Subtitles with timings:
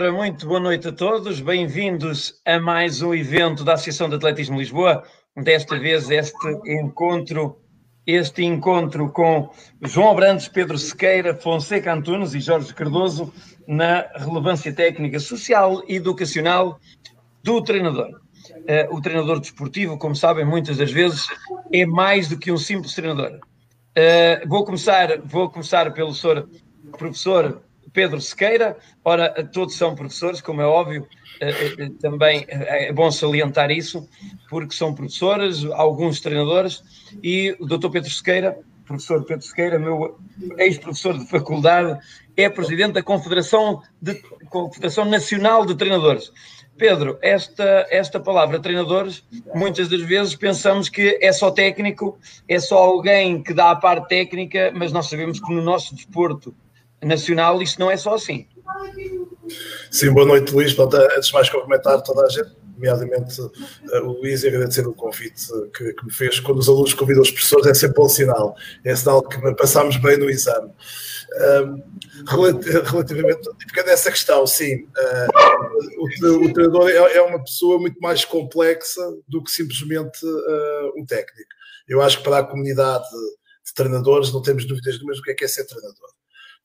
[0.00, 4.58] Ora, muito boa noite a todos, bem-vindos a mais um evento da Associação de Atletismo
[4.58, 5.04] Lisboa.
[5.36, 6.34] Desta vez este
[6.64, 7.58] encontro,
[8.06, 9.50] este encontro com
[9.82, 13.30] João Brandes, Pedro Sequeira, Fonseca Antunes e Jorge Cardoso
[13.68, 16.80] na relevância técnica, social e educacional
[17.44, 18.08] do treinador.
[18.08, 21.26] Uh, o treinador desportivo, como sabem, muitas das vezes
[21.70, 23.32] é mais do que um simples treinador.
[23.34, 26.48] Uh, vou começar, vou começar pelo senhor
[26.96, 27.60] professor
[27.92, 28.76] Pedro Sequeira.
[29.04, 31.06] Ora, todos são professores, como é óbvio,
[31.40, 34.08] eh, eh, também é bom salientar isso,
[34.48, 36.82] porque são professores, alguns treinadores,
[37.22, 37.90] e o Dr.
[37.90, 40.18] Pedro Sequeira, professor Pedro Sequeira, meu
[40.58, 41.98] ex-professor de faculdade,
[42.36, 44.14] é presidente da Confederação, de,
[44.48, 46.32] Confederação Nacional de Treinadores.
[46.76, 49.22] Pedro, esta, esta palavra treinadores,
[49.54, 54.08] muitas das vezes pensamos que é só técnico, é só alguém que dá a parte
[54.08, 56.54] técnica, mas nós sabemos que no nosso desporto
[57.02, 58.46] nacional isto não é só assim.
[59.90, 60.78] Sim, boa noite, Luís.
[60.78, 63.50] Antes de mais cumprimentar toda a gente, nomeadamente uh,
[64.04, 66.40] o Luís, e agradecer o convite que, que, me fez.
[66.40, 68.54] Quando os alunos convidam os professores, é sempre bom sinal.
[68.84, 70.70] É sinal que passámos bem no exame.
[70.70, 71.82] Uh,
[72.28, 78.24] relativamente, pegando essa questão, sim, uh, o, o, treinador é, é, uma pessoa muito mais
[78.24, 80.18] complexa do que simplesmente
[80.96, 81.50] um técnico.
[81.88, 83.08] Eu acho que para a comunidade
[83.66, 86.10] de treinadores não temos dúvidas nenhumas do que é, que é ser treinador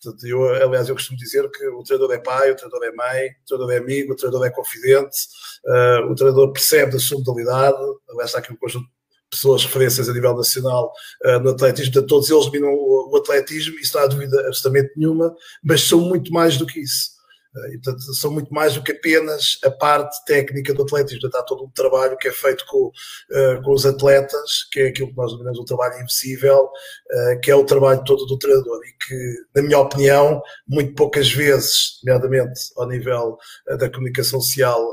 [0.02, 3.28] Portanto, eu, aliás, eu costumo dizer que o treinador é pai, o treinador é mãe,
[3.28, 5.18] o treinador é amigo, o treinador é confidente,
[5.66, 7.78] uh, o treinador percebe da sua modalidade,
[8.10, 8.92] aliás, está aqui um conjunto de
[9.30, 10.92] pessoas, referências a nível nacional
[11.26, 14.92] uh, no atletismo, portanto, todos eles dominam o, o atletismo, isso não há dúvida absolutamente
[14.96, 17.15] nenhuma, mas são muito mais do que isso.
[17.56, 21.22] Eh, e, portanto, são muito mais do que apenas a parte técnica do atletismo.
[21.22, 24.88] Portanto, há todo um trabalho que é feito com, uh, com os atletas, que é
[24.88, 28.80] aquilo que nós denominamos um trabalho invisível, uh, que é o trabalho todo do treinador
[28.84, 33.38] e que, na minha opinião, muito poucas vezes, nomeadamente ao nível
[33.70, 34.86] uh, da comunicação social,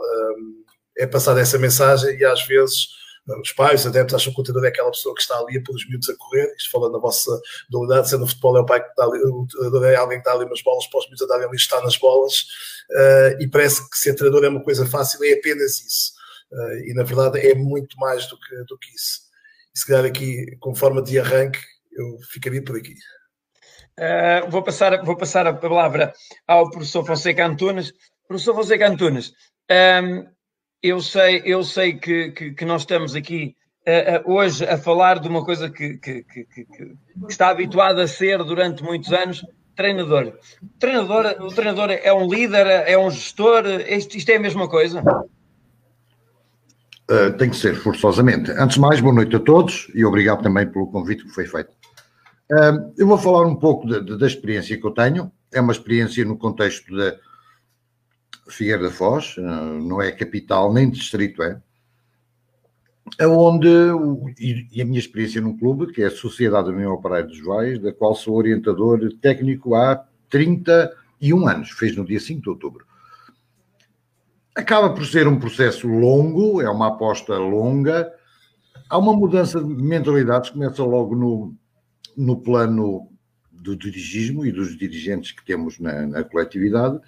[0.99, 2.89] é passada essa mensagem e às vezes
[3.41, 5.63] os pais, os adeptos acham que o treinador é aquela pessoa que está ali a
[5.63, 7.31] pôr os miúdos a correr, isto falando na vossa
[7.71, 10.29] modalidade, sendo o futebol é o pai que está ali, o treinador é alguém que
[10.29, 12.33] está ali umas bolas para os miúdos andarem ali, está nas bolas,
[12.91, 16.13] uh, e parece que ser treinador é uma coisa fácil, é apenas isso.
[16.51, 19.21] Uh, e na verdade é muito mais do que, do que isso.
[19.75, 21.61] E se calhar aqui, com forma de arranque,
[21.93, 22.95] eu ficaria por aqui.
[23.99, 26.13] Uh, vou, passar, vou passar a palavra
[26.47, 27.93] ao professor Fonseca Antunes.
[28.27, 30.27] Professor Fonseca Antunes, um, ehm,
[30.83, 33.55] eu sei, eu sei que, que, que nós estamos aqui
[33.87, 36.25] uh, uh, hoje a falar de uma coisa que, que,
[37.29, 40.33] está habituado a ser durante muitos anos, treinador.
[40.81, 45.03] Treinador, o treinador é um líder, é um gestor, isto, isto é a mesma coisa?
[47.09, 48.51] Uh, tem que ser, forçosamente.
[48.51, 51.71] Antes de mais, boa noite a todos e obrigado também pelo convite que foi feito.
[52.99, 55.33] Eu vou falar um pouco de, de, da experiência que eu tenho.
[55.51, 57.17] É uma experiência no contexto da
[58.49, 61.61] Figueira da Foz, eh, não é capital nem distrito, é.
[63.21, 63.69] Onde,
[64.39, 67.93] e a minha experiência num clube, que é a Sociedade União Operária dos Vais, da
[67.93, 72.87] qual sou orientador técnico há 31 anos, fez no dia 5 de outubro.
[74.55, 78.11] Acaba por ser um processo longo, é uma aposta longa,
[78.89, 81.55] há uma mudança de mentalidades, começa logo no,
[82.17, 83.09] no plano
[83.51, 86.99] do dirigismo e dos dirigentes que temos na, na coletividade,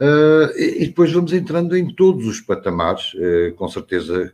[0.00, 4.32] Uh, e depois vamos entrando em todos os patamares, uh, com certeza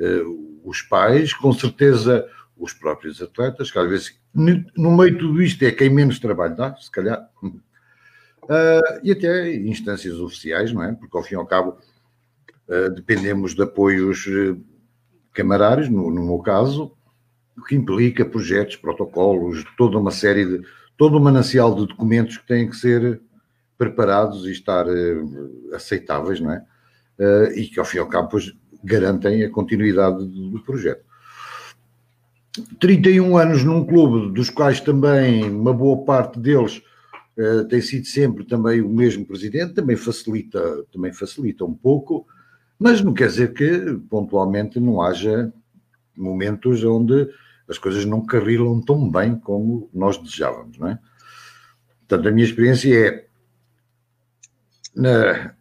[0.00, 5.42] uh, os pais, com certeza os próprios atletas, que às vezes no meio de tudo
[5.42, 7.26] isto é quem menos trabalho dá, se calhar,
[9.02, 10.92] e até instâncias oficiais, não é?
[10.92, 11.78] Porque ao fim e ao cabo
[12.94, 14.26] dependemos de apoios
[15.32, 16.92] camarários, no, no meu caso,
[17.56, 20.66] o que implica projetos, protocolos, toda uma série de,
[20.96, 23.20] todo um manancial de documentos que têm que ser
[23.76, 26.64] preparados e estar uh, aceitáveis, não é?
[27.18, 28.52] Uh, e que ao fim e ao cabo pois,
[28.84, 31.04] garantem a continuidade do, do projeto.
[32.80, 36.82] 31 anos num clube, dos quais também uma boa parte deles
[37.36, 42.26] uh, tem sido sempre também o mesmo presidente, também facilita, também facilita um pouco,
[42.78, 45.52] mas não quer dizer que pontualmente não haja
[46.16, 47.28] momentos onde
[47.68, 50.98] as coisas não carrilam tão bem como nós desejávamos, não é?
[52.08, 53.25] Portanto, a minha experiência é
[54.96, 55.54] na,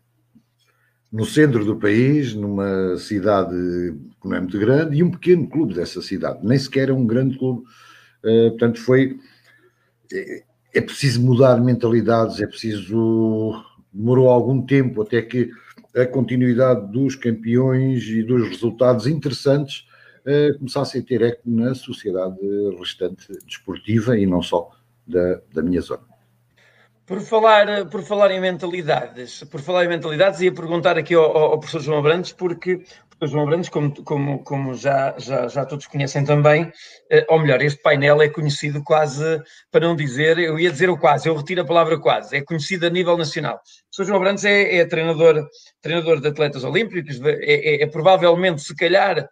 [1.11, 3.53] no centro do país, numa cidade
[4.21, 7.05] que não é muito grande, e um pequeno clube dessa cidade, nem sequer é um
[7.05, 7.63] grande clube.
[8.23, 9.19] Uh, portanto, foi.
[10.11, 10.43] É,
[10.73, 13.63] é, preciso mudar mentalidades, é preciso.
[13.93, 15.49] Demorou algum tempo até que
[15.95, 19.85] a continuidade dos campeões e dos resultados interessantes
[20.25, 22.37] uh, começasse a ter eco na sociedade
[22.77, 24.69] restante desportiva e não só
[25.07, 26.14] da, da minha zona.
[27.05, 31.59] Por falar, por falar em mentalidades, por falar em mentalidades, ia perguntar aqui ao, ao
[31.59, 35.85] professor João Abrantes, porque o professor João Abrantes, como, como, como já, já, já todos
[35.85, 36.71] conhecem também,
[37.11, 40.97] eh, ou melhor, este painel é conhecido quase, para não dizer, eu ia dizer o
[40.97, 43.57] quase, eu retiro a palavra quase, é conhecido a nível nacional.
[43.57, 43.59] O
[43.95, 45.47] professor João Abrantes é, é treinador,
[45.83, 49.29] treinador de atletas olímpicos, é, é, é provavelmente, se calhar,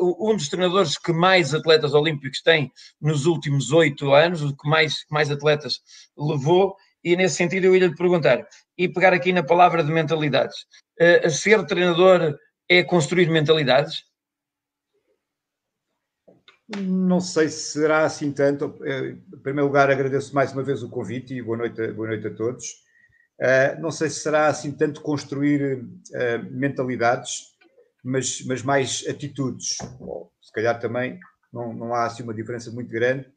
[0.00, 2.70] um dos treinadores que mais atletas olímpicos tem
[3.00, 5.80] nos últimos oito anos, o que mais, mais atletas
[6.16, 10.56] levou, e nesse sentido eu ia lhe perguntar, e pegar aqui na palavra de mentalidades.
[11.00, 12.36] Uh, ser treinador
[12.68, 14.04] é construir mentalidades?
[16.78, 18.76] Não sei se será assim tanto.
[18.84, 22.34] Em primeiro lugar, agradeço mais uma vez o convite e boa noite, boa noite a
[22.34, 22.66] todos.
[23.78, 25.86] Não sei se será assim tanto construir
[26.50, 27.55] mentalidades,
[28.04, 29.76] mas, mas mais atitudes.
[30.40, 31.18] Se calhar também
[31.52, 33.28] não, não há assim uma diferença muito grande.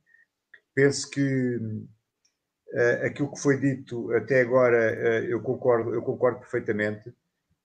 [0.74, 7.10] Penso que uh, aquilo que foi dito até agora uh, eu concordo, eu concordo perfeitamente.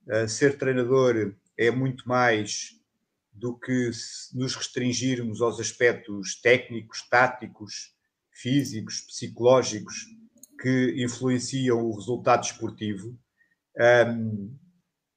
[0.07, 2.71] Uh, ser treinador é muito mais
[3.33, 3.91] do que
[4.33, 7.95] nos restringirmos aos aspectos técnicos, táticos,
[8.31, 10.07] físicos, psicológicos
[10.61, 13.19] que influenciam o resultado esportivo,
[14.09, 14.57] um,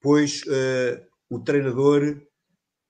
[0.01, 2.21] pois uh, o treinador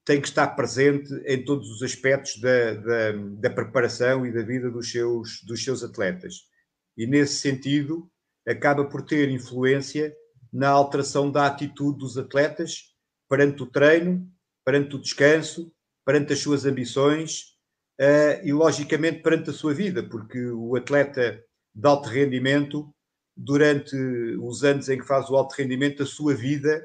[0.05, 4.71] tem que estar presente em todos os aspectos da, da, da, preparação e da vida
[4.71, 6.43] dos seus, dos seus atletas.
[6.97, 8.09] E, nesse sentido,
[8.47, 10.15] acaba por ter influência
[10.51, 12.95] na alteração da atitude dos atletas
[13.29, 14.25] perante o treino,
[14.63, 15.73] perante o descanso,
[16.05, 17.41] perante as suas ambições
[17.99, 21.43] uh, e, logicamente, perante a sua vida, porque o atleta
[21.75, 22.89] de alto rendimento,
[23.35, 23.95] durante
[24.41, 26.81] os anos em que faz o alto rendimento, a sua vida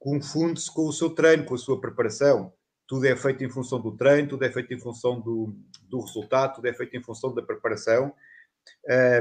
[0.00, 2.52] confunde-se com o seu treino, com a sua preparação.
[2.88, 5.54] Tudo é feito em função do treino, tudo é feito em função do,
[5.88, 8.12] do resultado, tudo é feito em função da preparação.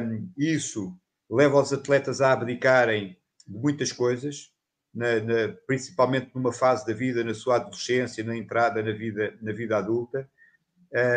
[0.01, 0.97] Um, isso
[1.29, 4.51] leva os atletas a abdicarem de muitas coisas,
[4.91, 9.51] na, na, principalmente numa fase da vida, na sua adolescência, na entrada na vida, na
[9.51, 10.27] vida adulta.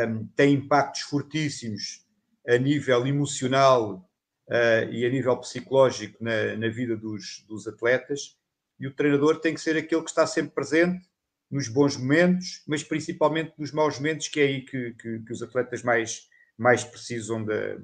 [0.09, 2.05] Um, tem impactos fortíssimos
[2.47, 4.11] a nível emocional
[4.49, 8.37] uh, e a nível psicológico na, na vida dos, dos atletas
[8.83, 11.09] e o treinador tem que ser aquele que está sempre presente
[11.49, 15.41] nos bons momentos, mas principalmente nos maus momentos, que é aí que, que, que os
[15.41, 17.79] atletas mais, mais precisam de,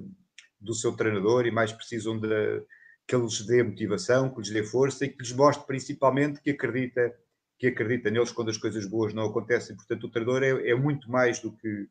[0.59, 2.27] do seu treinador e mais precisam de,
[3.07, 6.49] que ele lhes dê motivação, que lhes dê força e que lhes mostre principalmente que
[6.49, 7.15] acredita,
[7.57, 9.77] que acredita neles quando as coisas boas não acontecem.
[9.77, 11.87] Portanto, o treinador é, é muito mais do que,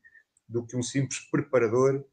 [0.47, 2.05] do que um simples preparador,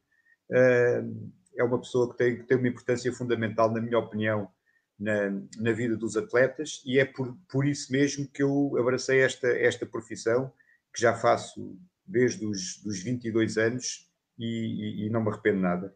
[0.50, 4.50] uh, é uma pessoa que tem, que tem uma importância fundamental, na minha opinião,
[5.00, 9.48] na, na vida dos atletas e é por, por isso mesmo que eu abracei esta,
[9.48, 10.52] esta profissão,
[10.94, 15.96] que já faço desde os dos 22 anos e, e, e não me arrependo nada.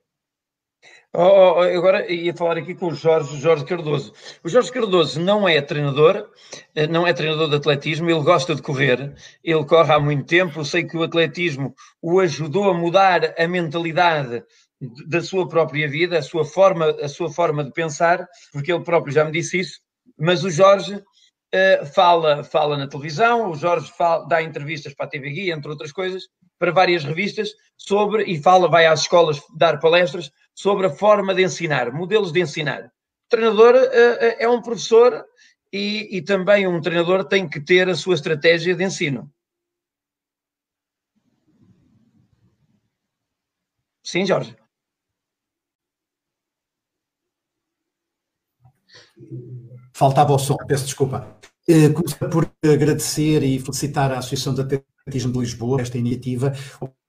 [1.11, 4.13] Oh, oh, oh, agora ia falar aqui com o Jorge, Jorge Cardoso.
[4.43, 6.29] O Jorge Cardoso não é treinador,
[6.75, 9.13] eh, não é treinador de atletismo, ele gosta de correr,
[9.43, 10.59] ele corre há muito tempo.
[10.59, 14.43] Eu sei que o atletismo o ajudou a mudar a mentalidade
[14.81, 19.13] da sua própria vida, a sua forma, a sua forma de pensar, porque ele próprio
[19.13, 19.79] já me disse isso,
[20.17, 25.09] mas o Jorge uh, fala, fala na televisão, o Jorge fala, dá entrevistas para a
[25.09, 26.23] TV Guia, entre outras coisas,
[26.57, 31.43] para várias revistas, sobre, e fala, vai às escolas dar palestras sobre a forma de
[31.43, 32.85] ensinar, modelos de ensinar.
[32.85, 35.25] O treinador uh, é um professor
[35.71, 39.31] e, e também um treinador tem que ter a sua estratégia de ensino.
[44.03, 44.58] Sim, Jorge.
[49.93, 51.37] Faltava o som, peço desculpa.
[51.67, 56.53] Uh, começar por agradecer e felicitar a Associação de Atletismo de Lisboa esta iniciativa,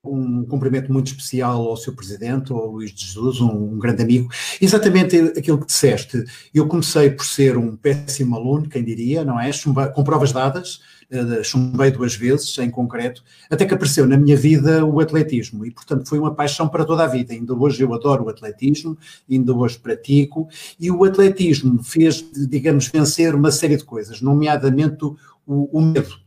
[0.03, 4.31] um cumprimento muito especial ao seu presidente, ao Luís de Jesus, um, um, grande amigo.
[4.61, 6.25] Exatamente aquilo que disseste.
[6.55, 9.53] Eu comecei por ser um péssimo aluno, quem diria, não é?
[9.53, 10.81] Chumba, com provas dadas,
[11.13, 15.71] uh, chumbei duas vezes, em concreto, até que apareceu na minha vida o atletismo e,
[15.71, 17.35] portanto, foi uma paixão para toda a vida.
[17.35, 18.97] Ainda hoje eu adoro o atletismo,
[19.31, 25.17] ainda hoje pratico e o atletismo fez, digamos, vencer uma série de coisas, nomeadamente o,
[25.47, 26.19] o medo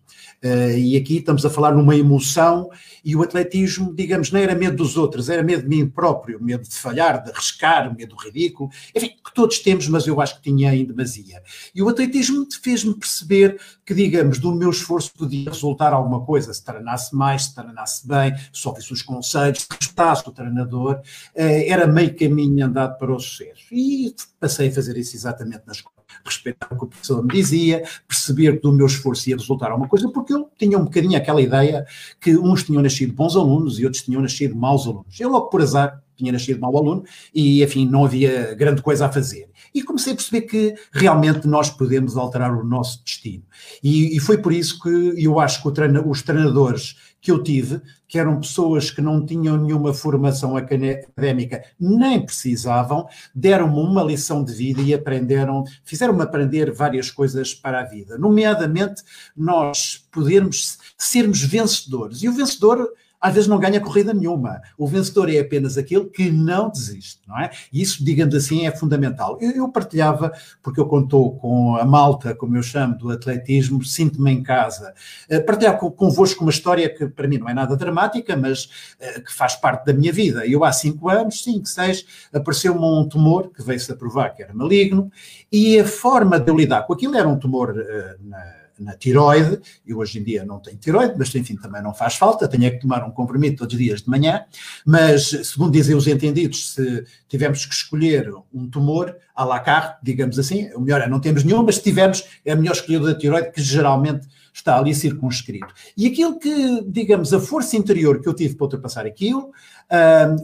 [0.44, 2.70] Uh, e aqui estamos a falar numa emoção
[3.04, 6.68] e o atletismo, digamos, não era medo dos outros, era medo de mim próprio, medo
[6.68, 10.42] de falhar, de arriscar, medo do ridículo, enfim, que todos temos, mas eu acho que
[10.42, 11.42] tinha em demasia.
[11.74, 16.64] E o atletismo fez-me perceber que, digamos, do meu esforço podia resultar alguma coisa, se
[16.64, 21.02] treinasse mais, se treinasse bem, se ouvisse os conselhos, se respeitasse o treinador, uh,
[21.36, 23.64] era meio caminho andado para o sucesso.
[23.72, 25.93] E passei a fazer isso exatamente na escola
[26.26, 29.88] respeitar o que o professor me dizia, perceber que do meu esforço ia resultar alguma
[29.88, 31.86] coisa, porque eu tinha um bocadinho aquela ideia
[32.20, 35.20] que uns tinham nascido bons alunos e outros tinham nascido maus alunos.
[35.20, 37.04] Eu logo por azar tinha nascido mau aluno
[37.34, 39.50] e, enfim, não havia grande coisa a fazer.
[39.74, 43.44] E comecei a perceber que realmente nós podemos alterar o nosso destino.
[43.84, 45.68] E, e foi por isso que eu acho que
[46.06, 52.24] os treinadores que eu tive, que eram pessoas que não tinham nenhuma formação académica, nem
[52.24, 58.18] precisavam, deram-me uma lição de vida e aprenderam, fizeram-me aprender várias coisas para a vida,
[58.18, 59.02] nomeadamente
[59.36, 62.22] nós podermos sermos vencedores.
[62.22, 62.90] E o vencedor
[63.24, 64.62] às vezes não ganha corrida nenhuma.
[64.78, 67.52] O vencedor é apenas aquele que não desiste, não é?
[67.72, 69.38] E isso, digamos assim, é fundamental.
[69.40, 74.30] Eu, eu partilhava, porque eu contou com a malta, como eu chamo, do atletismo, sinto-me
[74.30, 74.94] em casa.
[75.32, 79.32] Uh, partilhar convosco uma história que para mim não é nada dramática, mas uh, que
[79.32, 80.46] faz parte da minha vida.
[80.46, 84.54] Eu há cinco anos, cinco, seis, apareceu-me um tumor que veio-se a provar que era
[84.54, 85.10] maligno
[85.50, 89.60] e a forma de eu lidar com aquilo era um tumor uh, na na tiroide,
[89.86, 92.72] eu hoje em dia não tenho tiroide, mas enfim, também não faz falta, tenho é
[92.72, 94.44] que tomar um comprimido todos os dias de manhã,
[94.86, 100.38] mas segundo dizem os entendidos, se tivermos que escolher um tumor à la carte, digamos
[100.40, 103.16] assim, o melhor é não temos nenhum, mas se tivermos, é melhor escolher o da
[103.16, 105.74] tiroide, que geralmente está ali circunscrito.
[105.98, 109.52] E aquilo que, digamos, a força interior que eu tive para ultrapassar aquilo,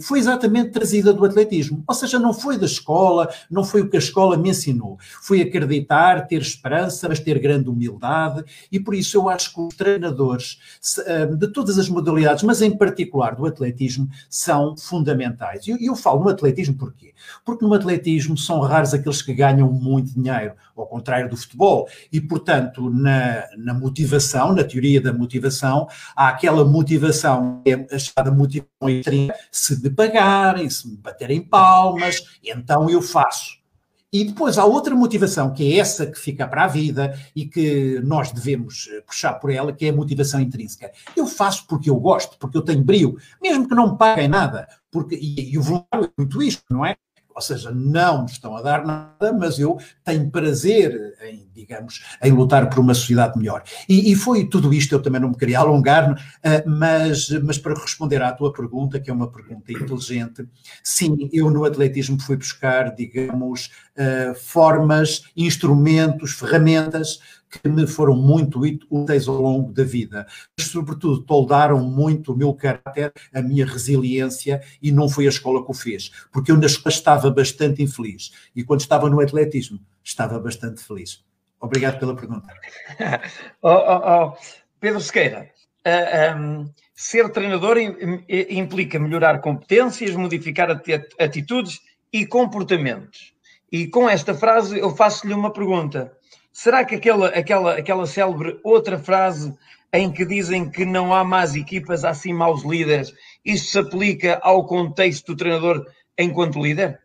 [0.02, 1.84] foi exatamente trazida do atletismo.
[1.88, 4.98] Ou seja, não foi da escola, não foi o que a escola me ensinou.
[5.22, 9.76] Foi acreditar, ter esperança, mas ter grande humildade, e por isso eu acho que os
[9.76, 10.60] treinadores
[11.38, 15.68] de todas as modalidades, mas em particular do atletismo, são fundamentais.
[15.68, 17.14] E eu, falo no atletismo porquê?
[17.44, 22.22] Porque no atletismo são raros aqueles que ganham muito dinheiro, ao contrário do futebol, e
[22.22, 28.70] portanto, na, na motivação na teoria da motivação, há aquela motivação é a chamada motivação
[29.52, 33.60] se me pagarem, se me baterem palmas, então eu faço.
[34.12, 38.00] E depois há outra motivação, que é essa que fica para a vida e que
[38.04, 40.92] nós devemos eh, puxar por ela, que é a motivação intrínseca.
[41.16, 44.68] Eu faço porque eu gosto, porque eu tenho brilho, mesmo que não me paguem nada.
[44.90, 46.98] Porque, e, e o voluntário é muito isto, não é?
[47.40, 52.34] Ou seja, não me estão a dar nada, mas eu tenho prazer em, digamos, em
[52.34, 53.64] lutar por uma sociedade melhor.
[53.88, 57.80] E, e foi tudo isto, eu também não me queria alongar, uh, mas, mas para
[57.80, 60.46] responder à tua pergunta, que é uma pergunta inteligente,
[60.84, 67.20] sim, eu no atletismo fui buscar, digamos, uh, formas, instrumentos, ferramentas
[67.50, 70.28] que me foram muito úteis ao longo da vida,
[70.58, 75.64] mas sobretudo toldaram muito o meu caráter, a minha resiliência e não foi a escola
[75.64, 79.80] que o fez, porque eu na escola estava bastante infeliz e quando estava no atletismo
[80.04, 81.24] estava bastante feliz.
[81.60, 82.48] Obrigado pela pergunta.
[83.62, 84.38] oh, oh, oh.
[84.80, 85.50] Pedro Sequeira,
[85.86, 87.78] uh, um, ser treinador
[88.30, 90.70] implica melhorar competências, modificar
[91.20, 91.82] atitudes
[92.14, 93.34] e comportamentos.
[93.72, 96.12] E com esta frase eu faço-lhe uma pergunta.
[96.52, 99.54] Será que aquela, aquela, aquela célebre outra frase
[99.94, 103.14] em que dizem que não há más equipas, há sim maus líderes,
[103.44, 105.86] isso se aplica ao contexto do treinador
[106.18, 107.00] enquanto líder?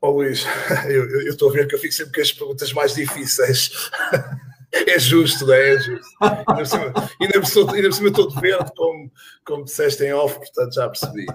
[0.00, 0.44] Oh, Luís,
[0.88, 3.70] eu estou a ver que eu fico sempre com as perguntas mais difíceis.
[4.86, 5.74] É justo, não é?
[5.74, 6.06] É justo.
[7.20, 9.12] Ainda por cima, ainda por cima verde, como,
[9.44, 11.26] como disseste em off, portanto já percebi.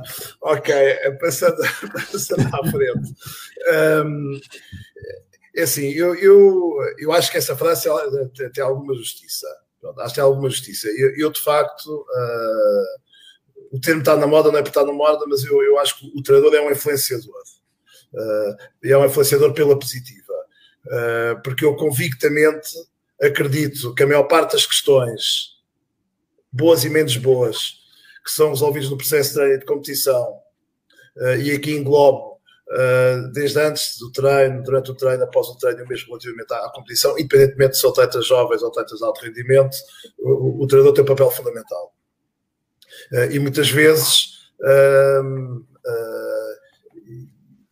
[0.42, 0.74] Ok,
[1.20, 1.58] passando,
[2.12, 3.14] passando à frente.
[4.04, 4.40] Um,
[5.58, 7.90] é assim, eu, eu, eu acho que essa frase
[8.36, 9.48] tem, tem alguma justiça.
[9.82, 10.88] Pronto, acho que tem alguma justiça.
[10.90, 14.94] Eu, eu de facto, uh, o termo está na moda, não é por estar na
[14.94, 17.42] moda, mas eu, eu acho que o treinador é um influenciador.
[18.14, 20.34] Uh, é um influenciador pela positiva.
[20.86, 22.70] Uh, porque eu convictamente
[23.20, 25.56] acredito que a maior parte das questões,
[26.52, 27.80] boas e menos boas,
[28.24, 30.40] que são resolvidas no processo de treino e de competição,
[31.42, 32.27] e aqui englobo
[33.34, 37.72] desde antes do treino, durante o treino, após o treino, mesmo relativamente à, competição, independentemente
[37.72, 39.78] de se são atletas jovens ou atletas de alto rendimento,
[40.20, 41.94] o, o treinador tem um papel fundamental.
[43.12, 45.66] Uh, e muitas vezes, uh,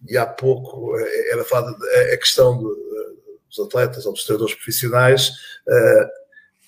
[0.07, 0.95] e há pouco
[1.31, 1.75] era falada
[2.13, 2.61] a questão
[3.49, 5.31] dos atletas ou dos treinadores profissionais,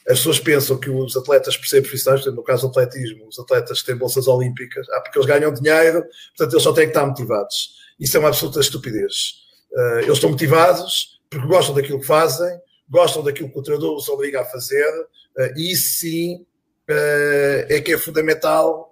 [0.09, 3.81] as pessoas pensam que os atletas por ser profissionais, no caso do atletismo, os atletas
[3.81, 6.03] que têm bolsas olímpicas, ah, porque eles ganham dinheiro,
[6.35, 9.47] portanto eles só têm que estar motivados isso é uma absoluta estupidez.
[9.71, 14.07] Uh, eles estão motivados porque gostam daquilo que fazem, gostam daquilo que o treinador os
[14.07, 14.89] obriga a fazer,
[15.37, 16.45] uh, e sim
[16.89, 18.87] uh, é que é fundamental,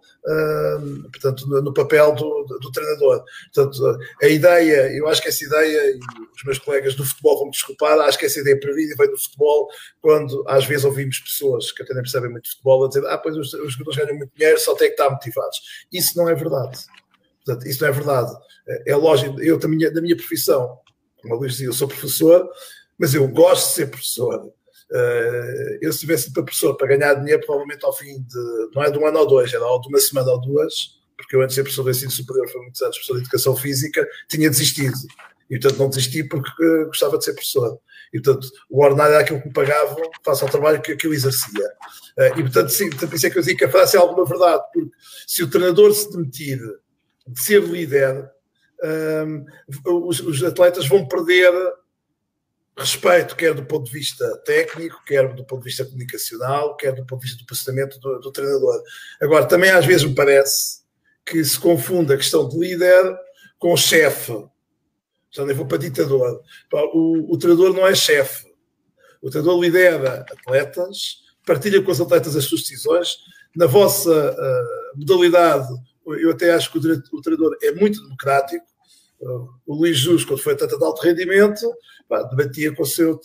[1.12, 3.24] portanto, no, no papel do, do, do, treinador.
[3.54, 6.00] Portanto, a ideia, eu acho que essa ideia, e
[6.36, 9.22] os meus colegas do futebol vão me desculpar, acho que essa ideia perdida vem do
[9.22, 9.70] futebol,
[10.02, 13.20] quando às vezes ouvimos pessoas que até nem percebem muito de futebol a dizer, ah,
[13.20, 15.62] pois os, jogadores ganham muito dinheiro, só têm que estar motivados.
[15.94, 16.80] Isso não é verdade.
[17.46, 18.32] Portanto, isso não é verdade.
[18.68, 20.80] É, é lógico, eu da minha, da minha profissão,
[21.22, 22.50] como a Luís dizia, eu sou professor,
[22.98, 24.52] mas eu gosto de ser professor.
[24.92, 28.92] Uh, eu se tivesse para professor para ganhar dinheiro, provavelmente ao fim de, não é
[28.92, 30.74] de um ano ou dois, era de uma semana ou duas,
[31.18, 33.56] porque eu antes de ser professor de ensino superior, foi muitos anos professor de educação
[33.56, 34.96] física, tinha desistido.
[35.50, 37.80] E, portanto, não desisti porque uh, gostava de ser professor.
[38.14, 41.14] E, portanto, o ordenado era aquilo que me pagavam face ao trabalho que, que eu
[41.14, 41.66] exercia.
[42.18, 44.00] Uh, e, portanto, sim, portanto, por isso é que eu digo que a frase é
[44.00, 44.92] alguma verdade, porque
[45.28, 46.60] se o treinador se demitir
[47.28, 48.30] de ser líder,
[48.84, 49.46] um,
[50.08, 51.52] os, os, atletas vão perder
[52.78, 57.06] respeito, quer do ponto de vista técnico, quer do ponto de vista comunicacional, quer do
[57.06, 58.82] ponto de vista do posicionamento do, do treinador.
[59.22, 60.84] Agora, também às vezes me parece
[61.26, 63.18] que se confunde a questão de líder
[63.58, 64.46] com chefe.
[65.32, 66.42] Já nem vou para ditador.
[66.94, 68.46] O, o treinador não é chefe.
[69.22, 73.18] O treinador lidera atletas, partilha com os atletas as suas decisões.
[73.56, 75.74] Na vossa uh, modalidade,
[76.08, 78.66] eu até acho que o, treinador é muito democrático.
[79.66, 81.66] O Luís Jus, quando foi atleta de alto rendimento,
[82.30, 83.20] debatia com o seu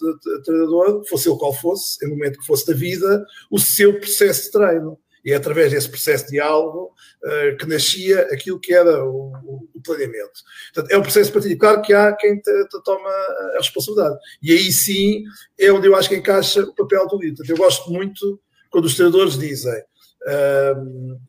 [0.45, 4.51] treinador, fosse ele qual fosse, em momento que fosse da vida, o seu processo de
[4.53, 4.99] treino.
[5.25, 9.33] E é através desse processo de diálogo uh, que nascia aquilo que era o,
[9.75, 10.41] o, planeamento.
[10.73, 11.59] Portanto, é um processo partilha.
[11.59, 14.17] Claro que há quem te, te toma a responsabilidade.
[14.43, 15.25] E aí sim
[15.59, 17.37] é onde eu acho que encaixa o papel do líder.
[17.37, 19.83] Portanto, eu gosto muito quando os treinadores dizem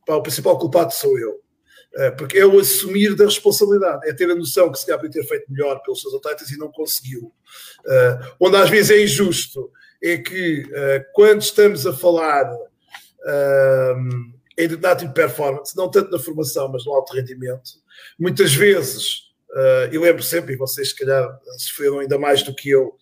[0.06, 1.40] pá, o principal culpado sou eu.
[1.94, 5.26] Uh, porque é o assumir da responsabilidade, é ter a noção que se calhar ter
[5.26, 7.34] feito melhor pelos seus atletas e não conseguiu.
[7.86, 9.70] Uh, onde às vezes é injusto
[10.02, 12.50] é que uh, quando estamos a falar
[14.58, 17.72] em determinado tipo de performance, não tanto na formação, mas no alto rendimento.
[18.18, 22.70] Muitas vezes, uh, eu lembro sempre, e vocês se calhar sofreram ainda mais do que
[22.70, 22.96] eu,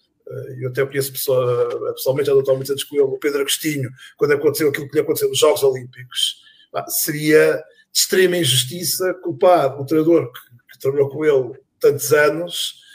[0.59, 4.87] eu até conheço pessoa, pessoalmente, muitos anos com ele, o Pedro Agostinho, quando aconteceu aquilo
[4.87, 6.43] que lhe aconteceu nos Jogos Olímpicos,
[6.87, 10.39] seria de extrema injustiça culpar o treinador que,
[10.73, 12.88] que trabalhou com ele tantos anos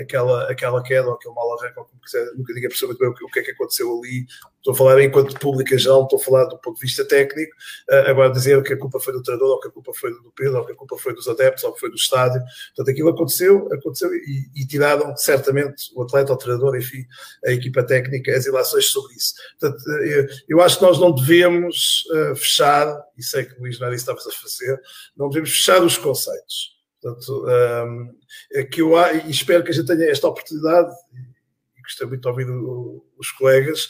[0.00, 3.28] aquela, aquela queda ou aquele mal arranque, ou como quiser, nunca ninguém percebeu muito bem
[3.28, 4.26] o que, é que aconteceu ali.
[4.58, 7.52] Estou a falar enquanto público em geral, estou a falar do ponto de vista técnico.
[7.90, 10.32] Uh, agora, dizer que a culpa foi do treinador, ou que a culpa foi do
[10.34, 12.40] Pedro, ou que a culpa foi dos adeptos, ou que foi do estádio.
[12.74, 17.04] Portanto, aquilo aconteceu, aconteceu e, e tiraram certamente o atleta, o treinador, enfim,
[17.44, 19.34] a equipa técnica, as ilações sobre isso.
[19.58, 23.84] Portanto, eu, eu acho que nós não devemos uh, fechar, e sei que Luís que
[23.94, 24.80] estavas a fazer,
[25.16, 26.73] não devemos fechar os conceitos.
[27.04, 28.18] Portanto, um,
[28.54, 28.94] é que eu
[29.26, 30.90] e espero que a gente tenha esta oportunidade,
[31.82, 32.46] gostei muito de ouvir
[33.18, 33.88] os colegas,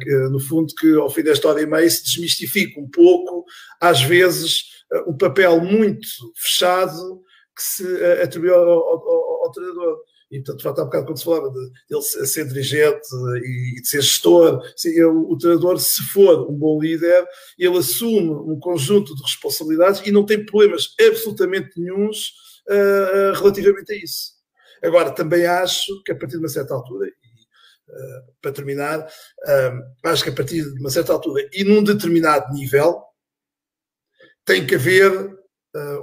[0.00, 3.44] que, no fundo, que ao fim desta hora e meia se desmistifique um pouco,
[3.80, 4.60] às vezes,
[4.92, 6.06] uh, um papel muito
[6.36, 7.20] fechado
[7.56, 9.98] que se uh, atribui ao, ao, ao, treinador.
[10.30, 13.06] E, portanto, há bocado quando se falava de ele ser dirigente
[13.42, 17.24] e de ser gestor, ele, o treinador, se for um bom líder,
[17.56, 22.32] ele assume um conjunto de responsabilidades e não tem problemas absolutamente nenhums
[22.68, 24.32] uh, relativamente a isso.
[24.82, 30.08] Agora, também acho que a partir de uma certa altura, e uh, para terminar, uh,
[30.08, 33.00] acho que a partir de uma certa altura e num determinado nível,
[34.44, 35.36] tem que haver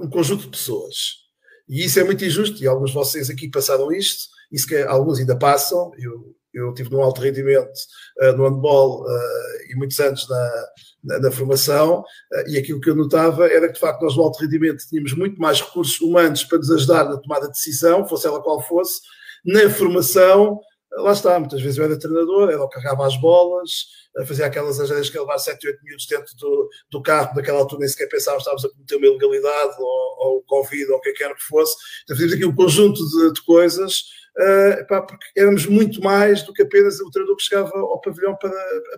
[0.01, 1.22] um conjunto de pessoas
[1.67, 5.19] e isso é muito injusto, e alguns de vocês aqui passaram isto, se que alguns
[5.19, 5.91] ainda passam.
[5.97, 7.73] Eu, eu tive num alto rendimento
[8.21, 10.65] uh, no handball uh, e muitos anos na,
[11.03, 14.23] na, na formação, uh, e aquilo que eu notava era que, de facto, nós no
[14.23, 18.27] alto rendimento tínhamos muito mais recursos humanos para nos ajudar na tomada de decisão, fosse
[18.27, 19.01] ela qual fosse.
[19.43, 20.59] Na formação,
[20.97, 23.87] lá está, muitas vezes eu era treinador, que carregava as bolas,
[24.27, 27.89] fazia aquelas agências que levar 7, 8 minutos dentro do, do carro, naquela altura nem
[27.89, 31.43] sequer pensávamos estávamos a cometer uma ilegalidade ou, ou Covid ou o que quer que
[31.43, 31.75] fosse.
[32.03, 34.03] Então fazíamos aqui um conjunto de, de coisas,
[34.37, 38.35] uh, pá, porque éramos muito mais do que apenas o treinador que chegava ao pavilhão
[38.35, 38.51] para,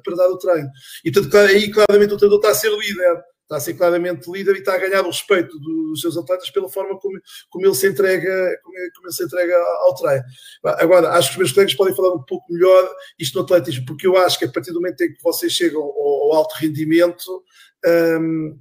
[0.04, 0.70] para dar o treino.
[1.04, 4.56] E portanto, aí claramente o treinador está a ser líder está a ser claramente líder
[4.56, 7.88] e está a ganhar o respeito dos seus atletas pela forma como, como ele se
[7.88, 10.24] entrega como, ele se entrega ao treino.
[10.64, 14.08] Agora, acho que os meus colegas podem falar um pouco melhor isto no atletismo, porque
[14.08, 17.44] eu acho que a partir do momento em que vocês chegam ao, ao alto rendimento,
[17.86, 18.60] um,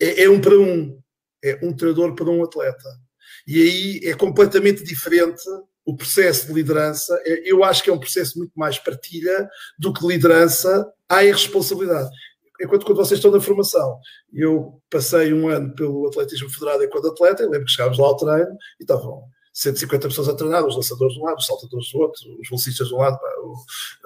[0.00, 0.98] é, é, um para um,
[1.44, 2.88] é um treinador para um atleta.
[3.46, 5.42] E aí é completamente diferente
[5.84, 7.20] o processo de liderança.
[7.24, 12.08] É, eu acho que é um processo muito mais partilha do que liderança à irresponsabilidade
[12.62, 13.98] enquanto quando vocês estão na formação,
[14.32, 18.56] eu passei um ano pelo atletismo federado enquanto atleta, lembro que chegámos lá ao treino
[18.78, 22.40] e estavam 150 pessoas a treinar, os lançadores de um lado, os saltadores do outro,
[22.40, 23.54] os velocistas de um lado, pá, o,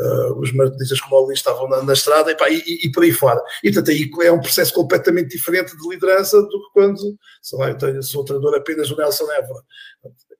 [0.05, 3.13] uh, os maratonistas como o estavam na, na estrada e, pá, e, e, por aí
[3.13, 3.41] fora.
[3.63, 7.69] E portanto aí é um processo completamente diferente de liderança do que quando, sei lá,
[7.69, 9.63] eu tenho, sou treinador apenas do Nelson Évora.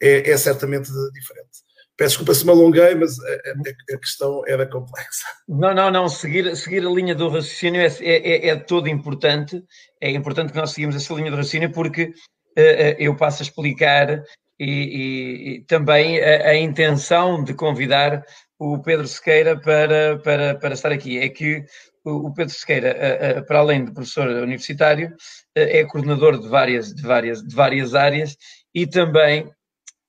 [0.01, 1.66] É, é certamente diferente.
[1.97, 5.27] Peço desculpa se me alonguei, mas a, a, questão era complexa.
[5.49, 6.09] Não, não, não.
[6.09, 9.65] Seguir, seguir a linha do raciocínio é, é, é todo importante.
[10.01, 12.13] É importante que nós seguimos essa linha do raciocínio porque
[12.59, 14.23] uh, eu passo a explicar
[14.61, 18.23] e, e, e também a, a, intenção de convidar
[18.59, 21.19] o Pedro Sequeira para, para, para estar aqui.
[21.19, 21.65] É que
[22.05, 25.13] o Pedro Sequeira, para além de professor universitário,
[25.55, 28.37] é coordenador de várias, de várias, de várias áreas
[28.73, 29.51] e também,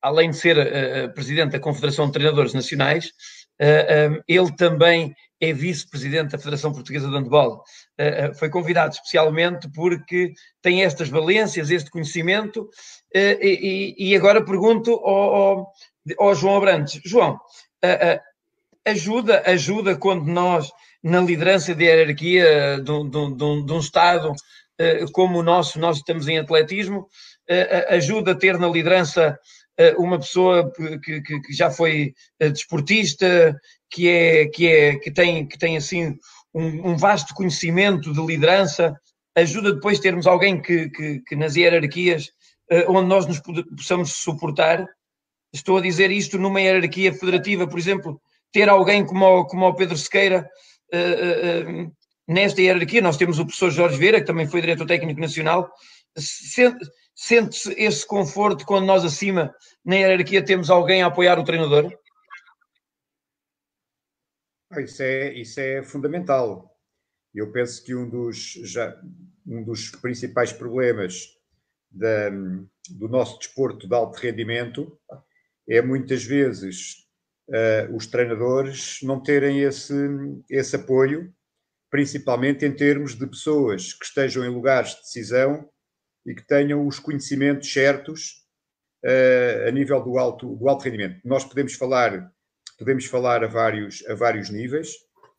[0.08, 3.12] além de ser presidente da Confederação de Treinadores Nacionais,
[4.28, 7.64] ele também é vice-presidente da Federação Portuguesa de Handball.
[8.40, 12.70] Foi convidado especialmente porque tem estas valências, este conhecimento,
[13.14, 15.72] e agora pergunto ao, ao,
[16.20, 17.02] ao João Abrantes.
[17.06, 17.40] João,
[18.88, 20.72] ajuda, ajuda quando nós,
[21.04, 24.34] na liderança de hierarquia de, de, de, um Estado
[24.80, 27.08] eh, como o nosso, nós estamos em atletismo,
[27.48, 29.38] eh, ajuda a ter na liderança eh,
[29.98, 30.72] uma pessoa
[31.04, 33.56] que, que, que já foi desportista,
[33.90, 36.18] que, é, que, é, que, tem, que tem assim
[36.54, 39.00] um, um vasto conhecimento de liderança,
[39.36, 42.32] ajuda depois termos alguém que, que, que nas hierarquias
[42.88, 43.42] onde nós nos
[43.76, 44.86] possamos suportar.
[45.54, 49.74] Estou a dizer isto numa hierarquia federativa, por exemplo, ter alguém como o, como o
[49.74, 50.50] Pedro Sequeira
[50.94, 51.92] uh, uh,
[52.28, 53.02] nesta hierarquia.
[53.02, 55.70] Nós temos o professor Jorge Vieira, que também foi diretor técnico nacional.
[57.20, 59.52] Sente-se esse conforto quando nós acima
[59.84, 61.92] na hierarquia temos alguém a apoiar o treinador?
[64.70, 66.72] Ah, isso é, isso é fundamental.
[67.34, 69.02] Eu penso que um dos, já,
[69.48, 71.36] um dos principais problemas
[71.90, 74.96] da, do nosso desporto de alto rendimento
[75.68, 77.08] é muitas vezes
[77.50, 79.96] uh, os treinadores não terem esse,
[80.48, 81.34] esse apoio,
[81.90, 85.68] principalmente em termos de pessoas que estejam em lugares de decisão
[86.28, 88.44] e que tenham os conhecimentos certos
[89.04, 91.22] uh, a nível do alto, do alto rendimento.
[91.24, 92.30] Nós podemos falar,
[92.78, 94.90] podemos falar a vários, a vários níveis.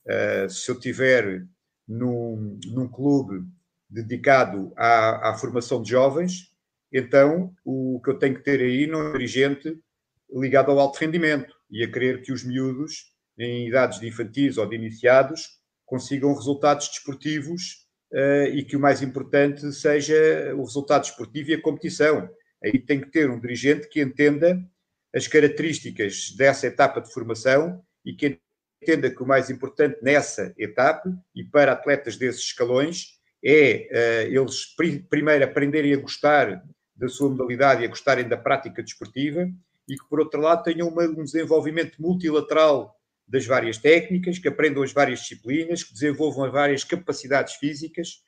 [0.07, 1.46] Uh, se eu tiver
[1.87, 3.46] num, num clube
[3.88, 6.51] dedicado à, à, formação de jovens,
[6.90, 9.79] então o que eu tenho que ter aí não é dirigente
[10.31, 14.66] ligado ao alto rendimento e a querer que os miúdos, em idades de infantis ou
[14.66, 17.88] de iniciados, consigam resultados desportivos
[18.53, 22.29] e que o mais importante seja o resultado desportivo e a competição.
[22.64, 24.59] Aí tem que ter um dirigente que entenda
[25.14, 28.38] as características dessa etapa de formação e que
[28.83, 33.88] entenda que o mais importante nessa etapa e para atletas desses escalões é
[34.27, 36.62] uh, eles pri primeiro aprenderem a gostar
[36.94, 39.49] da sua modalidade e a gostarem da prática desportiva
[39.88, 42.98] e que, por outro lado, tenham um desenvolvimento multilateral
[43.29, 48.23] das várias técnicas, que aprendam as várias disciplinas, que desenvolvam as várias capacidades físicas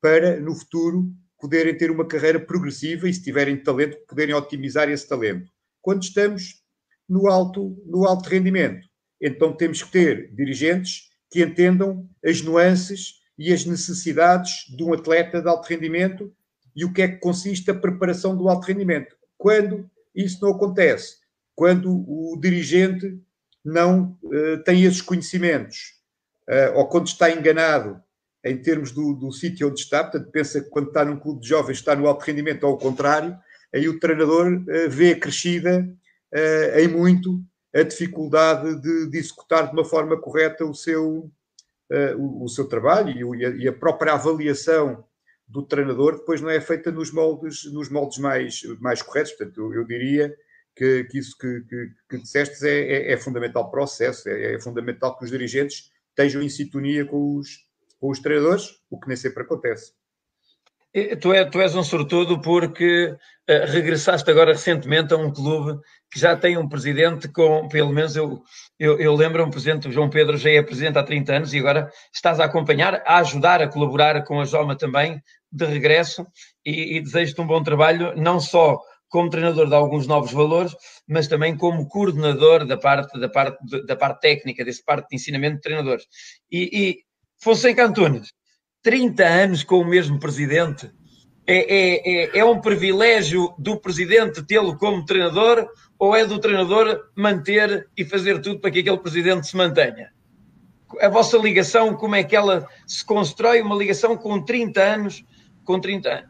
[0.00, 5.08] para, no futuro, poderem ter uma carreira progressiva e, se tiverem talento, poderem otimizar esse
[5.08, 5.50] talento.
[5.80, 6.62] Quando estamos
[7.08, 8.86] no alto, no alto rendimento,
[9.20, 15.40] então temos que ter dirigentes que entendam as nuances e as necessidades de um atleta
[15.40, 16.32] de alto rendimento
[16.74, 19.16] e o que é que consiste a preparação do alto rendimento.
[19.38, 21.20] Quando isso não acontece
[21.60, 23.20] quando o dirigente
[23.64, 25.94] não uh, tem esses conhecimentos
[26.48, 28.00] uh, ou quando está enganado
[28.44, 31.48] em termos do, do sítio onde está, portanto, pensa que quando está num clube de
[31.48, 33.36] jovens está no alto rendimento ou ao contrário,
[33.74, 35.88] aí o treinador uh, vê crescida
[36.76, 37.42] em muito
[37.74, 41.28] a dificuldade de, de, executar de uma forma correta o seu,
[42.16, 45.04] o, o, seu trabalho e, a, e a própria avaliação
[45.50, 49.32] do treinador depois não é feita nos moldes, nos moldes mais, mais corretos.
[49.32, 50.34] Portanto, eu, eu diria
[50.76, 54.54] que, que, isso que, que, que disseste é, é, é, fundamental para o processo, é,
[54.54, 57.48] é, fundamental que os dirigentes estejam em sintonia com os,
[57.98, 59.92] com os treinadores, o que nem sempre acontece.
[61.20, 63.06] Tu, é, tu és um sortudo porque
[63.48, 65.80] uh, regressaste agora recentemente a um clube
[66.10, 68.42] que já tem um presidente com, pelo menos eu,
[68.76, 71.60] eu, eu lembro, um presidente, o João Pedro já é presidente há 30 anos e
[71.60, 76.26] agora estás a acompanhar, a ajudar, a colaborar com a Joma também, de regresso,
[76.66, 80.74] e, e desejo-te um bom trabalho, não só como treinador de alguns novos valores,
[81.06, 85.56] mas também como coordenador da parte, da parte, da parte técnica, desse parte de ensinamento
[85.56, 86.06] de treinadores.
[86.50, 86.98] E, e
[87.42, 88.32] Fonseca Antunes,
[88.82, 90.90] 30 anos com o mesmo presidente,
[91.46, 95.68] é, é, é, é um privilégio do presidente tê-lo como treinador
[95.98, 100.12] ou é do treinador manter e fazer tudo para que aquele presidente se mantenha?
[101.00, 103.60] A vossa ligação, como é que ela se constrói?
[103.60, 105.24] Uma ligação com 30 anos,
[105.64, 106.29] com 30 anos.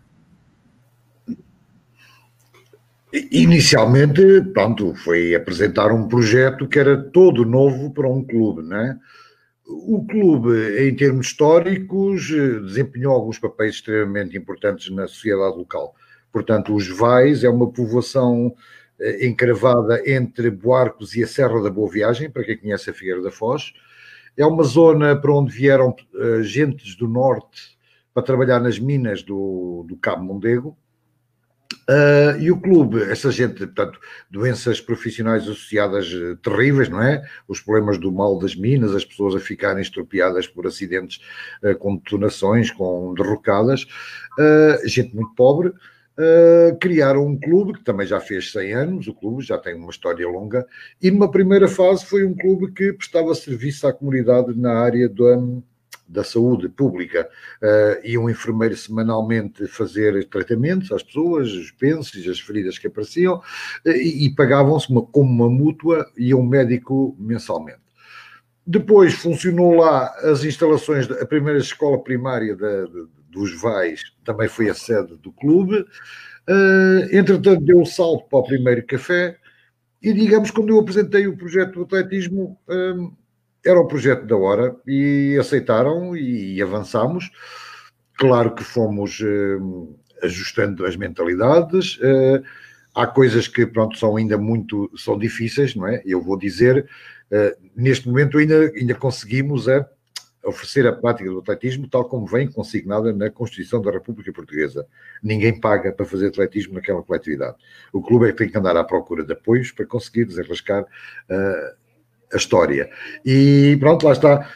[3.13, 4.23] Inicialmente,
[4.55, 8.97] pronto, foi apresentar um projeto que era todo novo para um clube, não é?
[9.67, 15.95] O clube, em termos históricos, desempenhou alguns papéis extremamente importantes na sociedade local.
[16.33, 18.55] Portanto, os Vais é uma povoação
[19.01, 23.23] eh, encravada entre Boarcos e a Serra da Boa Viagem, para quem conhece a Figueira
[23.23, 23.73] da Foz.
[24.37, 27.79] É uma zona para onde vieram uh, gentes do norte
[28.15, 30.77] para trabalhar nas minas do, do Cabo Mondego.
[31.89, 33.99] Uh, e o clube, essa gente, portanto,
[34.31, 37.23] doenças profissionais associadas uh, terríveis, não é?
[37.49, 41.21] Os problemas do mal das minas, as pessoas a ficarem estropiadas por acidentes
[41.63, 43.87] uh, com detonações, com derrocadas,
[44.85, 45.73] gente muito pobre.
[46.81, 50.27] criaram um clube que também já fez 100 anos, o clube já tem uma história
[50.29, 50.67] longa,
[51.03, 55.27] e numa primeira fase foi um clube que prestava serviço à comunidade na área do,
[55.27, 55.63] um,
[56.11, 57.29] da saúde pública
[57.63, 63.37] uh, e um enfermeiro semanalmente fazer tratamentos às pessoas, os pensos, as feridas que apareciam,
[63.37, 67.81] uh, e, e pagavam-se como uma mútua e um médico mensalmente.
[68.67, 74.69] Depois funcionou lá as instalações, a primeira escola primária de, de, dos Vais também foi
[74.69, 75.79] a sede do clube.
[76.49, 79.37] Uh, entretanto, deu o salto para o primeiro café.
[80.03, 82.59] E digamos, quando eu apresentei o projeto do atletismo,
[83.65, 87.31] era o projeto da hora e aceitaram e, avançamos.
[88.15, 91.97] Claro que fomos uh, ajustando as mentalidades.
[91.99, 92.43] Uh,
[92.95, 96.03] há coisas que, pronto, são ainda muito, são difíceis, não é?
[96.05, 96.87] Eu vou dizer,
[97.31, 99.87] uh, neste momento ainda, ainda conseguimos é,
[100.45, 104.87] oferecer a prática do atletismo tal como vem consignada na Constituição da República Portuguesa.
[105.23, 107.57] Ninguém paga para fazer atletismo naquela coletividade.
[107.93, 111.80] O clube é que tem que andar à procura de apoios para conseguir desenrascar uh,
[112.33, 112.91] a história.
[113.25, 114.49] E pronto, lá está.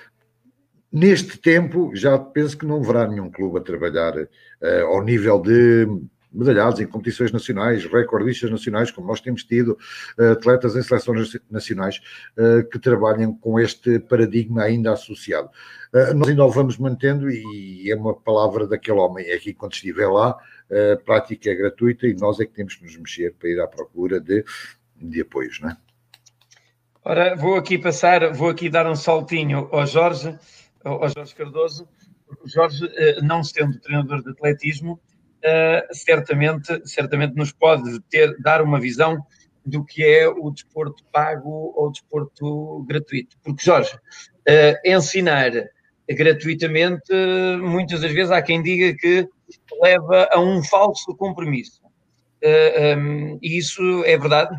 [0.93, 5.89] Neste tempo, já penso que não haverá nenhum clube a trabalhar uh, ao nível de
[6.33, 9.77] medalhados em competições nacionais, recordistas nacionais, como nós temos tido,
[10.17, 12.01] uh, atletas em seleções nacionais
[12.39, 15.51] uh, que trabalham com este paradigma ainda associado.
[16.15, 20.07] nós ainda o vamos mantendo e é uma palavra daquele homem, é que quando estiver
[20.07, 20.37] lá,
[20.93, 23.67] a prática é gratuita e nós é que temos que nos mexer para ir à
[23.67, 24.45] procura de,
[24.97, 25.77] de apoios, não é?
[27.07, 30.39] Ora, vou aqui passar, vou aqui dar um saltinho ao Jorge,
[30.83, 31.87] ao Jorge Cardoso,
[32.43, 34.99] o Jorge, eh, não sendo treinador de atletismo,
[35.43, 39.19] eh, certamente, certamente nos pode ter, dar uma visão
[39.67, 43.37] do que é o desporto pago ou o desporto gratuito.
[43.43, 43.99] Porque, Jorge,
[44.49, 45.53] eh, ensinar
[46.09, 47.13] gratuitamente,
[47.61, 49.29] muitas das vezes há quem diga que
[49.79, 51.83] leva a um falso compromisso.
[53.43, 54.59] E isso é verdade?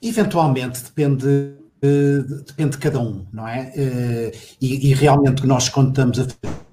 [0.00, 3.72] Eventualmente depende, uh, depende de cada um, não é?
[3.76, 6.26] Uh, e, e, realmente nós contamos a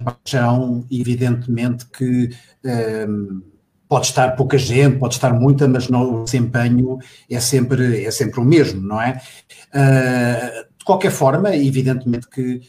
[0.04, 2.30] paixão, evidentemente que
[2.64, 3.42] um, ehm,
[3.88, 8.44] pode estar pouca gente, pode estar muita, mas o desempenho é sempre, é sempre o
[8.44, 9.20] mesmo, não é?
[9.74, 12.62] Uh, de qualquer forma, evidentemente que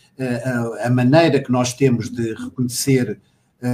[0.83, 3.19] a maneira que nós temos de reconhecer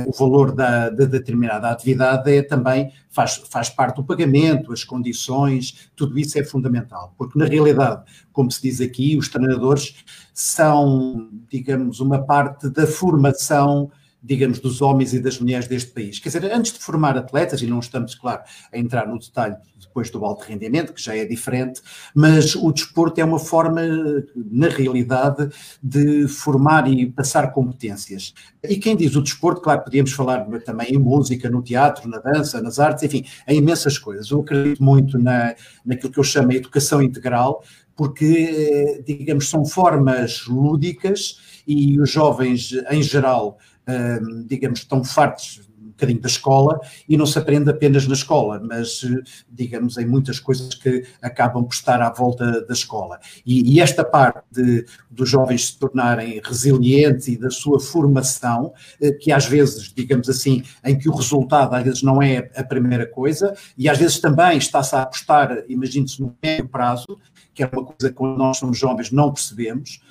[0.07, 5.89] o valor da, de determinada atividade é também faz, faz parte do pagamento, as condições,
[5.95, 9.95] tudo isso é fundamental, porque na realidade, como se diz aqui, os treinadores
[10.33, 13.91] são, digamos, uma parte da formação
[14.23, 16.17] digamos, dos homens e das mulheres deste país.
[16.17, 20.09] Quer dizer, antes de formar atletas, e não estamos, claro, a entrar no detalhe depois
[20.09, 21.81] do alto rendimento, que já é diferente,
[22.15, 23.81] mas o desporto é uma forma,
[24.35, 25.49] na realidade,
[25.81, 28.33] de formar e passar competências.
[28.63, 32.61] E quem diz o desporto, claro, podíamos falar também em música, no teatro, na dança,
[32.61, 34.31] nas artes, enfim, em imensas coisas.
[34.31, 35.53] Eu acredito muito na,
[35.85, 37.61] naquilo que eu chamo de educação integral,
[37.95, 43.57] porque, digamos, são formas lúdicas e os jovens, em geral,
[44.47, 49.05] digamos, estão fartos um bocadinho da escola e não se aprende apenas na escola, mas,
[49.49, 53.19] digamos, em muitas coisas que acabam por estar à volta da escola.
[53.45, 59.11] E, e esta parte de, dos jovens se tornarem resilientes e da sua formação, eh,
[59.11, 63.05] que às vezes, digamos assim, em que o resultado às vezes não é a primeira
[63.05, 67.19] coisa, e às vezes também está-se a apostar, imagine-se, no médio prazo,
[67.53, 70.01] que é uma coisa que quando nós somos jovens não percebemos,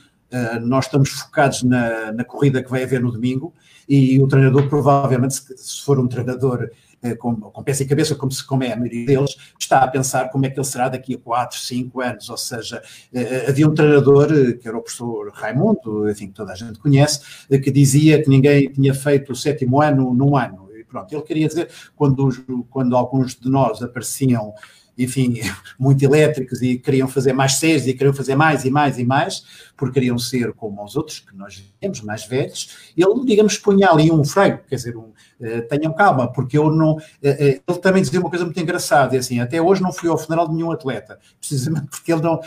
[0.62, 3.52] nós estamos focados na, na, corrida que vai haver no domingo
[3.88, 6.70] e o treinador, provavelmente, se, for um treinador
[7.02, 9.88] uh, com, com pés e cabeça, como, se, como é a maioria deles, está a
[9.88, 12.30] pensar como é que ele será daqui a 4, 5 anos.
[12.30, 16.56] Ou seja, uh, havia um treinador, que era o professor Raimundo, enfim, que toda a
[16.56, 20.70] gente conhece, que dizia que ninguém tinha feito o sétimo ano num ano.
[20.88, 22.28] Pronto, ele queria dizer, quando,
[22.68, 24.52] quando alguns de nós apareciam
[24.96, 25.40] enfim,
[25.78, 29.44] muito elétricos e queriam fazer mais séries e queriam fazer mais e mais e mais,
[29.76, 34.10] porque queriam ser como os outros, que nós temos, mais velhos, ele, digamos, punha ali
[34.10, 36.92] um freio, quer dizer, um, uh, tenham calma, porque eu não...
[36.92, 40.08] Uh, uh, ele também dizia uma coisa muito engraçada, é assim, até hoje não fui
[40.08, 42.40] ao funeral de nenhum atleta, precisamente porque ele não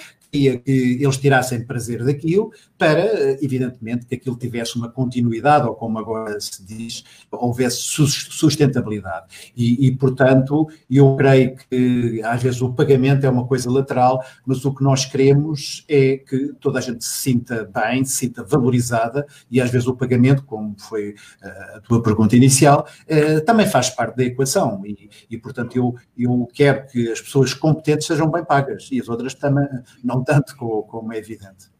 [0.63, 6.39] que eles tirassem prazer daquilo, para, evidentemente, que aquilo tivesse uma continuidade, ou como agora
[6.39, 9.26] se diz, houvesse sustentabilidade.
[9.56, 14.65] E, e, portanto, eu creio que às vezes o pagamento é uma coisa lateral, mas
[14.65, 19.26] o que nós queremos é que toda a gente se sinta bem, se sinta valorizada,
[19.50, 23.89] e às vezes o pagamento, como foi eh, a tua pergunta inicial, eh, também faz
[23.89, 24.86] parte da equação.
[24.86, 29.08] E, e portanto, eu, eu quero que as pessoas competentes sejam bem pagas, e as
[29.08, 29.67] outras também
[30.04, 31.76] não tanto, como é evidente.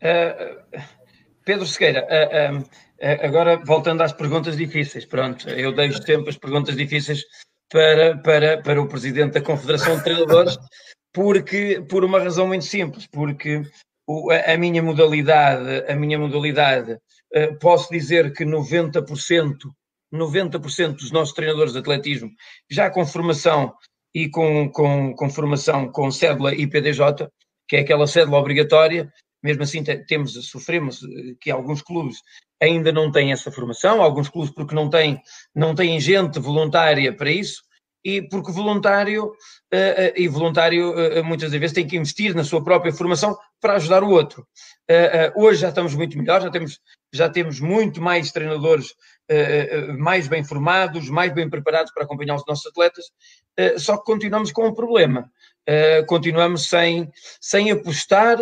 [0.00, 0.80] Uh,
[1.44, 2.64] Pedro Sequeira, uh, uh,
[3.22, 7.22] agora voltando às perguntas difíceis, pronto, eu deixo sempre as perguntas difíceis
[7.70, 10.56] para, para, para o Presidente da Confederação de Treinadores,
[11.12, 13.62] porque, por uma razão muito simples, porque
[14.06, 16.98] o, a, a, minha modalidade, a minha modalidade,
[17.60, 19.56] posso dizer que 90%,
[20.12, 22.30] 90% dos nossos treinadores de atletismo,
[22.70, 23.72] já com formação
[24.14, 27.28] e com, com, com formação com cédula IPDJ,
[27.68, 32.18] que é aquela cédula obrigatória, mesmo assim temos, sofremos eh, que alguns clubes
[32.60, 35.20] ainda não têm essa formação, alguns clubes porque não têm,
[35.54, 37.62] não têm gente voluntária para isso,
[38.04, 42.62] e porque voluntário, uh, uh, e voluntário uh, muitas vezes tem que investir na sua
[42.62, 44.46] própria formação para ajudar o outro.
[45.36, 46.80] hoje já estamos muito melhor, já temos,
[47.12, 48.94] já temos muito mais treinadores
[49.98, 53.04] mais bem formados, mais bem preparados para acompanhar os nossos atletas,
[53.76, 55.30] só que continuamos com um problema.
[56.08, 57.08] continuamos sem,
[57.38, 58.38] sem apostar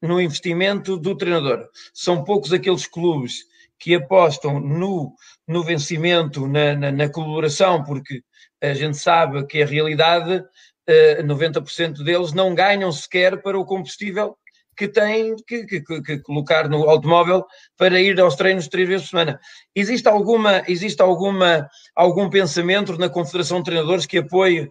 [0.00, 1.68] no investimento do treinador.
[1.92, 3.44] São poucos aqueles clubes
[3.78, 5.12] que apostam no,
[5.46, 8.22] no vencimento, na, na, na colaboração, porque
[8.62, 10.44] a gente sabe que a realidade, uh,
[10.86, 14.36] eh, 90% deles não ganham sequer para o combustível
[14.76, 17.44] que têm que, que, que, colocar no automóvel
[17.76, 19.40] para ir aos treinos três vezes por semana.
[19.74, 24.70] Existe alguma, existe alguma, algum pensamento na Confederação de Treinadores que apoie uh,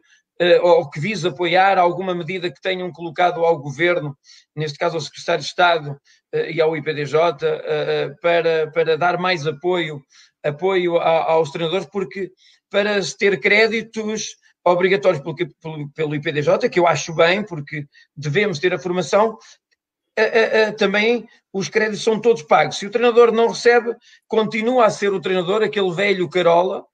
[0.64, 4.18] ou que vise apoiar alguma medida que tenham colocado ao Governo,
[4.56, 5.92] neste caso ao Secretário de Estado
[6.34, 7.14] uh, e ao IPDJ,
[8.22, 10.02] para, para dar mais apoio,
[10.44, 12.32] apoio aos treinadores, porque
[12.72, 18.74] para ter créditos obrigatórios pelo, pelo, pelo IPDJ, que eu acho bem, porque devemos ter
[18.74, 19.38] a formação,
[20.78, 22.78] também os créditos são todos pagos.
[22.78, 23.96] Se o treinador não recebe,
[24.28, 26.86] continua a ser o treinador, aquele velho Carola,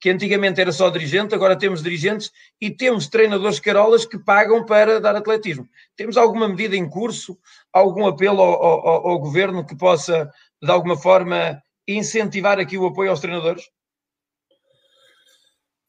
[0.00, 5.00] que antigamente era só dirigente, agora temos dirigentes e temos treinadores carolas que pagam para
[5.00, 5.68] dar atletismo.
[5.96, 7.38] Temos alguma medida em curso,
[7.72, 10.28] algum apelo ao, ao, ao governo que possa,
[10.60, 13.62] de alguma forma, incentivar aqui o apoio aos treinadores?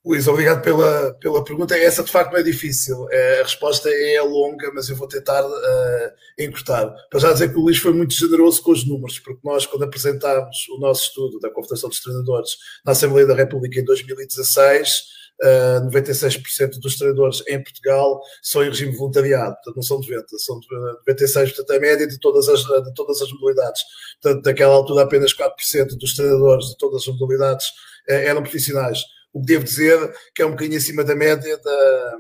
[0.06, 1.78] Luís, obrigado pela, pela pergunta.
[1.78, 3.08] Essa de facto não é difícil.
[3.10, 6.94] É, a resposta é longa, mas eu vou tentar uh, encurtar.
[7.10, 9.84] Para já dizer que o Luís foi muito generoso com os números, porque nós, quando
[9.84, 12.52] apresentámos o nosso estudo da Confederação dos Treinadores
[12.86, 15.04] na Assembleia da República em 2016,
[15.42, 20.60] uh, 96% dos treinadores em Portugal são em regime voluntariado, portanto não são 90, são
[21.08, 23.82] 96, portanto a média de todas as, de todas as modalidades.
[24.22, 27.68] Portanto, naquela altura apenas 4% dos treinadores de todas as modalidades
[28.10, 29.00] uh, eram profissionais
[29.34, 32.18] o que devo dizer que é um bocadinho acima da média da,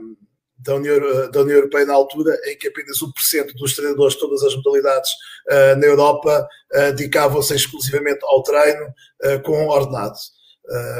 [0.57, 0.99] da, União,
[1.31, 5.11] da União Europeia na altura, em que apenas 1% dos treinadores de todas as modalidades
[5.51, 10.17] uh, na Europa uh, dedicavam-se exclusivamente ao treino uh, com ordenado.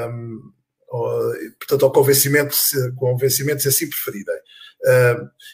[0.10, 0.39] Um,
[1.58, 4.36] portanto, ao convencimento, se, convencimento, se assim preferirem.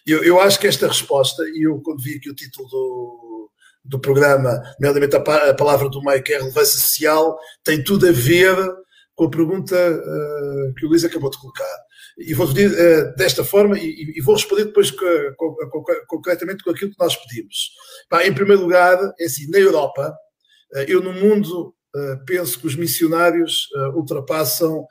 [0.06, 3.52] eu, eu acho que esta resposta, e eu quando vi aqui o título do,
[3.86, 5.20] do programa, nomeadamente a,
[5.50, 8.54] a palavra do que é relevância social, tem tudo a ver
[9.20, 11.78] com a pergunta uh, que o Luís acabou de colocar.
[12.18, 15.06] E vou pedir uh, desta forma e, e, vou responder depois co,
[15.36, 17.72] co, co, concretamente com aquilo que nós pedimos.
[18.10, 20.16] Bah, em primeiro lugar, é assim, na Europa,
[20.74, 21.76] uh, eu no mundo
[22.28, 24.86] penso que os missionários ultrapassam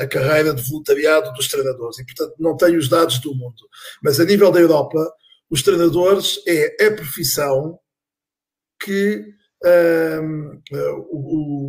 [0.00, 3.62] a carreira de voluntariado dos treinadores e, portanto, não tenho os dados do mundo.
[4.02, 5.08] Mas a nível da Europa,
[5.48, 7.78] os treinadores é a profissão
[8.82, 9.24] que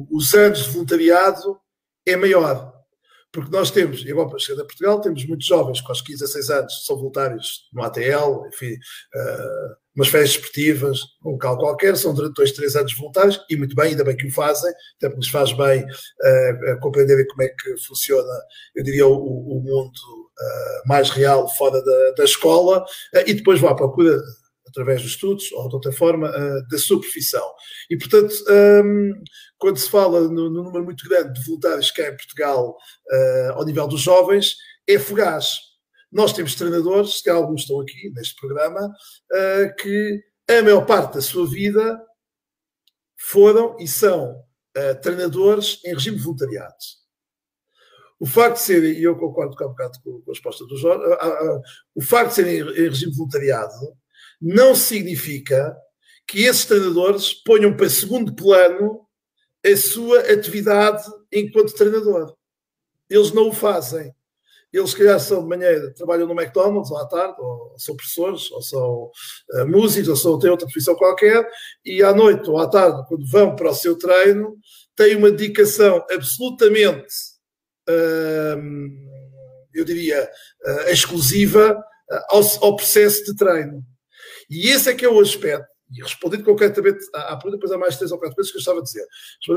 [0.10, 1.60] os anos de voluntariado
[2.08, 2.78] é maior.
[3.32, 6.28] Porque nós temos, igual para chegar a Portugal, temos muitos jovens com aos 15 a
[6.28, 12.13] 6 anos, são voluntários no ATL, enfim, uh, umas férias esportivas, um local qualquer, são
[12.13, 15.20] durante dois, três anos voluntários, e muito bem, ainda bem que o fazem, até porque
[15.20, 18.34] lhes faz bem uh, compreenderem como é que funciona,
[18.76, 23.60] eu diria, o, o mundo uh, mais real fora da, da escola, uh, e depois
[23.60, 24.22] vão à procura
[24.67, 27.45] através dos estudos ou de outra forma, uh, da sua profissão.
[27.89, 28.34] E, portanto,
[28.84, 29.13] um,
[29.58, 33.65] quando se fala no, número muito grande de voluntários que há em Portugal uh, ao
[33.65, 34.56] nível dos jovens,
[34.87, 35.56] é fugaz.
[36.12, 41.21] Nós temos treinadores, que alguns estão aqui neste programa, uh, que a maior parte da
[41.21, 42.00] sua vida
[43.17, 44.44] foram e são
[45.02, 46.75] treinadores em regime de voluntariado.
[48.19, 49.89] o facto de serem, e eu concordo com a
[50.27, 51.04] resposta do Jorge,
[51.96, 53.73] o facto de serem em regime de voluntariado
[54.42, 55.75] não significa
[56.27, 59.08] que esses treinadores ponham para segundo plano
[59.65, 62.35] a sua atividade enquanto treinador.
[63.10, 64.13] Eles não o fazem.
[64.71, 68.52] Eles, se calhar, são de manhã, trabalham no McDonald's ou à tarde, ou são professores,
[68.52, 69.12] ou são
[69.54, 71.48] uh, músicos, ou são, têm outra profissão qualquer,
[71.85, 74.58] e à noite ou à tarde, quando vão para o seu treino,
[74.96, 77.13] têm uma dedicação absolutamente,
[77.90, 78.60] uh,
[79.73, 80.29] eu diria,
[80.65, 81.81] uh, exclusiva
[82.29, 83.83] ao, ao processo de treino.
[84.50, 87.77] E esse é que é o aspecto e respondendo concretamente à, à pergunta, depois há
[87.77, 89.06] mais três ou quatro coisas que eu estava a dizer.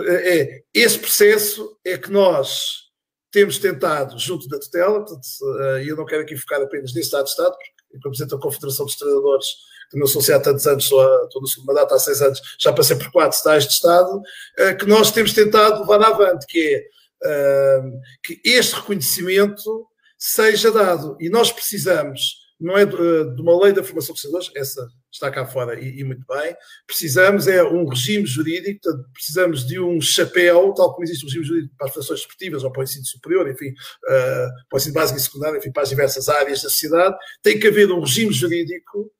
[0.08, 2.90] É, esse processo é que nós
[3.30, 7.24] temos tentado, junto da tutela, eh, e eu não quero aqui focar apenas nesse Estado
[7.24, 9.46] de Estado, porque eu represento a Confederação dos Treinadores,
[9.90, 12.40] que não sou há tantos anos, estou, a, estou no segundo mandato há seis anos,
[12.60, 14.20] já passei por quatro estágios de Estado,
[14.58, 16.84] eh, que nós temos tentado levar avante, que é
[17.22, 17.82] eh,
[18.24, 19.86] que este reconhecimento
[20.18, 21.16] seja dado.
[21.20, 25.46] E nós precisamos, não é de uma lei da formação dos treinadores, essa está cá
[25.46, 26.54] fora e, e, muito bem.
[26.86, 28.80] Precisamos é um regime jurídico,
[29.12, 32.70] precisamos de um chapéu, tal como existe um regime jurídico para as funções esportivas ou
[32.70, 35.88] para o ensino superior, enfim, uh, para o ensino básico e secundário, enfim, para as
[35.88, 37.16] diversas áreas da sociedade.
[37.42, 39.10] Tem que haver um regime jurídico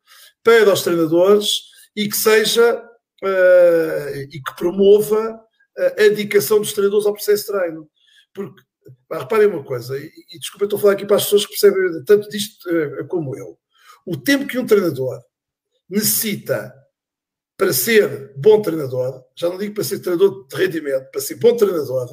[0.42, 1.62] para os treinadores
[1.96, 5.40] e que seja uh, e que promova
[5.78, 7.88] a dedicação dos treinadores ao processo de treino.
[8.34, 8.62] Porque,
[9.10, 12.04] reparem uma coisa, e, e desculpa, estou a falar aqui para as pessoas que percebem
[12.04, 13.58] tanto disto uh, como eu.
[14.06, 15.20] O tempo que um treinador
[15.88, 16.72] necessita
[17.56, 21.54] para ser bom treinador, já não digo para ser treinador de rendimento, para ser bom
[21.54, 22.08] treinador,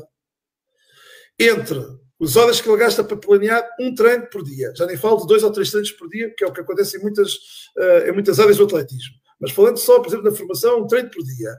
[1.40, 1.80] entre
[2.20, 5.28] as horas que ele gasta para planear um treino por dia, já nem falo de
[5.28, 7.34] dois ou três treinos por dia, que é o que acontece em muitas,
[7.78, 11.10] uh, em muitas áreas do atletismo, mas falando só, por exemplo, na formação, um treino
[11.12, 11.56] por dia,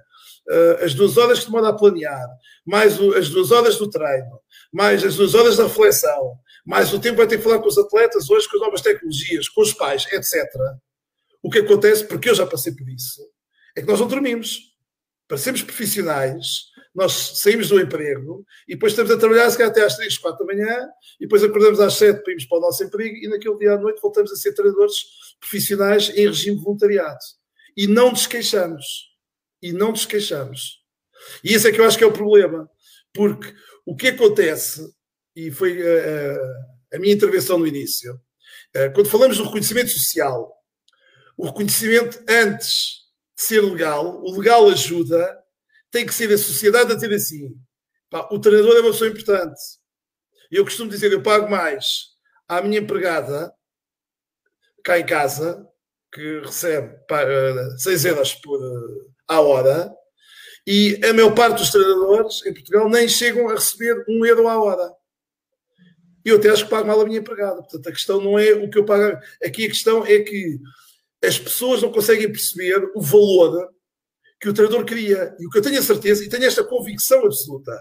[0.50, 2.26] uh, as duas horas que demora a planear,
[2.66, 4.40] mais o, as duas horas do treino,
[4.72, 6.34] mais as duas horas da reflexão,
[6.66, 9.48] mais o tempo vai ter que falar com os atletas hoje, com as novas tecnologias,
[9.48, 10.46] com os pais, etc
[11.42, 13.22] o que acontece, porque eu já passei por isso,
[13.76, 14.76] é que nós não dormimos.
[15.26, 19.94] Para sermos profissionais, nós saímos do emprego e depois estamos a trabalhar se até às
[19.96, 20.88] 3, 4 da manhã
[21.20, 23.78] e depois acordamos às 7 para irmos para o nosso emprego e naquele dia à
[23.78, 24.96] noite voltamos a ser treinadores
[25.38, 27.18] profissionais em regime voluntariado.
[27.76, 29.08] E não nos queixamos.
[29.62, 30.82] E não nos queixamos.
[31.42, 32.68] E esse é que eu acho que é o problema.
[33.12, 33.54] Porque
[33.84, 34.88] o que acontece,
[35.34, 36.38] e foi a, eh,
[36.92, 40.54] a, a minha intervenção no início, uh, quando falamos do reconhecimento social,
[41.36, 43.06] o reconhecimento antes
[43.36, 45.38] de ser legal, o legal ajuda,
[45.90, 47.56] tem que ser a sociedade a dizer assim:
[48.10, 49.60] pá, o treinador é uma pessoa importante.
[50.50, 52.08] Eu costumo dizer, eu pago mais
[52.46, 53.52] à minha empregada
[54.82, 55.66] cá em casa,
[56.12, 56.96] que recebe
[57.78, 58.58] 6 euros por
[59.28, 59.94] eh, a hora,
[60.66, 64.62] e a maior parte dos treinadores em Portugal nem chegam a receber um euro à
[64.62, 64.92] hora.
[66.24, 67.56] E eu até acho que pago mal a minha empregada.
[67.62, 69.18] Portanto, a questão não é o que eu pago.
[69.42, 70.58] Aqui a questão é que
[71.24, 73.70] as pessoas não conseguem perceber o valor
[74.38, 75.34] que o treinador cria.
[75.40, 77.72] E o que eu tenho a certeza, e tenho esta convicção absoluta,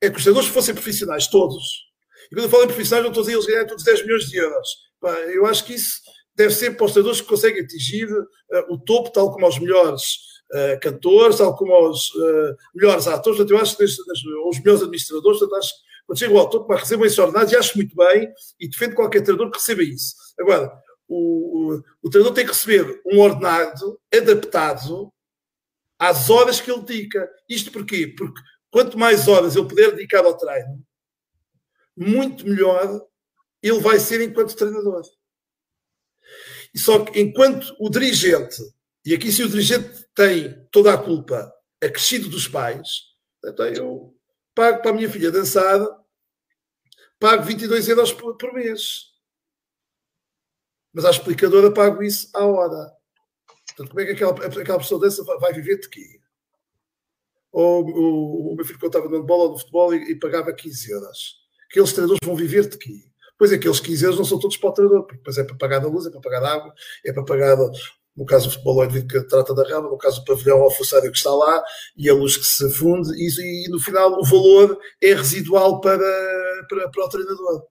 [0.00, 1.62] é que os treinadores fossem profissionais, todos.
[2.30, 4.24] E quando eu falo em profissionais, não estou a dizer eles ganham todos 10 milhões
[4.24, 4.68] de euros.
[5.34, 6.00] Eu acho que isso
[6.34, 10.31] deve ser para os treinadores que conseguem atingir uh, o topo, tal como aos melhores
[10.52, 13.38] uh, cantores, tal como aos uh, melhores atores.
[13.38, 17.06] Portanto, eu acho que os melhores administradores, portanto, acho que quando chegam ao topo, recebem
[17.06, 20.14] esses ordenados e acho muito bem e defendo qualquer treinador que receba isso.
[20.38, 20.72] Agora,
[21.08, 25.12] o, o, o treinador tem que receber um ordenado adaptado
[25.98, 27.30] às horas que ele dedica.
[27.48, 28.08] Isto porquê?
[28.08, 28.40] Porque
[28.70, 30.84] quanto mais horas ele puder dedicar ao treino,
[31.96, 33.06] muito melhor
[33.62, 35.02] ele vai ser enquanto treinador.
[36.74, 38.56] E só que enquanto o dirigente,
[39.04, 42.88] e aqui se o dirigente tem toda a culpa acrescido dos pais,
[43.44, 44.14] então eu
[44.54, 45.80] pago para a minha filha dançar,
[47.18, 49.12] pago 22 euros por, por mês
[50.92, 52.92] mas à explicadora pago isso à hora.
[53.68, 56.20] Portanto, como é que aquela, aquela pessoa dessa vai viver de quê?
[57.50, 61.36] Ou o, o meu filho contava no bola no futebol e, e, pagava 15 euros.
[61.70, 63.04] Aqueles treinadores vão viver de quê?
[63.38, 65.82] Pois aqueles 15 euros não são todos para o treinador, porque depois é para pagar
[65.82, 66.74] a luz, é para pagar a água,
[67.04, 67.56] é para pagar,
[68.16, 71.10] no caso do futebol, é que trata da rama, no caso do pavilhão, ao funcionário
[71.10, 71.62] que está lá
[71.96, 75.98] e a luz que se funde, e, e no final o valor é residual para,
[76.68, 77.64] para, para o treinador.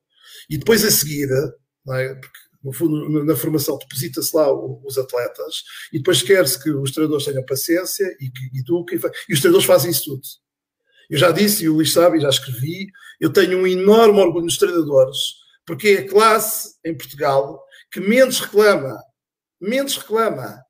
[0.49, 2.15] E depois a seguir, é?
[2.15, 7.25] porque no fundo, na formação deposita-se lá os atletas e depois quer-se que os treinadores
[7.25, 10.21] tenham paciência e que eduquem, e os treinadores fazem isso tudo.
[11.09, 12.87] Eu já disse, e o Luís sabe, já escrevi,
[13.19, 15.17] eu tenho um enorme orgulho nos treinadores,
[15.65, 17.61] porque é a classe em Portugal
[17.91, 18.97] que menos reclama,
[19.61, 20.63] menos reclama,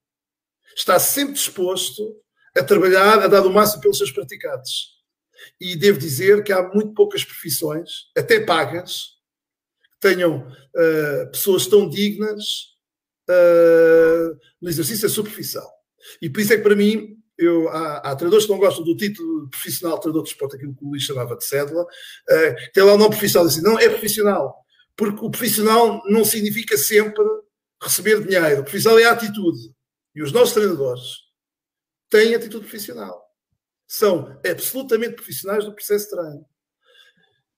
[0.75, 2.15] está sempre disposto
[2.55, 5.01] a trabalhar, a dar o máximo pelos seus praticantes.
[5.59, 9.05] E devo dizer que há muito poucas profissões, até pagas,
[9.93, 12.71] que tenham uh, pessoas tão dignas
[13.29, 15.67] uh, no exercício da sua profissão.
[16.21, 18.95] E por isso é que, para mim, eu, há, há treinadores que não gostam do
[18.95, 22.93] título profissional treinador de esporte, aquilo que o Luís chamava de cédula, uh, tem lá
[22.93, 24.55] o nome profissional, assim, não é profissional,
[24.95, 27.23] porque o profissional não significa sempre
[27.81, 29.73] receber dinheiro, o profissional é a atitude.
[30.13, 31.01] E os nossos treinadores
[32.09, 33.25] têm atitude profissional.
[33.87, 36.45] São absolutamente profissionais do processo de treino.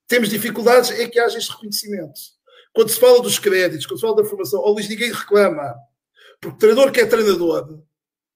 [0.06, 2.20] Temos dificuldades é que haja este reconhecimento.
[2.72, 5.74] Quando se fala dos créditos, quando se fala da formação, ou Luís, ninguém reclama.
[6.40, 7.82] Porque o treinador que é treinador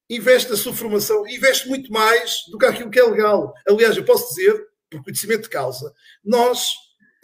[0.08, 3.52] investe na sua formação, investe muito mais do que aquilo que é legal.
[3.68, 5.92] Aliás, eu posso dizer, por conhecimento de causa,
[6.24, 6.72] nós,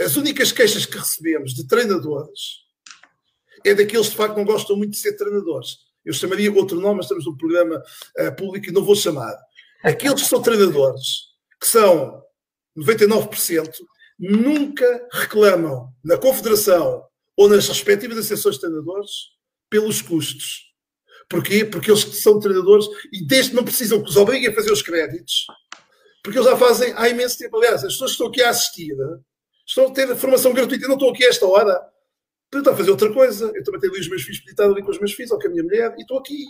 [0.01, 2.64] as únicas queixas que recebemos de treinadores
[3.65, 5.79] é daqueles que de facto não gostam muito de ser treinadores.
[6.05, 7.83] Eu chamaria outro nome, mas estamos num programa
[8.19, 9.35] uh, público e não vou chamar.
[9.83, 11.03] Aqueles que são treinadores,
[11.61, 12.23] que são
[12.77, 13.71] 99%,
[14.19, 17.03] nunca reclamam na confederação
[17.37, 19.11] ou nas respectivas associações de treinadores
[19.71, 20.73] pelos custos.
[21.29, 21.65] Porquê?
[21.65, 25.47] Porque eles são treinadores e desde não precisam que os obriguem a fazer os créditos,
[26.23, 27.57] porque eles já fazem há imenso tempo.
[27.57, 28.95] Aliás, as pessoas que estão aqui a assistir
[29.67, 31.81] estão a ter formação gratuita e não estão aqui a esta hora
[32.55, 33.53] para estar a fazer outra coisa.
[33.55, 35.49] Eu também tenho ali os meus filhos para ali com os meus filhos ou com
[35.49, 36.45] a minha mulher e estou aqui.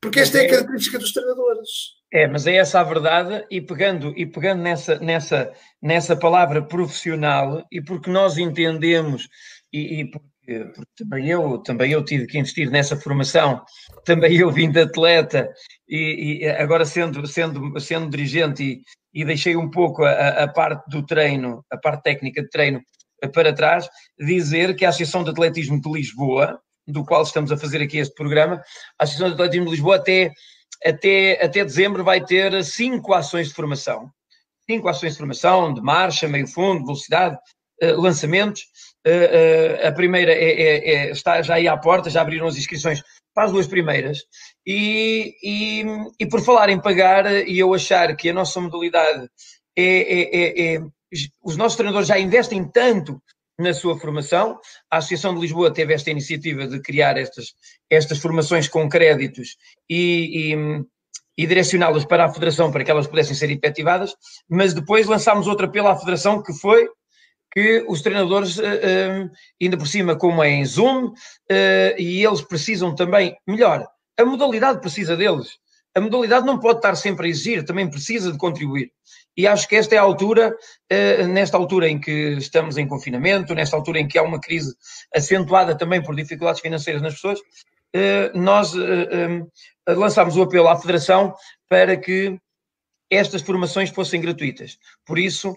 [0.00, 1.68] Porque esta é a é- característica dos treinadores.
[2.12, 7.64] É, mas é essa a verdade, e pegando, e pegando nessa, nessa, nessa palavra profissional,
[7.70, 9.28] e porque nós entendemos,
[9.72, 13.62] e, e porque também eu, também eu tive que investir nessa formação,
[14.04, 15.48] também eu vim de atleta
[15.88, 18.82] e, e agora sendo, sendo, sendo dirigente e,
[19.14, 22.80] e deixei um pouco a, a, parte do treino, a parte técnica de treino
[23.28, 27.82] para trás, dizer que a Associação de Atletismo de Lisboa, do qual estamos a fazer
[27.82, 28.62] aqui este programa,
[28.98, 30.32] a Associação de Atletismo de Lisboa até,
[30.84, 34.10] até, até dezembro vai ter cinco ações de formação.
[34.68, 37.36] Cinco ações de formação, de marcha, meio fundo, velocidade,
[37.82, 38.62] uh, lançamentos,
[39.06, 42.58] Uh, uh, a primeira é, é, é, está já aí à porta, já abriram as
[42.58, 43.02] inscrições
[43.34, 44.18] para as duas primeiras.
[44.66, 45.84] E, e,
[46.18, 49.26] e por falar em pagar e eu achar que a nossa modalidade
[49.76, 50.80] é, é, é, é,
[51.42, 53.20] os nossos treinadores já investem tanto
[53.58, 54.58] na sua formação.
[54.90, 57.54] A Associação de Lisboa teve esta iniciativa de criar estas,
[57.88, 59.56] estas formações com créditos
[59.88, 60.84] e, e,
[61.36, 64.14] e direcioná-las para a Federação para que elas pudessem ser efetivadas,
[64.48, 66.88] mas depois lançámos outra pela Federação que foi
[67.52, 69.30] que os treinadores, uh, uh,
[69.60, 71.14] ainda por cima, como é em Zoom, uh,
[71.98, 73.86] e eles precisam também, melhor,
[74.16, 75.58] a modalidade precisa deles.
[75.94, 78.92] A modalidade não pode estar sempre a exigir, também precisa de contribuir.
[79.40, 80.54] E acho que esta é a altura,
[81.30, 84.76] nesta altura em que estamos em confinamento, nesta altura em que há uma crise
[85.16, 87.40] acentuada também por dificuldades financeiras nas pessoas,
[88.34, 88.74] nós
[89.88, 91.34] lançámos o apelo à Federação
[91.70, 92.38] para que
[93.10, 94.76] estas formações fossem gratuitas.
[95.06, 95.56] Por isso,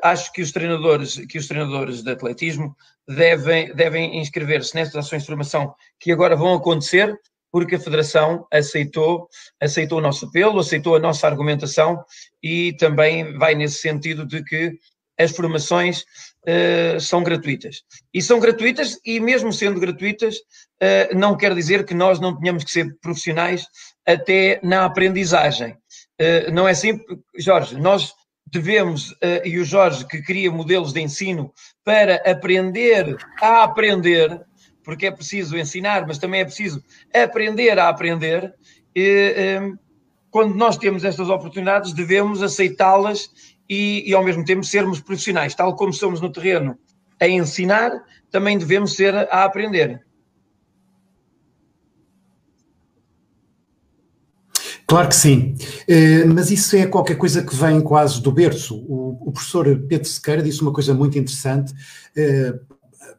[0.00, 2.76] acho que os treinadores, que os treinadores de atletismo
[3.08, 7.18] devem, devem inscrever-se nestas ações de formação que agora vão acontecer,
[7.50, 9.28] porque a Federação aceitou,
[9.60, 12.02] aceitou o nosso apelo, aceitou a nossa argumentação
[12.42, 14.72] e também vai nesse sentido de que
[15.18, 16.02] as formações
[16.46, 17.82] uh, são gratuitas.
[18.14, 22.62] E são gratuitas, e mesmo sendo gratuitas, uh, não quer dizer que nós não tenhamos
[22.62, 23.66] que ser profissionais
[24.06, 25.76] até na aprendizagem.
[26.18, 27.00] Eh, não é assim,
[27.38, 28.12] Jorge, nós
[28.46, 31.52] devemos, uh, e o Jorge que cria modelos de ensino
[31.84, 34.40] para aprender a aprender,
[34.88, 36.82] porque é preciso ensinar, mas também é preciso
[37.14, 38.54] aprender a aprender,
[38.96, 39.78] e, um, ehm,
[40.30, 43.28] quando nós temos estas oportunidades, devemos aceitá-las
[43.68, 46.78] e, e, ao mesmo tempo, sermos profissionais, tal como somos no terreno
[47.20, 50.00] a ensinar, também devemos ser a aprender.
[54.86, 55.54] Claro que sim,
[55.86, 58.74] eh, mas isso é qualquer coisa que vem quase do berço.
[58.88, 61.74] O, professor Pedro Sequeira disse uma coisa muito interessante,
[62.16, 62.54] eh,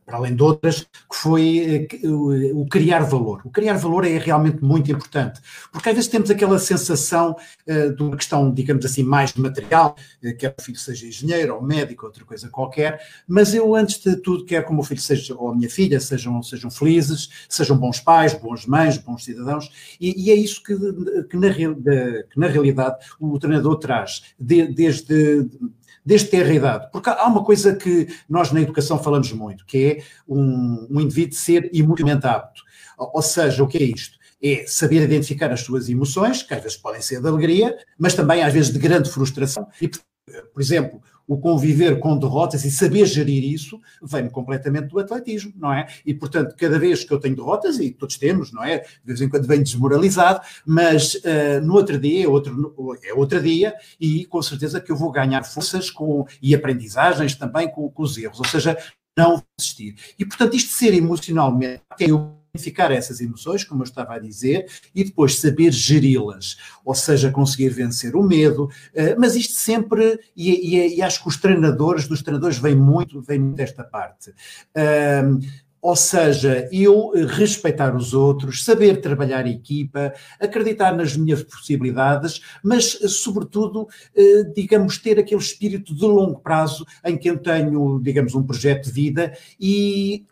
[0.09, 2.07] para além de outras, que foi eh,
[2.51, 3.41] o criar valor.
[3.45, 5.39] O criar valor é realmente muito importante,
[5.71, 7.35] porque às vezes temos aquela sensação
[7.67, 11.61] uh, de uma questão, digamos assim, mais material, uh, quer o filho seja engenheiro ou
[11.61, 15.35] médico, outra coisa qualquer, mas eu, antes de tudo, quero que o meu filho seja,
[15.35, 20.25] ou a minha filha sejam, sejam felizes, sejam bons pais, bons mães, bons cidadãos, e,
[20.25, 20.75] e é isso que,
[21.29, 25.47] que, na, que, na, realidade o treinador traz, de, desde
[26.05, 26.89] desde ter idade.
[26.91, 31.35] Porque há uma coisa que nós na educação falamos muito, que é um, um indivíduo
[31.35, 32.63] ser emocionalmente apto.
[32.97, 34.17] Ou seja, o que é isto?
[34.41, 38.41] É saber identificar as suas emoções, que às vezes podem ser de alegria, mas também
[38.41, 39.67] às vezes de grande frustração.
[39.81, 45.53] E, por exemplo, o conviver com derrotas e saber gerir isso vem completamente do atletismo,
[45.55, 45.85] não é?
[46.03, 48.79] E, portanto, cada vez que eu tenho derrotas, e todos temos, não é?
[48.79, 53.39] De vez em quando venho desmoralizado, mas uh, no outro dia é outro, é outro
[53.39, 58.01] dia e com certeza que eu vou ganhar forças com, e aprendizagens também com, com
[58.01, 58.75] os erros, ou seja,
[59.15, 59.95] não desistir.
[60.17, 64.67] E, portanto, isto de ser emocionalmente, eu identificar essas emoções, como eu estava a dizer,
[64.93, 70.77] e depois saber geri-las, ou seja, conseguir vencer o medo, eh, mas isto sempre, e,
[70.77, 74.33] e, e acho que os treinadores, dos treinadores vem muito, vem muito desta parte.
[74.75, 75.39] Um,
[75.81, 82.99] ou seja, eu respeitar os outros, saber trabalhar em equipa, acreditar nas minhas possibilidades, mas,
[83.07, 88.43] sobretudo, eh, digamos, ter aquele espírito de longo prazo em que eu tenho, digamos, um
[88.43, 90.25] projeto de vida e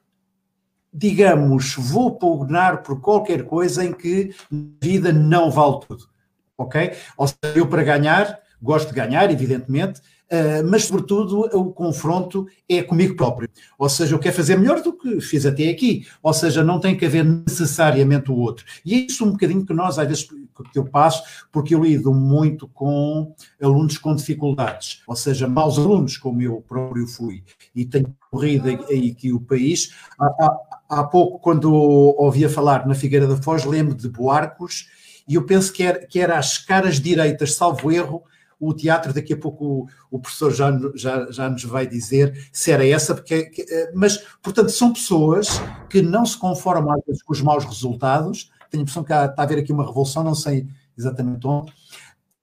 [0.97, 4.33] digamos, vou pugnar por qualquer coisa em que
[4.81, 6.09] vida não vale tudo,
[6.57, 6.91] ok?
[7.15, 12.83] Ou seja, eu para ganhar, gosto de ganhar, evidentemente, Uh, mas sobretudo o confronto é
[12.83, 13.49] comigo próprio.
[13.79, 16.05] Ou seja, eu quero fazer melhor do que fiz até aqui.
[16.21, 18.65] Ou seja, não tem que haver necessariamente o outro.
[18.83, 20.27] E é isso um bocadinho que nós, às vezes,
[20.71, 26.17] que eu passo, porque eu lido muito com alunos com dificuldades, ou seja, maus alunos,
[26.17, 27.43] como eu próprio fui,
[27.75, 29.93] e tenho corrido aí aqui o país.
[30.19, 30.57] Há, há,
[30.89, 34.87] há pouco, quando ouvia falar na Figueira da Foz, lembro de Boarcos,
[35.27, 38.23] e eu penso que era, que era as caras direitas, salvo erro,
[38.59, 42.71] o teatro, daqui a pouco o, o professor já, já, já nos vai dizer se
[42.71, 47.21] era essa, porque, que, eh, mas, portanto, são pessoas que não se conformam às vezes
[47.21, 50.23] com os maus resultados, tenho a impressão que há, está a haver aqui uma revolução,
[50.23, 50.67] não sei
[50.97, 51.71] exatamente onde,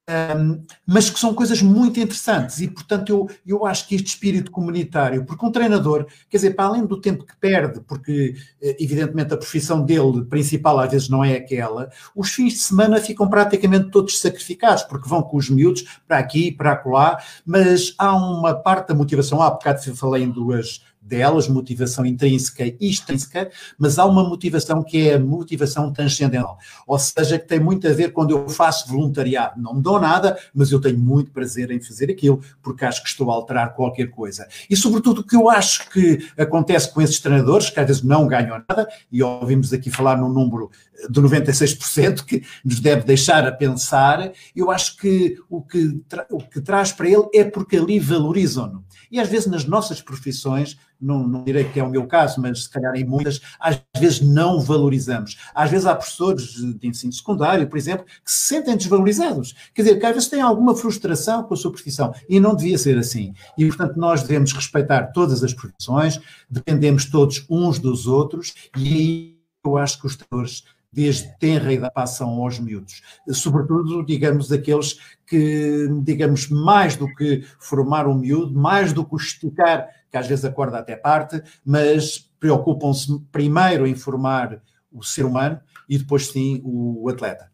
[0.08, 4.50] um, mas que são coisas muito interessantes e, portanto, eu, eu acho que este espírito
[4.50, 9.32] comunitário, porque um treinador, quer dizer, para além do tempo que perde, porque eh, evidentemente
[9.32, 13.90] a profissão dele principal às vezes não é aquela, os fins de semana ficam praticamente
[13.90, 18.88] todos sacrificados, porque vão com os miúdos para aqui, para acolá, mas há uma parte
[18.88, 24.24] da motivação, há bocado falei em duas delas, motivação intrínseca e extrínseca, mas há uma
[24.24, 28.48] motivação que é a motivação transcendental, ou seja, que tem muito a ver quando eu
[28.48, 32.84] faço voluntariado, não me dou nada, mas eu tenho muito prazer em fazer aquilo, porque
[32.84, 34.46] acho que estou a alterar qualquer coisa.
[34.68, 38.26] E sobretudo o que eu acho que acontece com esses treinadores, que às vezes não
[38.26, 40.70] ganham nada, e ouvimos aqui falar num número
[41.08, 46.00] de 96%, que nos deve deixar a pensar, eu acho que o que,
[46.30, 48.84] o que traz para ele é porque ali valorizam-no.
[49.10, 52.64] E às vezes nas nossas profissões, não, não direi que é o meu caso, mas
[52.64, 55.36] se calhar em muitas, às vezes não valorizamos.
[55.54, 59.54] Às vezes há professores de ensino secundário, por exemplo, que se sentem desvalorizados.
[59.74, 62.78] Quer dizer, que às vezes têm alguma frustração com a sua profissão e não devia
[62.78, 63.34] ser assim.
[63.58, 69.34] E, portanto, nós devemos respeitar todas as profissões, dependemos todos uns dos outros e aí
[69.64, 73.02] eu acho que os tutores desde tenra idade passam aos miúdos,
[73.32, 79.88] sobretudo, digamos, aqueles que, digamos, mais do que formar um miúdo, mais do que esticar,
[80.14, 84.62] que às vezes acorda até parte, mas preocupam-se primeiro em formar
[84.92, 87.50] o ser humano e depois sim o atleta.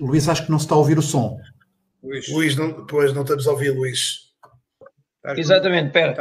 [0.00, 1.38] Luís, acho que não se está a ouvir o som.
[2.02, 4.33] Luís, Luís não, pois não estamos a ouvir, Luís.
[5.24, 6.14] Estás Exatamente, espera.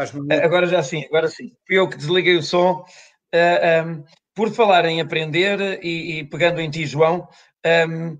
[0.45, 1.51] Agora já sim, agora sim.
[1.67, 2.85] Fui eu que desliguei o som.
[3.33, 7.27] Uh, ah, um, por falar em aprender e, e, pegando em ti, João,
[7.89, 8.17] um,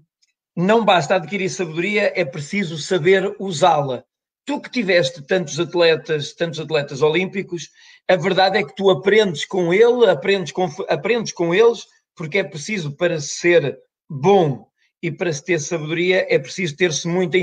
[0.56, 4.04] não basta adquirir sabedoria, é preciso saber usá-la.
[4.46, 7.70] Tu que tiveste tantos atletas, tantos atletas olímpicos,
[8.10, 12.44] a verdade é que tu aprendes com ele, aprendes com, aprendes com eles, porque é
[12.44, 13.80] preciso para ser
[14.10, 14.68] bom
[15.02, 17.38] e para se ter sabedoria é preciso ter-se muita,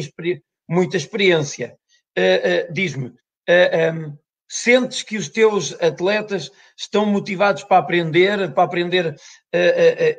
[0.68, 1.74] muita experiência.
[2.18, 3.14] Uh, uh, Diz-me,
[3.51, 4.16] uh, eh, um,
[4.48, 9.14] sentes que os teus atletas estão motivados para aprender, para aprender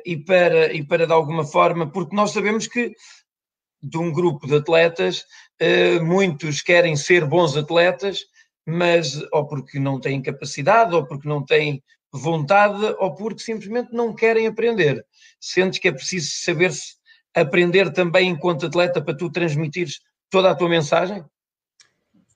[0.06, 2.94] e, para, e para de alguma forma, porque nós sabemos que
[3.82, 5.26] de um grupo de atletas,
[6.02, 8.24] muitos querem ser bons atletas,
[8.66, 14.14] mas ou porque não têm capacidade, ou porque não têm vontade, ou porque simplesmente não
[14.14, 15.04] querem aprender.
[15.40, 16.94] Sentes que é preciso saber-se
[17.34, 21.24] aprender também enquanto atleta para tu transmitires toda a tua mensagem?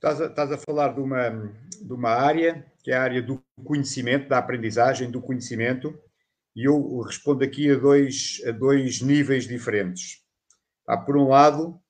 [0.07, 1.31] Estás a, estás a falar de uma,
[1.83, 5.99] de uma área, que é a área do conhecimento, da aprendizagem, do conhecimento,
[6.55, 10.23] e eu respondo aqui a dois, a dois níveis diferentes.
[10.87, 11.81] Há, por um lado,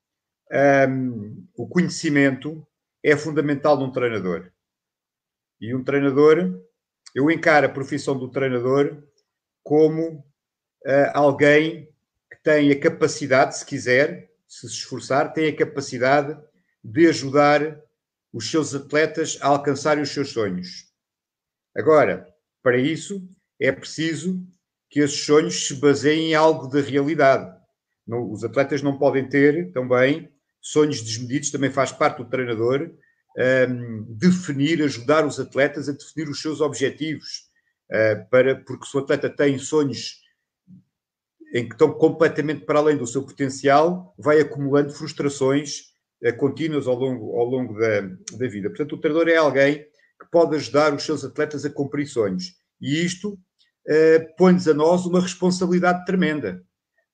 [0.89, 2.65] um, o conhecimento
[3.03, 4.51] é fundamental num treinador.
[5.61, 6.59] E um treinador,
[7.13, 8.97] eu encaro a profissão do treinador
[9.63, 10.25] como
[10.87, 11.87] uh, alguém
[12.41, 16.35] tem a capacidade, se quiser, se se esforçar, tem a capacidade
[16.83, 17.85] de ajudar
[18.37, 20.85] os seus atletas a alcançarem os seus sonhos.
[21.75, 22.27] Agora,
[22.61, 23.27] para isso,
[23.59, 24.39] é preciso
[24.89, 27.51] que esses sonhos se baseiem em algo de realidade.
[28.05, 30.31] Não, os atletas não podem ter também
[30.61, 32.91] sonhos desmedidos, também faz parte do treinador
[33.69, 37.49] um, definir, ajudar os atletas a definir os seus objetivos,
[37.91, 40.21] uh, para, porque se o atleta tem sonhos
[41.53, 45.93] em que estão completamente para além do seu potencial, vai acumulando frustrações
[46.37, 48.01] contínuas ao longo, ao longo da,
[48.37, 48.69] da vida.
[48.69, 49.85] Portanto, o treinador é alguém
[50.19, 52.55] que pode ajudar os seus atletas a cumprir sonhos.
[52.81, 56.63] E isto uh, põe-nos a nós uma responsabilidade tremenda,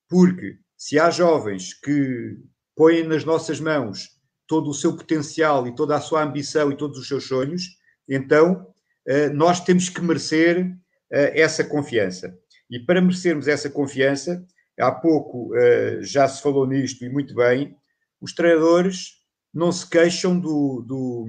[0.08, 2.36] porque se há jovens que
[2.74, 4.08] põem nas nossas mãos
[4.46, 7.62] todo o seu potencial e toda a sua ambição e todos os seus sonhos,
[8.08, 8.66] então
[9.08, 10.74] uh, nós temos que merecer
[11.10, 12.36] essa confiança.
[12.68, 14.44] E para merecermos essa confiança,
[14.80, 15.52] há pouco
[16.00, 17.76] já se falou nisto e muito bem,
[18.24, 19.22] os treinadores
[19.52, 21.28] não se queixam do, do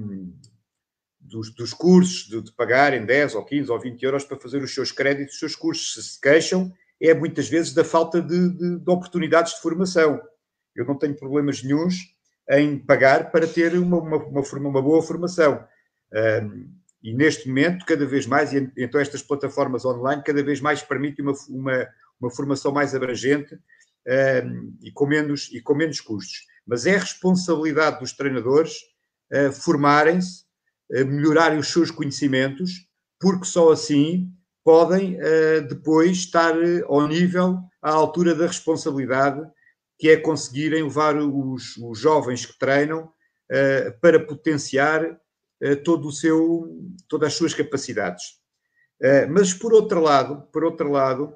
[1.20, 4.72] dos, dos, cursos, de, de, pagarem 10 ou 15 ou 20 euros para fazer os
[4.72, 5.94] seus créditos, os seus cursos.
[5.94, 10.20] Se se queixam, é muitas vezes da falta de, de, de oportunidades de formação.
[10.74, 11.96] Eu não tenho problemas nenhums
[12.50, 15.62] em pagar para ter uma, uma, uma, uma boa formação.
[16.42, 16.70] Um,
[17.02, 21.24] e neste momento, cada vez mais, e então estas plataformas online cada vez mais permitem
[21.24, 21.88] uma, uma,
[22.20, 26.46] uma formação mais abrangente um, e, com menos, e com menos custos.
[26.66, 28.74] Mas é responsabilidade dos treinadores
[29.32, 30.44] uh, formarem-se,
[30.90, 32.86] uh, melhorarem os seus conhecimentos,
[33.20, 34.30] porque só assim
[34.64, 39.40] podem uh, depois estar eh, ao nível, à altura da responsabilidade,
[39.96, 43.10] que é conseguirem levar os, os jovens que treinam
[44.00, 45.16] para potenciar
[45.84, 46.68] todo o seu,
[47.08, 48.24] todas as suas capacidades.
[49.30, 51.32] mas por outro lado, por outro lado,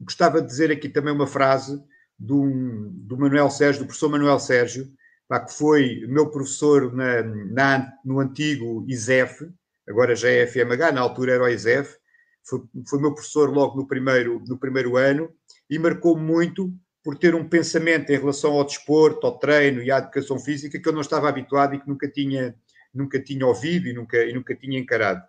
[0.00, 1.80] gostava de dizer aqui também uma frase
[2.22, 4.86] do, do Manuel Sérgio, do professor Manuel Sérgio,
[5.26, 9.44] pá, que foi meu professor na, na, no antigo ISEF,
[9.88, 11.96] agora já é FMH, na altura era o ISEF,
[12.44, 15.32] foi, foi meu professor logo no primeiro, no primeiro ano
[15.68, 19.98] e marcou muito por ter um pensamento em relação ao desporto, ao treino e à
[19.98, 22.54] educação física que eu não estava habituado e que nunca tinha,
[22.94, 25.22] nunca tinha ouvido e nunca, e nunca tinha encarado.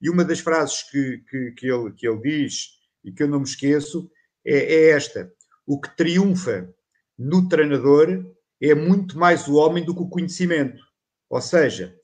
[0.00, 3.40] E uma das frases que, que, que, ele, que ele diz e que eu não
[3.40, 4.10] me esqueço
[4.46, 5.30] é, é esta:
[5.68, 6.74] o que triunfa
[7.18, 8.24] no treinador
[8.58, 10.82] é muito mais o homem do que o conhecimento.
[11.28, 11.94] Ou seja,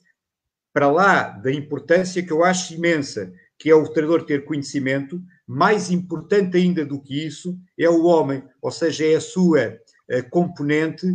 [0.70, 5.90] para lá da importância que eu acho imensa, que é o treinador ter conhecimento, mais
[5.90, 9.78] importante ainda do que isso é o homem, ou seja, é a sua
[10.10, 11.06] a componente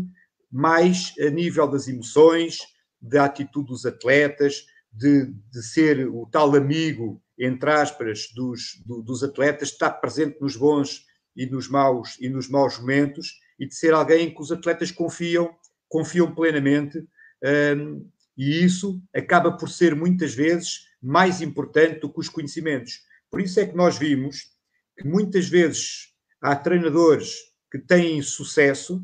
[0.51, 2.57] mais a nível das emoções,
[2.99, 9.23] da atitude dos atletas, de, de ser o tal amigo, entre aspas, dos, do, dos
[9.23, 11.07] atletas, estar presente nos bons
[11.39, 14.91] e nos maus e nos maus momentos e de ser alguém em que os atletas
[14.91, 15.49] confiam,
[15.87, 17.01] confiam plenamente.
[17.77, 18.05] Um,
[18.37, 22.99] e isso acaba por ser muitas vezes mais importante do que os conhecimentos.
[23.31, 24.49] Por isso é que nós vimos
[24.97, 26.09] que muitas vezes
[26.41, 27.35] há treinadores
[27.71, 29.01] que têm sucesso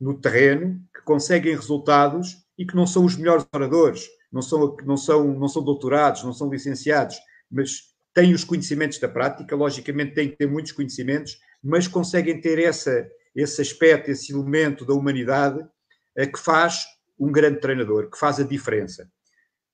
[0.00, 4.96] no terreno, que conseguem resultados e que não são os melhores oradores, não são, não
[4.96, 7.16] são, não são doutorados, não são licenciados,
[7.48, 12.58] mas têm os conhecimentos da prática, logicamente têm que ter muitos conhecimentos, mas conseguem ter
[12.60, 15.66] essa, esse aspecto, esse elemento da humanidade
[16.16, 16.84] eh, que faz
[17.18, 19.10] um grande treinador, que faz a diferença.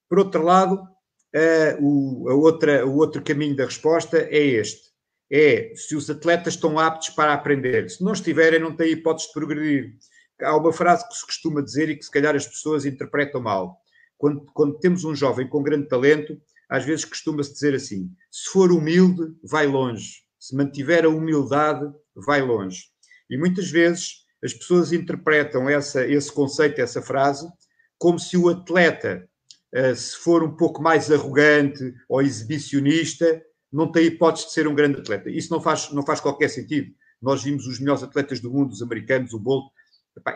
[0.09, 4.91] Por outro lado, uh, o, a outra, o outro caminho da resposta é este:
[5.31, 7.91] é se os atletas estão aptos para aprender.
[7.91, 9.95] Se não estiverem, não têm hipótese de progredir.
[10.41, 13.79] Há uma frase que se costuma dizer e que se calhar as pessoas interpretam mal.
[14.17, 18.73] Quando, quando temos um jovem com grande talento, às vezes costuma-se dizer assim: se for
[18.73, 20.22] humilde, vai longe.
[20.43, 22.87] Se mantiver a humildade, vai longe.
[23.31, 27.49] E muitas vezes as pessoas interpretam essa, esse conceito, essa frase,
[27.97, 29.25] como se o atleta,
[29.73, 33.41] uh, se for um pouco mais arrogante ou exibicionista,
[33.73, 35.31] não tem hipótese de ser um grande atleta.
[35.31, 36.93] Isso não faz, não faz qualquer sentido.
[37.23, 39.71] Nós vimos os melhores atletas do mundo, os americanos, o Bolt,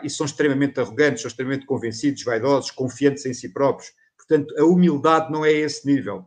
[0.03, 3.91] e são extremamente arrogantes, são extremamente convencidos, vaidosos, confiantes em si próprios.
[4.15, 6.25] Portanto, a humildade não é esse nível.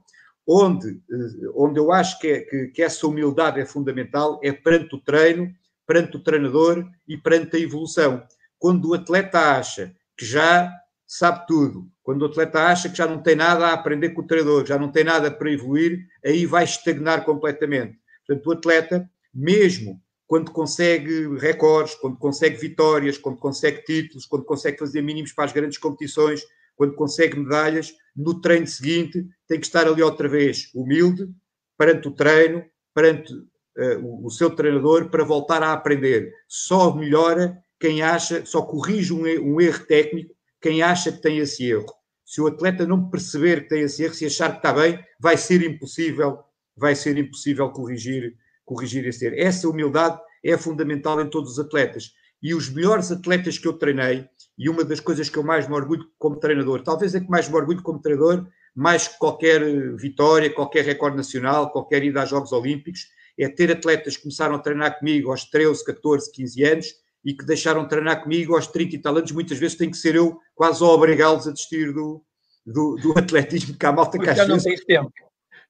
[0.52, 4.96] Onde, eh, onde eu acho que, é, que, que essa humildade é fundamental é perante
[4.96, 5.54] o treino
[5.90, 8.22] perante o treinador e perante a evolução.
[8.60, 10.72] Quando o atleta acha que já
[11.04, 14.26] sabe tudo, quando o atleta acha que já não tem nada a aprender com o
[14.26, 17.98] treinador, já não tem nada para evoluir, aí vai estagnar completamente.
[18.24, 24.78] Portanto, o atleta, mesmo quando consegue recordes, quando consegue vitórias, quando consegue títulos, quando consegue
[24.78, 26.44] fazer mínimos para as grandes competições,
[26.80, 31.28] quando consegue medalhas, no treino seguinte tem que estar ali outra vez humilde
[31.76, 32.64] perante o treino,
[32.94, 36.32] perante uh, o, seu treinador para voltar a aprender.
[36.48, 41.68] Só melhora quem acha, só corrige um, um erro técnico quem acha que tem esse
[41.68, 41.84] erro.
[42.24, 45.36] se o atleta não perceber que tem esse erro, se achar que está bem, vai
[45.36, 46.38] ser impossível,
[46.74, 49.36] vai ser impossível corrigir, corrigir esse erro.
[49.38, 52.14] Essa humildade é fundamental em todos os atletas.
[52.42, 54.26] E os melhores atletas que eu treinei,
[54.56, 57.48] e uma das coisas que eu mais me orgulho como treinador, talvez é que mais
[57.48, 59.62] me orgulho como treinador, mais que qualquer
[59.96, 63.06] vitória, qualquer recorde nacional, qualquer ida a Jogos Olímpicos,
[63.38, 66.86] é ter atletas que começaram a treinar comigo aos 13, 14, 15 anos
[67.24, 69.32] e que deixaram de treinar comigo aos 30 e tal anos.
[69.32, 72.22] Muitas vezes tem que ser eu quase a obrigá-los a desistir do,
[72.66, 74.48] do, do atletismo, que há malta que às vezes...
[74.48, 75.12] não tens tempo.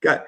[0.01, 0.19] Que, é,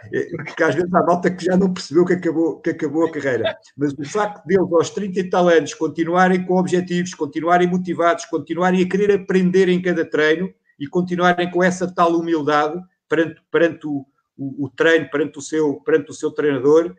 [0.54, 3.56] que às vezes há malta que já não percebeu que acabou, que acabou a carreira.
[3.76, 8.82] Mas o facto deles, aos 30 e tal anos, continuarem com objetivos, continuarem motivados, continuarem
[8.82, 14.04] a querer aprender em cada treino e continuarem com essa tal humildade perante, perante o,
[14.36, 16.94] o, o treino, perante o, seu, perante o seu treinador,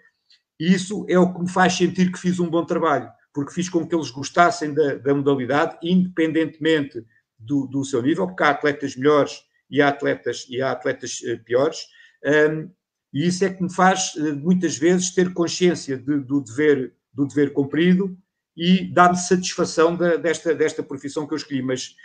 [0.60, 3.86] isso é o que me faz sentir que fiz um bom trabalho, porque fiz com
[3.88, 7.04] que eles gostassem da, da modalidade, independentemente
[7.38, 11.44] do, do, seu nível, porque há atletas melhores e há atletas, e há atletas uh,
[11.44, 11.88] piores.
[12.26, 12.70] Um,
[13.14, 17.28] e isso é que me faz, uh, muitas vezes, ter consciência de, do, dever, do
[17.28, 18.18] dever cumprido
[18.56, 21.62] e dá-me satisfação da, desta, desta profissão que eu escolhi.
[21.62, 21.96] Mas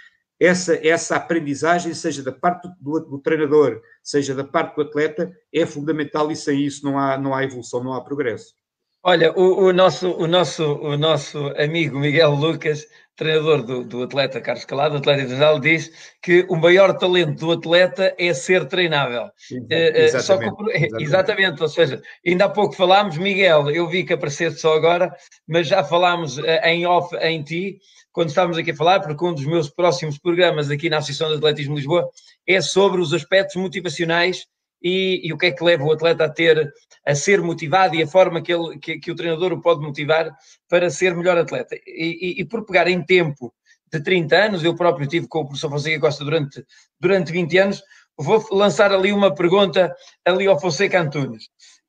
[0.41, 5.66] essa, essa aprendizagem, seja da parte do, do, treinador, seja da parte do atleta, é
[5.66, 8.55] fundamental e sem isso não há, não há evolução, não há progresso.
[9.03, 12.85] Olha, o, o nosso, o, nosso, o nosso amigo Miguel Lucas,
[13.15, 18.13] treinador do, do atleta Carlos Calado, atleta internacional, diz que o maior talento do atleta
[18.19, 19.31] é ser treinável.
[19.71, 21.03] Exatamente, só que, exatamente.
[21.03, 25.15] exatamente, ou seja, ainda há pouco falámos, Miguel, eu vi que apareceste só agora,
[25.47, 27.79] mas já falámos em off em ti,
[28.11, 31.37] quando estávamos aqui a falar, porque um dos meus próximos programas aqui na Associação de
[31.37, 32.09] Atletismo de Lisboa
[32.45, 34.45] é sobre os aspectos motivacionais
[34.83, 36.72] e, e, o que é que leva o atleta a ter,
[37.07, 40.31] a ser motivado e a forma que, ele, que, que o treinador o pode motivar
[40.68, 41.76] para ser melhor atleta.
[41.87, 43.53] E, e, e, por pegar em tempo
[43.93, 46.64] de 30 anos, eu próprio tive com o professor Fonseca Costa durante,
[47.01, 47.83] durante 20 anos,
[48.16, 51.45] vou lançar ali uma pergunta ali ao Fonseca Antunes.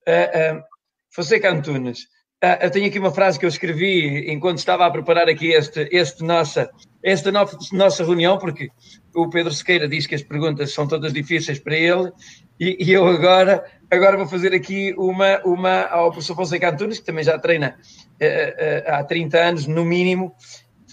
[0.08, 0.64] Uh, uh,
[1.12, 2.08] Fonseca Antunes,
[2.42, 5.90] ah, eu tenho aqui uma frase que eu escrevi enquanto estava a preparar aqui este,
[5.92, 6.70] este nossa,
[7.04, 8.70] esta nossa, nossa reunião, porque
[9.16, 12.12] o Pedro Sequeira diz que as perguntas são todas difíceis para ele,
[12.60, 17.06] e, e eu agora, agora vou fazer aqui uma, uma ao professor Fonseca Antunes, que
[17.06, 20.36] também já treina uh, uh, há 30 anos, no mínimo,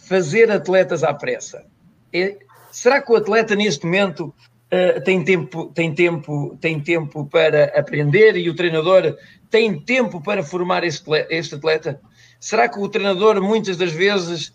[0.06, 1.64] fazer atletas à pressa.
[2.12, 2.36] É,
[2.70, 4.34] será que o atleta neste momento
[4.66, 9.16] Uh, tem tempo, tem tempo, tem tempo para aprender e o treinador
[9.48, 12.00] tem tempo para formar este, este atleta?
[12.40, 14.52] Será que o treinador muitas das vezes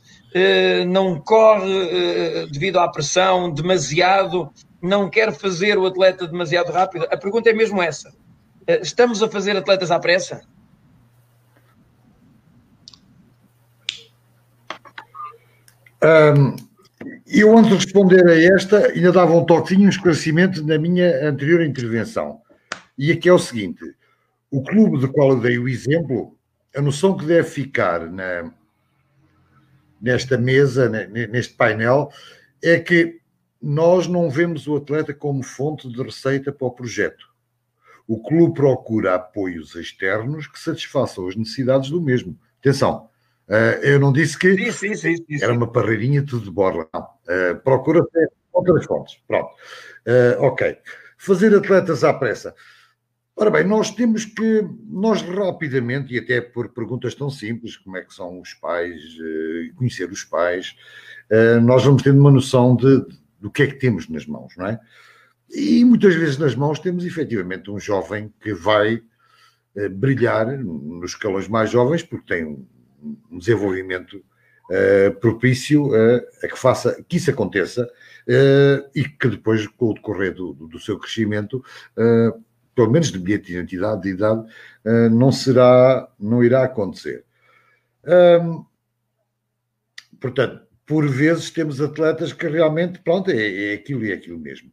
[0.87, 4.51] não corre uh, devido à pressão demasiado,
[4.81, 7.05] não quer fazer o atleta demasiado rápido?
[7.11, 8.13] A pergunta é mesmo essa.
[8.67, 10.41] estamos a fazer atletas à pressa?
[16.03, 16.71] Um
[17.33, 21.61] eu, antes de responder a esta, ainda dava um toquinho, um esclarecimento na minha anterior
[21.61, 22.41] intervenção.
[22.97, 23.79] E aqui é o seguinte:
[24.49, 26.35] o clube do qual eu dei o exemplo,
[26.75, 28.51] a noção que deve ficar na,
[30.01, 32.09] nesta mesa, neste painel,
[32.63, 33.19] é que
[33.61, 37.29] nós não vemos o atleta como fonte de receita para o projeto.
[38.07, 42.37] O clube procura apoios externos que satisfaçam as necessidades do mesmo.
[42.59, 43.09] Atenção,
[43.51, 46.87] Uh, eu não disse que sim, sim, sim, era uma parreirinha tudo de borla.
[46.93, 47.01] Não.
[47.01, 48.01] Uh, procura
[48.53, 49.21] outras fontes.
[49.27, 49.49] Pronto.
[50.07, 50.77] Uh, ok.
[51.17, 52.55] Fazer atletas à pressa.
[53.41, 58.03] Ora bem, nós temos que, nós rapidamente, e até por perguntas tão simples como é
[58.03, 59.01] que são os pais,
[59.77, 60.75] conhecer os pais,
[61.63, 63.03] nós vamos tendo uma noção de,
[63.39, 64.79] do que é que temos nas mãos, não é?
[65.49, 69.01] E muitas vezes nas mãos temos efetivamente um jovem que vai
[69.89, 74.23] brilhar nos escalões mais jovens, porque tem um desenvolvimento
[75.19, 75.89] propício
[76.43, 77.89] a que faça que isso aconteça
[78.93, 81.65] e que depois, com o decorrer do, do seu crescimento,
[82.75, 84.45] pelo menos de bilhete de identidade, de idade,
[85.11, 87.25] não será, não irá acontecer.
[90.19, 94.71] Portanto, por vezes temos atletas que realmente, pronto, é, é aquilo e é aquilo mesmo.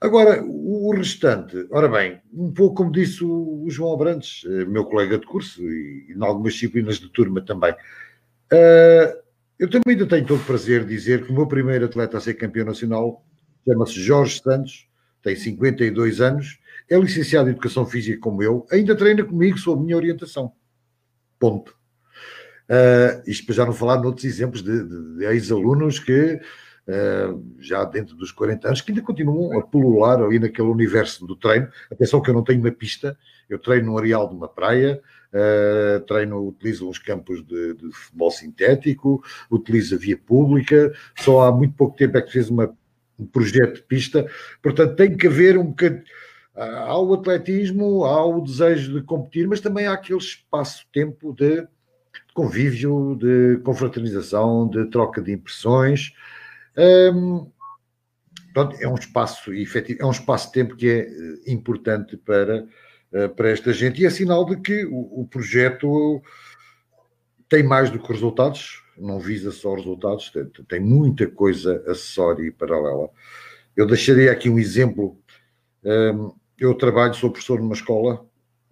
[0.00, 5.18] Agora, o restante, ora bem, um pouco como disse o, João Abrantes, eh, meu colega
[5.18, 9.20] de curso e em algumas disciplinas de turma também, uh,
[9.58, 12.20] eu também ainda tenho todo o prazer de dizer que o meu primeiro atleta a
[12.20, 13.22] ser campeão nacional
[13.68, 14.88] chama-se Jorge Santos,
[15.22, 16.58] tem 52 anos,
[16.90, 20.52] é licenciado em Educação Física como eu, ainda treina comigo sob minha orientação.
[21.38, 21.74] Ponto.
[22.68, 26.40] Uh, isto para já não falar de outros exemplos de, de, de ex-alunos que
[26.92, 31.36] eh, já dentro dos 40 anos, que ainda continuam a pulular ali naquele universo do
[31.36, 31.68] treino.
[31.88, 33.16] Atenção que eu não tenho uma pista,
[33.48, 35.00] eu treino no areal de uma praia,
[35.32, 41.52] uh, treino, utilizo uns campos de, de, futebol sintético, utilizo a via pública, só há
[41.52, 42.74] muito pouco tempo é que fiz uma,
[43.16, 44.26] um projeto de pista,
[44.60, 46.02] portanto tem que haver um bocadinho.
[46.54, 51.66] Há o atletismo, há o desejo de competir, mas também há aquele espaço-tempo de
[52.34, 56.12] convívio, de confraternização, de troca de impressões.
[56.76, 57.50] Um,
[58.80, 62.66] é um espaço efetivo, é um espaço-tempo que é eh, importante para,
[63.12, 66.20] eh, para esta gente e é sinal de que o, o projeto
[67.48, 72.50] tem mais do que resultados, não visa só resultados, tem, tem muita coisa acessória e
[72.50, 73.08] paralela.
[73.76, 75.16] Eu deixaria aqui um exemplo.
[76.60, 78.22] Eu trabalho, sou professor numa escola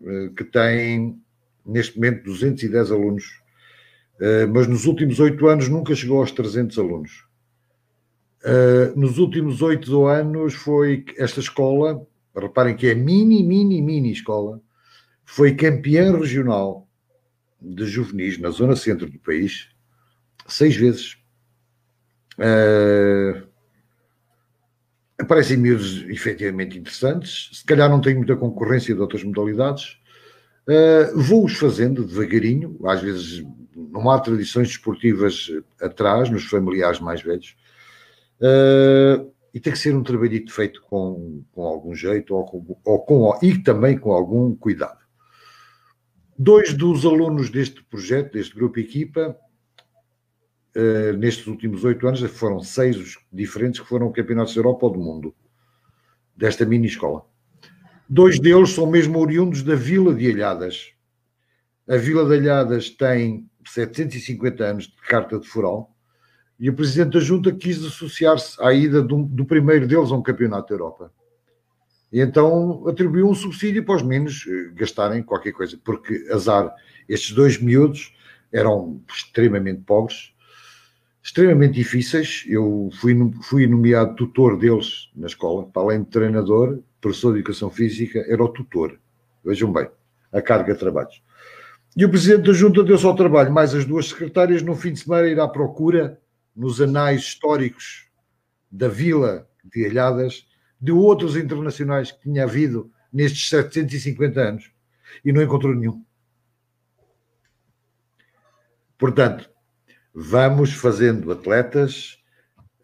[0.04, 1.18] eh, que tem,
[1.64, 3.24] neste momento, 210 alunos,
[4.20, 7.26] eh, mas nos últimos oito anos nunca chegou aos 300 alunos.
[8.44, 14.60] Eh, nos últimos oito anos foi esta escola, reparem que é mini, mini, mini escola,
[15.24, 16.86] foi campeã regional
[17.58, 19.70] de juvenis na zona centro do país
[20.46, 21.16] seis vezes.
[25.18, 29.98] Aparecem miúdos efetivamente interessantes, se calhar não tem muita concorrência de outras modalidades.
[30.68, 33.44] Uh, Vou-os fazendo devagarinho, às vezes
[33.74, 35.50] não há tradições desportivas
[35.80, 37.56] atrás, nos familiares mais velhos,
[38.40, 42.98] uh, e tem que ser um trabalhito feito com, com algum jeito ou com, ou
[43.00, 44.98] com, e também com algum cuidado.
[46.38, 49.36] Dois dos alunos deste projeto, deste grupo equipa,
[50.76, 54.92] uh, nestes últimos oito anos, foram seis os diferentes que foram campeonatos da Europa ou
[54.92, 55.34] do mundo,
[56.36, 57.24] desta mini escola.
[58.08, 60.92] Dois deles são mesmo oriundos da Vila de Alhadas.
[61.88, 65.94] A Vila de Alhadas tem 750 anos de carta de foral
[66.58, 70.22] e o Presidente da Junta quis associar-se à ida do, do primeiro deles a um
[70.22, 71.12] campeonato da Europa.
[72.12, 76.74] E então atribuiu um subsídio para os meninos eh, gastarem qualquer coisa, porque azar,
[77.08, 78.14] estes dois miúdos
[78.50, 80.34] eram extremamente pobres,
[81.22, 82.44] extremamente difíceis.
[82.46, 87.70] Eu fui, fui nomeado tutor deles na escola, para além de treinador, professor de educação
[87.70, 88.98] física, era o tutor.
[89.44, 89.88] Vejam bem,
[90.32, 91.22] a carga de trabalhos.
[91.96, 95.00] E o presidente da junta deu-se ao trabalho, mais as duas secretárias, no fim de
[95.00, 96.20] semana ir à procura,
[96.54, 98.08] nos anais históricos
[98.70, 100.46] da vila de Alhadas,
[100.80, 104.70] de outros internacionais que tinha havido nestes 750 anos
[105.24, 106.04] e não encontrou nenhum.
[108.96, 109.48] Portanto,
[110.14, 112.18] vamos fazendo atletas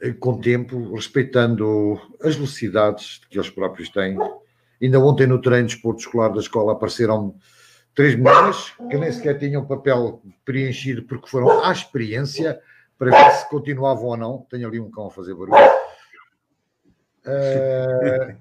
[0.00, 4.16] eh, com tempo, respeitando as velocidades que eles próprios têm.
[4.80, 7.36] Ainda ontem no treino de esporte escolar da escola apareceram
[7.94, 12.60] três mulheres que nem sequer tinham papel preenchido porque foram à experiência
[12.98, 14.46] para ver se continuavam ou não.
[14.50, 15.54] Tenho ali um cão a fazer barulho.
[17.26, 18.36] Uh,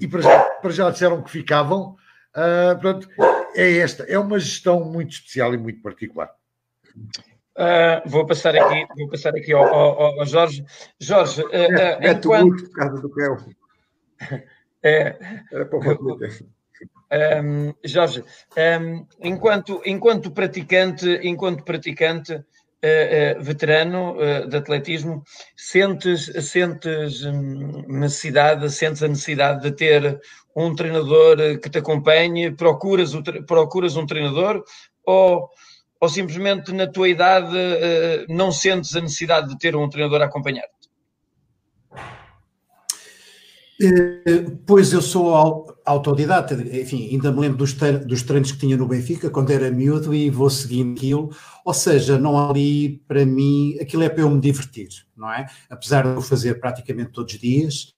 [0.00, 1.96] e para já, para já, disseram que ficavam.
[2.34, 3.08] Uh, portanto,
[3.54, 6.34] é esta, é uma gestão muito especial e muito particular.
[7.56, 10.64] Uh, vou passar aqui, vou passar aqui ao, ao, ao Jorge.
[10.98, 12.64] Jorge, uh, é, é enquanto...
[12.64, 13.36] por causa do Kel.
[14.84, 15.16] É,
[15.52, 16.18] Era para o
[17.12, 18.24] um, Jorge,
[18.80, 22.34] um, enquanto, enquanto praticante, enquanto praticante,
[22.82, 25.22] uh, veterano uh, de atletismo,
[25.56, 30.20] sentes, sentes hum, necessidade, sentes a necessidade de ter
[30.54, 34.62] um treinador que te acompanhe, procuras, o, procuras um treinador
[35.04, 35.48] ou,
[36.02, 37.56] ou simplesmente na tua idade
[38.28, 40.82] não sentes a necessidade de ter um treinador a acompanhar-te?
[43.80, 45.32] Eh, pois eu sou
[45.84, 47.72] autodidata, enfim, ainda me lembro dos,
[48.04, 51.30] dos treinos que tinha no Benfica quando era miúdo e vou seguindo aquilo,
[51.64, 55.46] ou seja, não há ali para mim, aquilo é para eu me divertir, não é?
[55.70, 57.94] Apesar de eu fazer praticamente todos os dias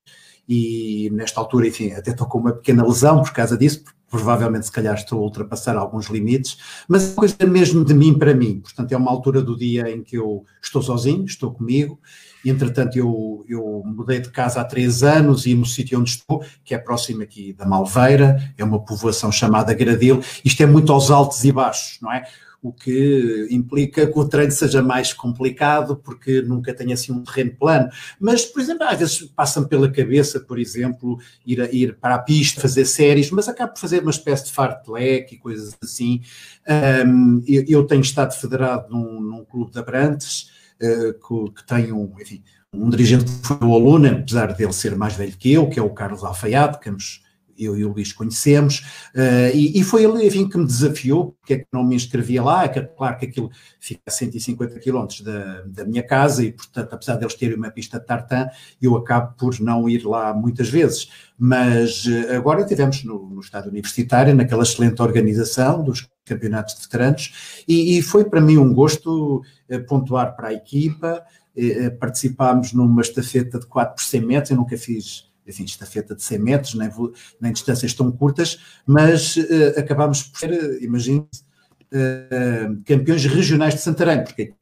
[0.47, 3.83] e nesta altura, enfim, até estou com uma pequena lesão por causa disso,
[4.17, 6.57] provavelmente se calhar estou a ultrapassar alguns limites,
[6.87, 10.05] mas é coisa mesmo de mim para mim, portanto é uma altura do dia em
[10.05, 11.99] que eu estou sozinho, estou comigo
[12.45, 16.75] Entretanto, eu, eu mudei de casa há três anos e no sítio onde estou, que
[16.75, 20.21] é próximo aqui da Malveira, é uma povoação chamada Gradil.
[20.45, 22.25] Isto é muito aos altos e baixos, não é?
[22.65, 27.55] O que implica que o treino seja mais complicado, porque nunca tenho assim um terreno
[27.59, 27.91] plano.
[28.19, 32.19] Mas, por exemplo, às vezes passa-me pela cabeça, por exemplo, ir, a, ir para a
[32.19, 36.23] pista, fazer séries, mas acabo por fazer uma espécie de fartlek e coisas assim.
[37.07, 40.51] Um, eu, eu, tenho estado federado num, num clube de Abrantes,
[40.81, 42.43] eh, que, que tem um, enfim,
[42.73, 45.83] um dirigente que foi o aluno, apesar dele ser mais velho que eu, que é
[45.83, 46.89] o Carlos Alfaiate, que
[47.59, 48.81] eu e o Luís conhecemos,
[49.15, 52.43] uh, e, e, foi ele, enfim, que me desafiou, porque é que não me inscrevia
[52.43, 53.51] lá, é que, claro que aquilo
[53.81, 57.99] fica a 150 quilómetros da, da minha casa, e portanto, apesar deles terem uma pista
[57.99, 58.49] de tartan,
[58.81, 63.69] eu acabo por não ir lá muitas vezes, mas uh, agora estivemos no, no estado
[63.69, 69.43] universitário, naquela excelente organização dos campeonatos de veteranos, e, e foi para mim um gosto
[69.71, 71.23] uh, pontuar para a equipa,
[72.01, 76.39] participámos numa estafeta de 4 por 100 metros, eu nunca fiz enfim, estafeta de 100
[76.39, 76.91] metros, nem,
[77.41, 84.25] nem distâncias tão curtas, mas uh, acabámos por ser, imagine uh, campeões regionais de Santarém,
[84.25, 84.55] porque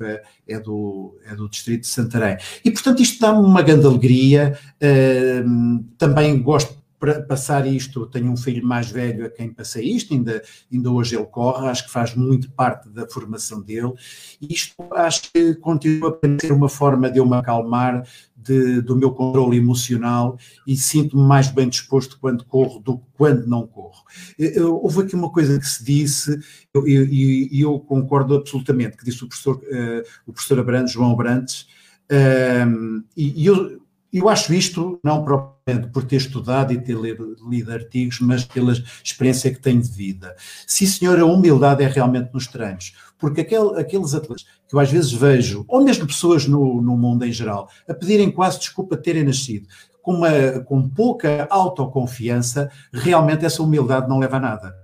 [0.49, 2.37] é do, é do distrito de Santarém.
[2.65, 4.59] E, portanto, isto dá-me uma grande alegria.
[4.83, 6.82] Uh, também gosto
[7.27, 10.43] passar isto, tenho um filho mais velho a quem passei isto, ainda,
[10.73, 13.93] ainda hoje ele corre, acho que faz muito parte da formação dele,
[14.41, 18.97] e isto acho que continua a ser uma forma de eu me acalmar de, do
[18.97, 20.37] meu controle emocional
[20.67, 24.03] e sinto-me mais bem disposto quando corro do que quando não corro.
[24.37, 26.39] Eu, houve aqui uma coisa que se disse, e
[26.75, 31.69] eu, eu, eu, concordo absolutamente, que disse o professor, uh, o professor Abrantes, João Abrantes,
[32.11, 33.81] uh, e, e eu
[34.13, 35.52] eu acho isto não propriamente
[35.93, 38.73] por ter estudado e ter lido, lido, artigos, mas pela
[39.05, 40.35] experiência que tenho de vida.
[40.67, 44.91] Sim, senhor, a humildade é realmente nos treinos, porque aquel, aqueles atletas que eu às
[44.91, 49.03] vezes vejo, ou mesmo pessoas no, no mundo em geral, a pedirem quase desculpa de
[49.03, 49.69] terem nascido,
[50.03, 54.83] com, uma, com pouca autoconfiança, realmente essa humildade não leva a nada.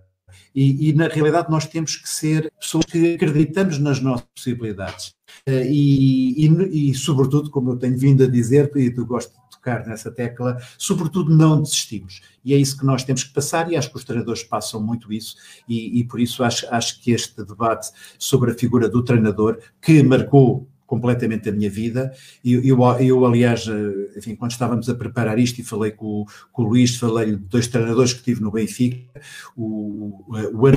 [0.55, 5.09] E, e, na realidade nós temos que ser pessoas que acreditamos nas nossas possibilidades.
[5.49, 9.87] Uh, e, e, e, sobretudo, como eu tenho vindo a dizer, e tu gosto tocar
[9.87, 12.23] nessa tecla, sobretudo não desistimos.
[12.45, 15.13] E é isso que nós temos que passar, e acho que os treinadores passam muito
[15.13, 15.37] isso,
[15.69, 20.67] e, por isso acho, acho que este debate sobre a figura do treinador, que marcou
[20.87, 22.11] completamente a minha vida.
[22.43, 26.63] Eu, eu, eu, aliás, eh, enfim, quando estávamos a preparar isto e falei com, com
[26.63, 29.21] o Luís, falei de dois treinadores que tive no Benfica,
[29.55, 30.69] o, o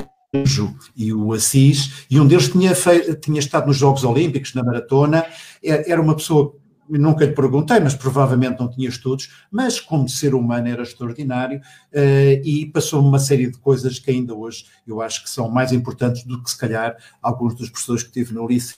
[0.96, 2.72] e o Assis, e um deles tinha,
[3.20, 5.26] tinha estado nos Jogos Olímpicos, na maratona,
[5.62, 6.56] era uma pessoa
[6.88, 12.44] nunca lhe perguntei, mas provavelmente não tinha estudos, mas como ser humano era extraordinário uh,
[12.44, 16.24] e passou-me uma série de coisas que ainda hoje eu acho que são mais importantes
[16.24, 18.76] do que se calhar alguns dos professores que tive no liceu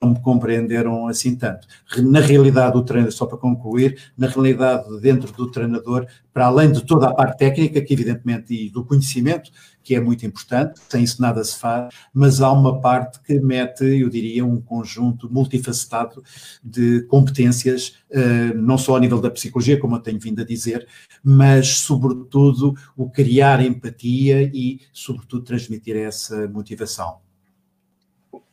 [0.00, 1.66] não me compreenderam assim tanto.
[1.98, 6.84] Na realidade, o treinador, só para concluir, na realidade, dentro do treinador, para além de
[6.84, 9.50] toda a parte técnica, que evidentemente, e do conhecimento,
[9.90, 13.82] que é muito importante, sem isso nada se faz, mas há uma parte que mete,
[13.82, 16.22] eu diria, um conjunto multifacetado
[16.62, 20.86] de competências, eh, não só a nível da psicologia, como eu tenho vindo a dizer,
[21.24, 27.18] mas, sobretudo, o criar empatia e, sobretudo, transmitir essa motivação.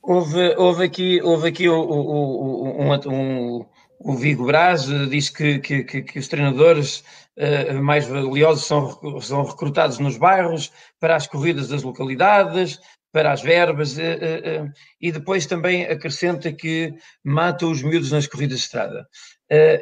[0.02, 3.66] Houve, houve aqui, houve aqui o, um, um,
[4.00, 7.04] o Vigo Braz diz que, que, que os treinadores
[7.38, 12.80] uh, mais valiosos são, são recrutados nos bairros para as corridas das localidades,
[13.12, 14.72] para as verbas, uh, uh,
[15.02, 16.94] e depois também acrescenta que
[17.24, 19.08] mata os miúdos nas corridas de estrada.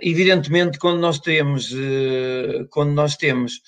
[0.02, 1.74] evidentemente, quando nós temos,
[2.70, 3.62] quando nós temos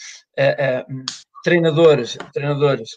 [1.43, 2.89] treinadores, treinadores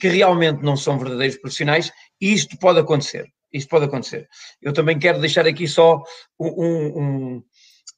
[0.00, 3.32] que realmente não são verdadeiros profissionais, isto pode acontecer.
[3.52, 4.28] Isto pode acontecer.
[4.60, 6.02] Eu também quero deixar aqui só
[6.38, 7.42] um, um,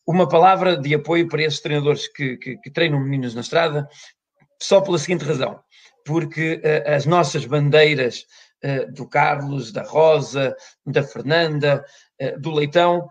[0.06, 3.88] uma palavra de apoio para esses treinadores que, que, que, treinam meninos na estrada,
[4.60, 5.60] só pela seguinte razão:
[6.04, 8.24] porque uh, as nossas bandeiras
[8.64, 10.54] uh, do Carlos, da Rosa,
[10.86, 11.84] da Fernanda,
[12.20, 13.08] uh, do Leitão,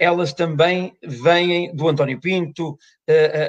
[0.00, 2.78] elas também vêm do António Pinto,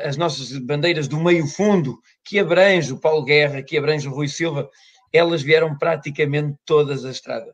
[0.03, 4.27] as nossas bandeiras do meio fundo, que abrange o Paulo Guerra, que abrange o Rui
[4.27, 4.69] Silva,
[5.13, 7.53] elas vieram praticamente todas a estrada.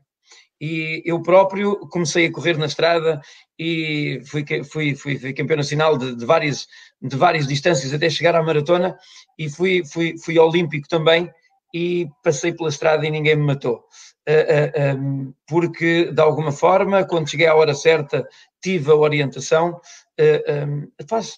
[0.65, 3.19] E eu próprio comecei a correr na estrada
[3.59, 6.65] e fui, fui, fui, fui campeão nacional de, de, várias,
[7.01, 8.97] de várias distâncias até chegar à maratona
[9.37, 11.29] e fui, fui, fui olímpico também
[11.73, 13.83] e passei pela estrada e ninguém me matou.
[14.25, 18.25] Uh, uh, um, porque, de alguma forma, quando cheguei à hora certa,
[18.61, 19.81] tive a orientação.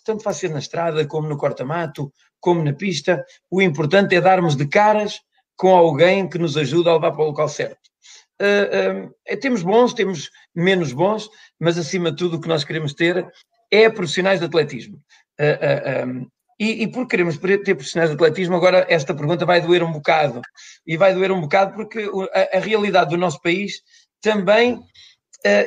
[0.05, 3.25] Tanto faz ser na estrada, como no corta-mato, como na pista.
[3.49, 5.19] O importante é darmos de caras
[5.57, 7.94] com alguém que nos ajuda a levar para o local certo.
[8.41, 11.29] Uh, uh, temos bons, temos menos bons,
[11.59, 13.25] mas acima de tudo o que nós queremos ter
[13.71, 14.99] é profissionais de atletismo.
[15.39, 16.27] Uh, um,
[16.59, 20.41] e, e porque queremos ter profissionais de atletismo, agora esta pergunta vai doer um bocado.
[20.85, 23.81] E vai doer um bocado porque a, a realidade do nosso país
[24.21, 24.81] também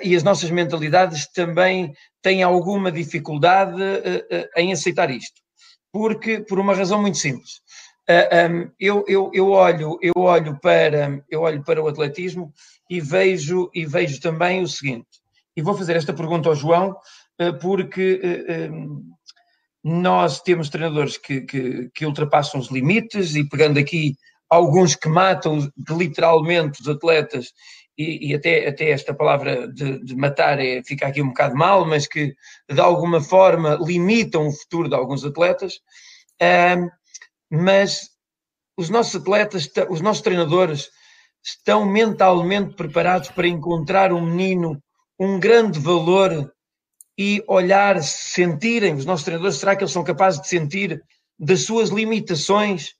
[0.03, 3.81] e as nossas mentalidades também têm alguma dificuldade
[4.57, 5.41] em aceitar isto.
[5.93, 7.61] Porque, por uma razão muito simples
[8.09, 12.53] Ah, um, eu, eu, eu, olho, eu, olho para, eu olho para o atletismo
[12.89, 15.07] e vejo, e vejo também o seguinte,
[15.55, 16.97] e vou fazer esta pergunta ao João,
[17.39, 18.19] uh, porque
[19.85, 24.17] nós temos treinadores que, que, que, ultrapassam os limites e pegando aqui
[24.49, 27.53] alguns que matam literalmente os atletas
[27.97, 31.87] e, e até, até esta palavra de, de, matar é, fica aqui um bocado mal,
[31.87, 32.35] mas que
[32.71, 35.81] de alguma forma limitam o futuro de alguns atletas
[37.51, 38.11] mas
[38.77, 40.89] os nossos atletas, os nossos treinadores
[41.45, 44.83] estão mentalmente preparados para encontrar um menino
[45.19, 46.53] um grande valor
[47.19, 51.03] e olhar, sentirem, os nossos treinadores, será que eles são capazes de sentir
[51.37, 52.95] das suas limitações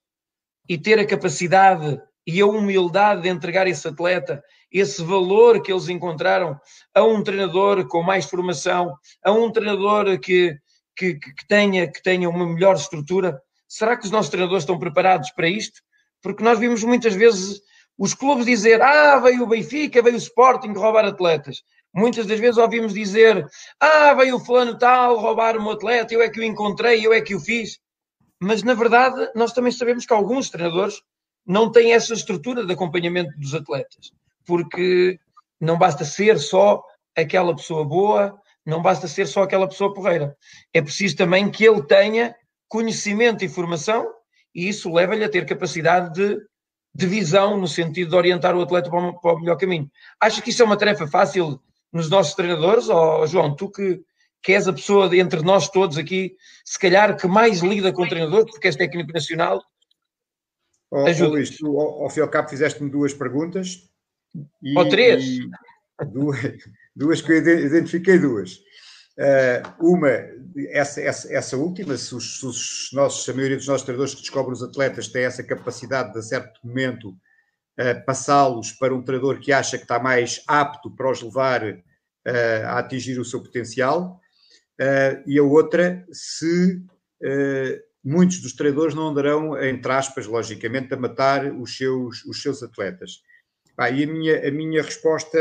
[0.69, 5.89] e ter a capacidade e a humildade de entregar esse atleta, esse valor que eles
[5.89, 6.59] encontraram
[6.93, 8.93] a um treinador com mais formação,
[9.25, 10.57] a um treinador que,
[10.97, 13.41] que, que, tenha, que tenha uma melhor estrutura?
[13.69, 15.83] Será que os nossos treinadores estão preparados para isto?
[16.23, 17.61] Porque nós vimos muitas vezes
[17.99, 21.63] os clubes dizer: ah, veio o Benfica, veio o Sporting roubar atletas.
[21.95, 23.47] Muitas das vezes ouvimos dizer:
[23.79, 27.21] ah, veio o fulano tal roubar um atleta, eu é que o encontrei, eu é
[27.21, 27.79] que o fiz.
[28.41, 31.03] Mas na verdade, nós também sabemos que alguns treinadores
[31.45, 34.13] não têm essa estrutura de acompanhamento dos atletas,
[34.47, 35.19] porque
[35.61, 36.83] não basta ser só
[37.17, 40.37] aquela pessoa boa, não basta ser só aquela pessoa porreira.
[40.73, 42.35] É preciso também que ele tenha
[42.69, 44.07] conhecimento e formação,
[44.55, 46.41] e isso leva-lhe a ter capacidade de,
[46.95, 49.91] de visão no sentido de orientar o atleta para o, para o melhor caminho.
[50.21, 51.61] Acha que isso é uma tarefa fácil
[51.93, 52.89] nos nossos treinadores?
[52.89, 54.03] Ou, João, tu que,
[54.43, 58.09] que és a pessoa de, entre nós todos aqui, se calhar que mais lida com
[58.09, 59.63] treinadores, porque és técnico nacional.
[60.91, 61.31] Oh, ajuda.
[61.31, 63.89] Oh, Luís, tu, ao, ao fim e ao cabo fizeste-me duas perguntas.
[64.63, 65.25] E, Ou três.
[65.25, 65.51] E
[66.07, 66.39] duas,
[66.95, 68.61] duas que eu identifiquei duas.
[69.19, 70.09] Uh, uma,
[70.69, 74.53] essa, essa, essa última, se, os, os nossos, a maioria dos nossos treinadores que descobrem
[74.53, 79.53] os atletas têm essa capacidade de, a certo momento, uh, passá-los para um treinador que
[79.53, 84.21] acha que está mais apto para os levar uh, a atingir o seu potencial.
[85.27, 86.81] e a outra, se
[88.05, 93.21] muitos dos treinadores não andarão, entre aspas, logicamente, a matar os seus, os seus atletas.
[93.77, 95.37] Ah, e a minha, a minha resposta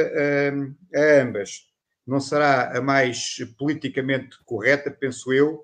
[0.96, 1.67] a ambas
[2.08, 5.64] não será a mais politicamente correta, penso eu,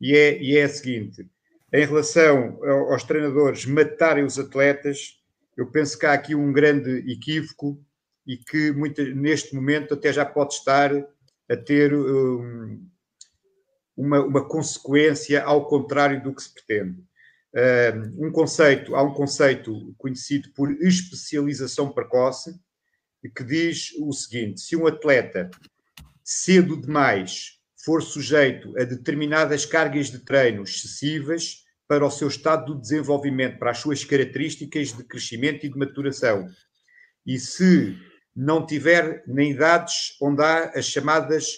[0.00, 1.28] e é, e é a seguinte:
[1.72, 2.58] em relação
[2.90, 5.20] aos treinadores matarem os atletas,
[5.56, 7.78] eu penso que há aqui um grande equívoco
[8.26, 10.90] e que muito, neste momento até já pode estar
[11.48, 12.88] a ter um,
[13.96, 17.04] uma, uma consequência ao contrário do que se pretende.
[18.16, 22.58] Um conceito, há um conceito conhecido por especialização precoce
[23.36, 25.50] que diz o seguinte: se um atleta
[26.24, 32.80] cedo demais for sujeito a determinadas cargas de treino excessivas para o seu estado de
[32.80, 36.48] desenvolvimento, para as suas características de crescimento e de maturação.
[37.26, 37.98] E se
[38.34, 41.48] não tiver nem idades onde há as chamadas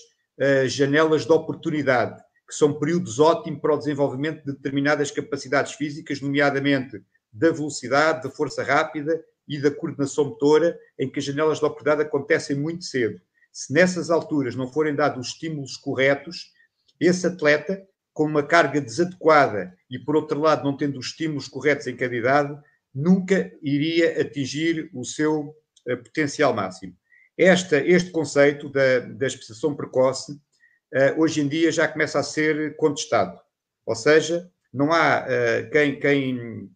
[0.40, 6.20] uh, janelas de oportunidade, que são períodos ótimos para o desenvolvimento de determinadas capacidades físicas,
[6.20, 11.64] nomeadamente da velocidade, da força rápida e da coordenação motora, em que as janelas de
[11.64, 13.20] oportunidade acontecem muito cedo
[13.55, 16.51] se nessas alturas não forem dados os estímulos corretos,
[16.98, 17.81] esse atleta,
[18.12, 22.14] com uma carga desadequada e, por outro lado, não tendo os estímulos corretos em cada
[22.14, 22.60] idade,
[22.93, 25.55] nunca iria atingir o seu
[25.89, 26.97] uh, potencial máximo.
[27.39, 32.76] Esta, este conceito da, da especiação precoce, uh, hoje em dia, já começa a ser
[32.76, 33.39] contestado.
[33.86, 36.70] Ou seja, não há uh, quem, quem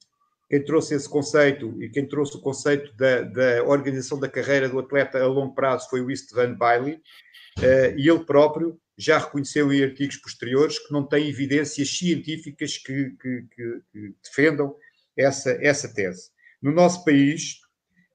[0.49, 4.79] quem trouxe esse conceito e quem trouxe o conceito da, da organização da carreira do
[4.79, 9.85] atleta a longo prazo foi o Istvan Bailey, uh, e ele próprio já reconheceu em
[9.85, 14.75] artigos posteriores que não tem evidências científicas que, que, que, defendam
[15.16, 16.31] essa, essa tese.
[16.61, 17.61] No nosso país,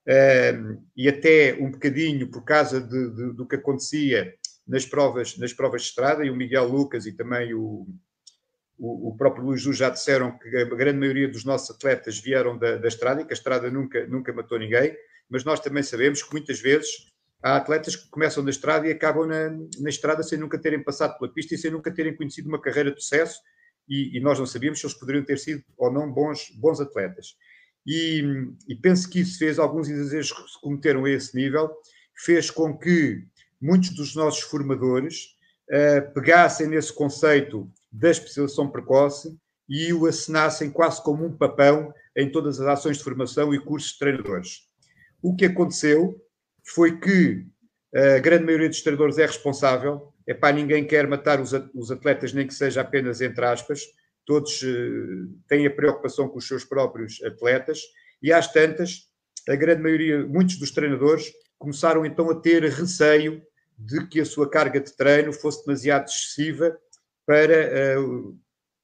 [0.07, 4.34] uh, e até um bocadinho por causa de, de, do que acontecia
[4.68, 7.88] nas provas, nas provas de estrada, e o Miguel Lucas e também o,
[8.77, 12.77] o, o próprio Luís já disseram que a grande maioria dos nossos atletas vieram da,
[12.77, 14.95] da estrada e que a estrada nunca, nunca matou ninguém,
[15.29, 19.27] mas nós também sabemos que muitas vezes há atletas que começam na estrada e acabam
[19.27, 22.61] na, na estrada sem nunca terem passado pela pista e sem nunca terem conhecido uma
[22.61, 23.39] carreira de sucesso
[23.87, 27.35] e, e nós não sabíamos se eles poderiam ter sido ou não bons, bons atletas.
[27.85, 28.23] E,
[28.67, 31.69] e penso que isso fez, alguns exageros que se cometeram a esse nível,
[32.15, 33.25] fez com que
[33.61, 35.35] muitos dos nossos formadores
[35.69, 39.38] uh, pegassem nesse conceito da especialização precoce
[39.70, 43.91] e o assinassem quase como um papão em todas as ações de formação e cursos
[43.94, 44.68] de treinadores.
[45.22, 46.20] O que aconteceu
[46.64, 47.45] foi que
[47.95, 50.11] a grande maioria dos treinadores é responsável.
[50.26, 53.82] É para ninguém quer matar os atletas, nem que seja apenas entre aspas.
[54.26, 57.82] Todos uh, têm a preocupação com os seus próprios atletas.
[58.22, 59.10] E às tantas,
[59.48, 63.41] a grande maioria, muitos dos treinadores, começaram então a ter receio
[63.78, 66.78] de que a sua carga de treino fosse demasiado excessiva
[67.25, 68.37] para uh,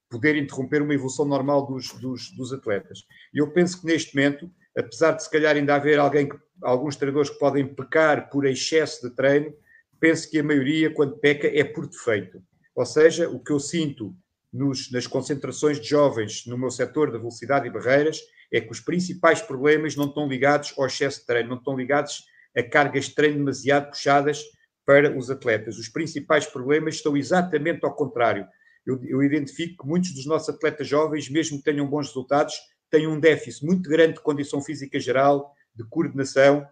[0.09, 3.05] poder interromper uma evolução normal dos, dos, dos atletas.
[3.33, 6.95] E eu penso que neste momento, apesar de se calhar ainda haver alguém que, alguns
[6.95, 9.53] treinadores que podem pecar por excesso de treino,
[9.99, 12.41] penso que a maioria, quando peca, é por defeito.
[12.75, 14.15] Ou seja, o que eu sinto
[14.51, 18.19] nos, nas concentrações de jovens no meu setor da velocidade e barreiras
[18.51, 22.23] é que os principais problemas não estão ligados ao excesso de treino, não estão ligados
[22.57, 24.43] a cargas de treino demasiado puxadas
[24.89, 25.77] para os atletas.
[25.77, 28.47] Os principais problemas estão exatamente ao contrário.
[28.83, 32.55] Eu, eu identifico que muitos dos nossos atletas jovens, mesmo que tenham bons resultados,
[32.89, 36.67] têm um déficit muito grande de condição física geral, de coordenação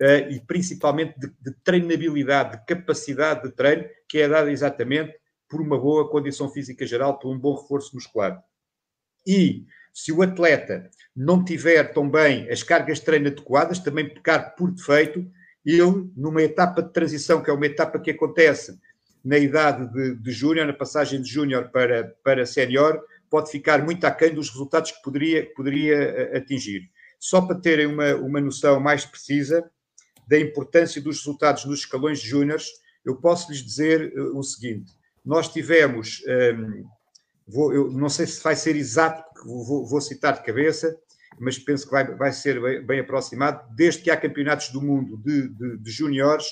[0.00, 5.18] uh, e principalmente de, de treinabilidade, de capacidade de treino, que é dada exatamente
[5.48, 8.40] por uma boa condição física geral, por um bom reforço muscular.
[9.26, 14.70] E se o atleta não tiver também as cargas de treino adequadas, também pecar por
[14.70, 15.28] defeito,
[15.66, 18.78] ele, numa etapa de transição, que é uma etapa que acontece
[19.24, 24.04] na idade de, de júnior, na passagem de júnior para, para sénior, pode ficar muito
[24.04, 26.88] aquém dos resultados que poderia, poderia eh, atingir.
[27.18, 29.68] Só para terem uma, uma noção mais precisa
[30.28, 32.66] da importância dos resultados nos escalões de júniores,
[33.04, 34.92] eu posso lhes dizer eh, o seguinte:
[35.24, 36.84] nós tivemos, um, ehm,
[37.48, 40.96] vou, eu não sei se vai ser exato, vou, vou, citar de cabeça,
[41.38, 43.62] mas penso que vai, vai ser bem, bem aproximado.
[43.74, 46.46] Desde que há campeonatos do mundo de, de, de júniores,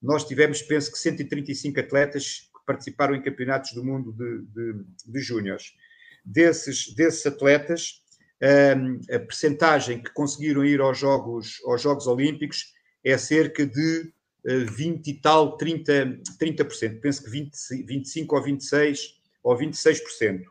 [0.00, 5.20] nós tivemos, penso que 135 atletas que participaram em campeonatos do mundo de, de, de
[5.20, 5.72] júniores.
[6.24, 8.02] Desses, desses atletas,
[8.76, 12.72] um, a percentagem que conseguiram ir aos Jogos, aos Jogos Olímpicos
[13.04, 14.12] é cerca de
[14.44, 17.00] 20 e tal, 30%, 30%.
[17.00, 17.52] Penso que 20,
[17.86, 19.00] 25 ou 26
[19.42, 20.42] ou 26%.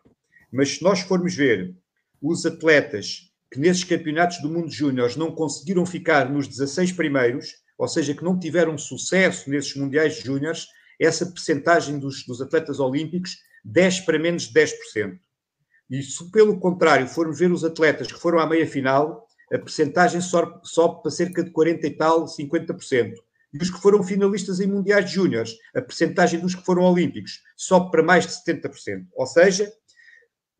[0.52, 1.76] Mas se nós formos ver
[2.22, 7.88] os atletas que nesses campeonatos do mundo júnior não conseguiram ficar nos 16 primeiros, ou
[7.88, 10.68] seja, que não tiveram sucesso nesses mundiais júniores,
[11.00, 15.20] essa percentagem dos, dos atletas olímpicos desce para menos de 10%.
[15.90, 20.62] E se, pelo contrário, formos ver os atletas que foram à meia-final, a percentagem sobe,
[20.64, 23.16] sobe para cerca de 40 e tal, 50%
[23.54, 27.92] e os que foram finalistas em mundiais júniores, a percentagem dos que foram olímpicos sobe
[27.92, 29.08] para mais de 70%.
[29.14, 29.72] Ou seja,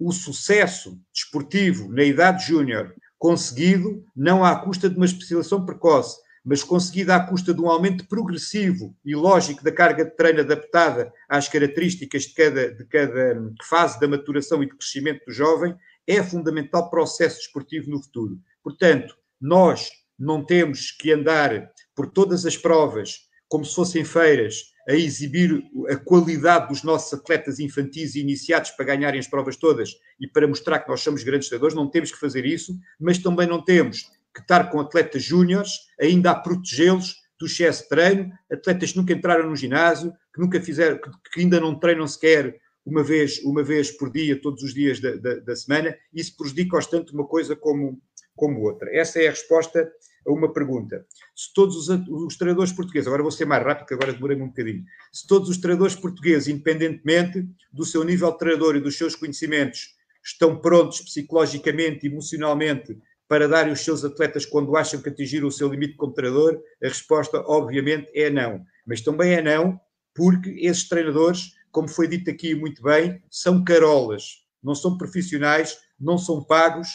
[0.04, 6.64] o sucesso desportivo na idade júnior conseguido não à custa de uma especialização precoce, mas
[6.64, 11.48] conseguido à custa de um aumento progressivo e lógico da carga de treino adaptada às
[11.48, 15.76] características de cada, de cada fase da maturação e de crescimento do jovem,
[16.08, 18.40] é fundamental para o sucesso desportivo no futuro.
[18.64, 24.94] Portanto, nós não temos que andar por todas as provas, como se fossem feiras, a
[24.94, 30.48] exibir a qualidade dos nossos atletas infantis iniciados para ganharem as provas todas e para
[30.48, 34.04] mostrar que nós somos grandes jogadores, não temos que fazer isso, mas também não temos
[34.34, 35.70] que estar com atletas júniores
[36.00, 40.62] ainda a protegê-los do excesso de treino, atletas que nunca entraram no ginásio, que nunca
[40.62, 45.02] fizeram, que, ainda não treinam sequer uma vez, uma vez por dia, todos os dias
[45.02, 48.02] da, da, da semana, e isso prejudica tanto uma coisa como,
[48.34, 48.90] como outra.
[48.96, 49.92] Essa é a resposta
[50.26, 51.06] a uma pergunta.
[51.36, 54.48] Se todos os, os treinadores portugueses, agora vou ser mais rápido, que agora demorei um
[54.48, 54.84] bocadinho.
[55.12, 59.96] Se todos os treinadores portugueses, independentemente do seu nível de treinador e dos seus conhecimentos,
[60.24, 65.70] estão prontos psicologicamente, emocionalmente, para darem os seus atletas quando acham que atingiram o seu
[65.70, 68.66] limite como treinador, a resposta, obviamente, é não.
[68.86, 69.80] Mas também é não,
[70.14, 76.18] porque esses treinadores, como foi dito aqui muito bem, são carolas, não são profissionais, não
[76.18, 76.90] são pagos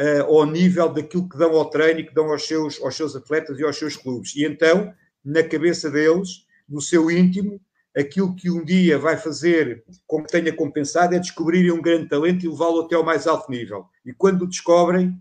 [0.00, 3.14] uh, ao nível daquilo que dão ao treino e que dão aos seus, aos seus
[3.14, 4.34] atletas e aos seus clubes.
[4.34, 4.92] E então,
[5.24, 7.60] na cabeça deles, no seu íntimo,
[7.96, 12.44] aquilo que um dia vai fazer com que tenha compensado é descobrirem um grande talento
[12.44, 13.84] e levá-lo até ao mais alto nível.
[14.06, 15.20] E quando o descobrem,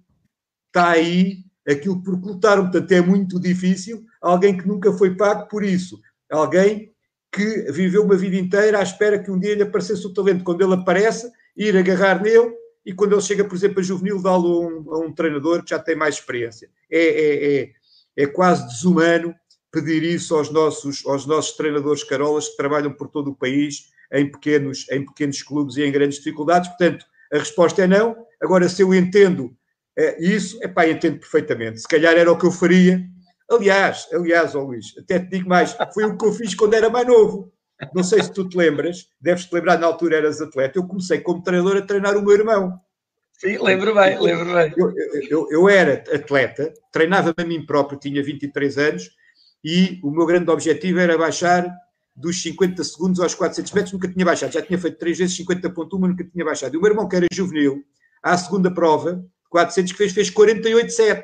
[0.67, 2.63] está aí aquilo por lutaram.
[2.63, 5.99] Portanto, é muito difícil alguém que nunca foi pago por isso.
[6.31, 6.93] Alguém
[7.31, 10.43] que viveu uma vida inteira à espera que um dia lhe aparecesse o talento.
[10.43, 14.47] Quando ele aparece, ir agarrar nele e quando ele chega, por exemplo, a juvenil, dá-lo
[14.47, 16.69] a, um, a um, treinador que já tem mais experiência.
[16.89, 17.71] É, é, é,
[18.17, 19.33] é, quase desumano
[19.71, 24.31] pedir isso aos nossos, aos nossos treinadores carolas que trabalham por todo o país em
[24.31, 26.69] pequenos, em pequenos clubes e em grandes dificuldades.
[26.69, 28.15] Portanto, a resposta é não.
[28.41, 29.55] Agora, se eu entendo
[29.97, 31.81] é, isso, é pá, entendo perfeitamente.
[31.81, 33.03] Se calhar era o que eu faria.
[33.51, 36.89] Aliás, aliás, oh Luís, até te digo mais, foi o que eu fiz quando era
[36.89, 37.51] mais novo.
[37.93, 40.77] Não sei se tu te lembras, deves te lembrar, na altura eras atleta.
[40.77, 42.79] Eu comecei como treinador a treinar o meu irmão.
[43.33, 44.73] Sim, lembro bem, lembro bem.
[44.75, 44.93] Eu,
[45.29, 49.09] eu, eu era atleta, treinava-me a mim próprio, tinha 23 anos,
[49.63, 51.73] e o meu grande objetivo era baixar
[52.13, 55.99] dos 50 segundos aos 400 metros, nunca tinha baixado, já tinha feito três vezes 50.1,
[55.99, 56.73] nunca tinha baixado.
[56.73, 57.81] E o meu irmão, que era juvenil,
[58.21, 61.23] à segunda prova, 400 que fez, fez 48,7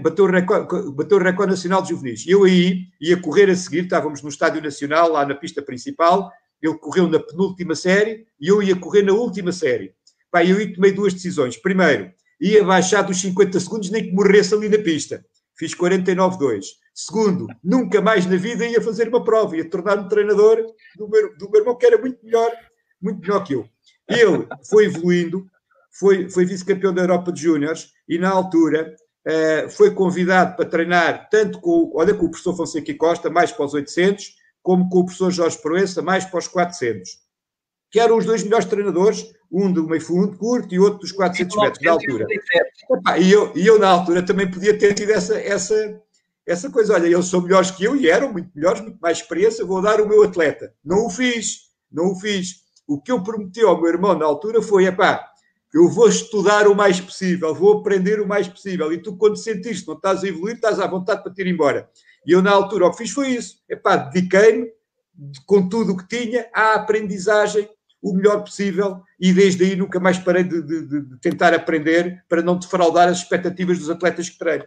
[0.00, 2.24] bateu o recorde, bateu o recorde nacional de juvenis.
[2.26, 6.30] Eu aí ia correr a seguir, estávamos no Estádio Nacional, lá na pista principal,
[6.62, 9.94] ele correu na penúltima série e eu ia correr na última série.
[10.30, 11.56] Pá, eu aí tomei duas decisões.
[11.56, 15.24] Primeiro, ia baixar dos 50 segundos, nem que morresse ali na pista.
[15.58, 16.64] Fiz 49,2.
[16.94, 20.58] Segundo, nunca mais na vida ia fazer uma prova, ia tornar-me treinador
[20.96, 22.50] do meu, do meu irmão, que era muito melhor,
[23.00, 23.68] muito melhor que eu.
[24.08, 25.46] Ele foi evoluindo,
[25.90, 28.94] foi, foi vice-campeão da Europa de Júniores e na altura
[29.26, 33.64] uh, foi convidado para treinar tanto com, olha, com o professor Fonseca Costa, mais para
[33.64, 37.10] os 800, como com o professor Jorge Proença, mais para os 400.
[37.90, 41.56] Que eram os dois melhores treinadores, um do meio fundo curto e outro dos 400
[41.56, 42.26] metros de altura.
[43.18, 46.00] E eu, e eu, na altura, também podia ter tido essa, essa,
[46.46, 46.94] essa coisa.
[46.94, 50.00] Olha, eles são melhores que eu e eram muito melhores, muito mais experiência, vou dar
[50.00, 50.72] o meu atleta.
[50.82, 52.62] Não o fiz, não o fiz.
[52.86, 55.31] O que eu prometi ao meu irmão na altura foi: epá,
[55.72, 58.92] eu vou estudar o mais possível, vou aprender o mais possível.
[58.92, 61.88] E tu, quando sentiste não estás a evoluir, estás à vontade para te ir embora.
[62.26, 63.56] E eu, na altura, o que fiz foi isso.
[63.68, 64.70] Epá, dediquei-me,
[65.46, 67.68] com tudo o que tinha, à aprendizagem
[68.02, 72.42] o melhor possível e desde aí nunca mais parei de, de, de tentar aprender para
[72.42, 74.64] não defraudar as expectativas dos atletas que treino.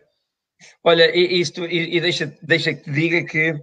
[0.84, 3.54] Olha, isto, e, e deixa, deixa que te diga que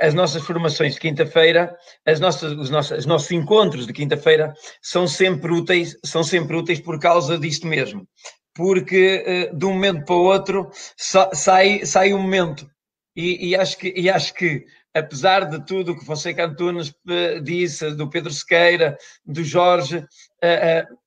[0.00, 1.76] as nossas formações de quinta-feira,
[2.06, 6.80] as nossas, os, nossos, os nossos encontros de quinta-feira são sempre úteis, são sempre úteis
[6.80, 8.06] por causa disto mesmo.
[8.54, 12.70] Porque eh, de um momento para o outro sai, sai um momento.
[13.16, 14.64] E, e, acho que, e acho que
[14.94, 20.04] apesar de tudo o que Fonseca Antunes eh, disse, do Pedro Sequeira, do Jorge, eh,
[20.04, 20.06] eh,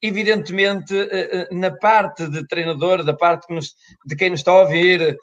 [0.01, 0.93] evidentemente
[1.51, 3.47] na parte de treinador, da parte
[4.05, 5.17] de quem nos está a ouvir,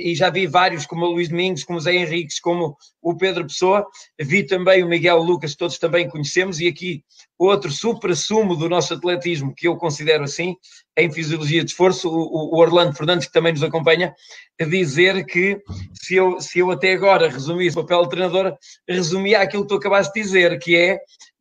[0.00, 3.46] e já vi vários como o Luís Domingos, como o Zé Henriques, como o Pedro
[3.46, 3.86] Pessoa,
[4.20, 7.04] vi também o Miguel Lucas, todos também conhecemos, e aqui
[7.38, 10.56] outro supra-sumo do nosso atletismo, que eu considero assim,
[10.96, 14.14] em fisiologia de esforço, o, Orlando Fernandes, que também nos acompanha,
[14.60, 15.60] a dizer que
[15.92, 18.56] se eu, se eu até agora resumisse o papel de treinador,
[18.88, 20.98] resumia aquilo que tu acabaste de dizer, que é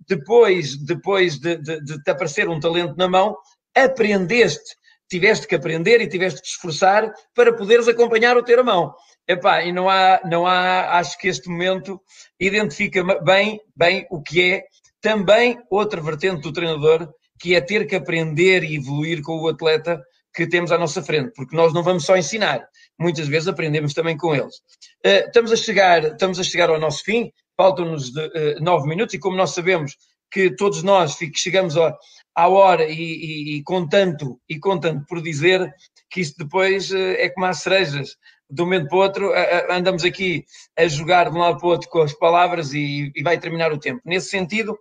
[0.08, 3.36] depois, depois de, de, de te aparecer um talento na mão,
[3.76, 4.76] aprendeste,
[5.10, 8.94] tiveste que aprender e tiveste que esforçar para poderes acompanhar o ter a mão.
[9.28, 12.02] Epá, e não há, não há, acho que este momento
[12.40, 14.64] identifica bem, bem o que é
[15.02, 17.10] também outra vertente do treinador,
[17.40, 20.02] que é ter que aprender e evoluir com o atleta
[20.34, 22.68] que temos à nossa frente, porque nós não vamos só ensinar,
[23.00, 24.56] muitas vezes aprendemos também com eles.
[25.06, 29.20] Uh, estamos, a chegar, estamos a chegar ao nosso fim, faltam-nos uh, nove minutos, e
[29.20, 29.96] como nós sabemos
[30.32, 35.22] que todos nós chegamos à, hora e, e, e, com tanto, e com tanto por
[35.22, 35.72] dizer,
[36.10, 38.16] que isso depois uh, é como as cerejas,
[38.50, 39.32] de um momento para o outro,
[39.72, 40.46] andamos aqui
[40.78, 43.72] a jogar de um lado para o outro com as palavras e, e vai terminar
[43.72, 44.00] o tempo.
[44.06, 44.78] Nesse sentido,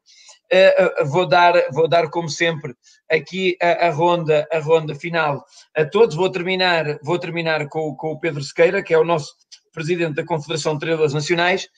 [1.07, 2.75] vou, dar, vou dar, como sempre,
[3.11, 5.43] aqui a, a, ronda, a ronda final
[5.75, 6.15] a todos.
[6.15, 9.33] Vou terminar, vou terminar com, com o Pedro Sequeira, que é o nosso
[9.73, 11.69] presidente da Confederação de Treinadores Nacionais.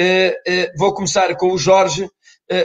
[0.00, 2.08] Uh, vou começar com o Jorge.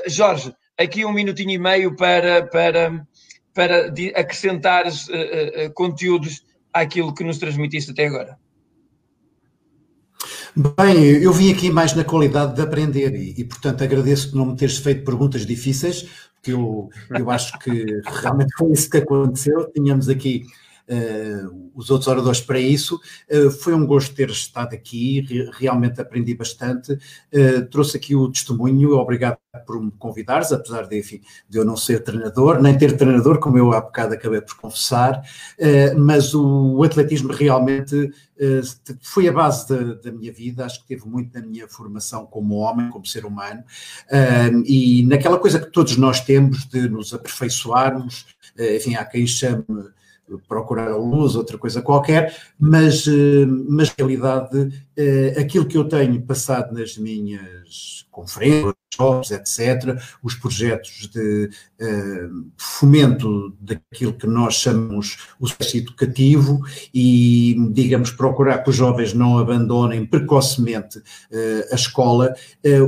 [0.08, 3.06] Jorge, aqui um minutinho e meio para, para,
[3.54, 5.08] para acrescentares
[5.76, 6.42] conteúdos
[6.74, 8.36] àquilo que nos transmitiste até agora.
[10.56, 14.46] Bem, eu vim aqui mais na qualidade de aprender e, e portanto, agradeço que não
[14.46, 16.04] me teres feito perguntas difíceis,
[16.36, 19.70] porque eu, eu acho que realmente foi isso que aconteceu.
[19.74, 20.46] Tínhamos aqui
[20.90, 23.00] uh, os outros oradores para isso.
[23.30, 26.94] Uh, foi um gosto ter estado aqui, re realmente aprendi bastante.
[26.94, 31.78] Uh, trouxe aqui o testemunho, obrigado por me convidares, apesar de, enfim, de eu não
[31.78, 35.22] ser treinador, nem ter treinador, como eu há bocado acabei por confessar,
[35.98, 38.12] mas o, atletismo realmente
[39.00, 42.56] foi a base da, da, minha vida, acho que teve muito na minha formação como
[42.56, 43.64] homem, como ser humano,
[44.66, 48.26] e naquela coisa que todos nós temos de nos aperfeiçoarmos,
[48.60, 49.64] enfim, há quem chame
[50.48, 55.84] procurar a luz, outra coisa qualquer, mas, eh, mas na realidade eh, aquilo que eu
[55.88, 58.74] tenho passado nas minhas conferências,
[59.30, 61.50] etc., os projetos de
[61.82, 66.62] uh, fomento daquilo que nós chamamos o sucesso educativo
[66.94, 71.04] e, digamos, procurar que os jovens não abandonem precocemente
[71.70, 72.34] a escola,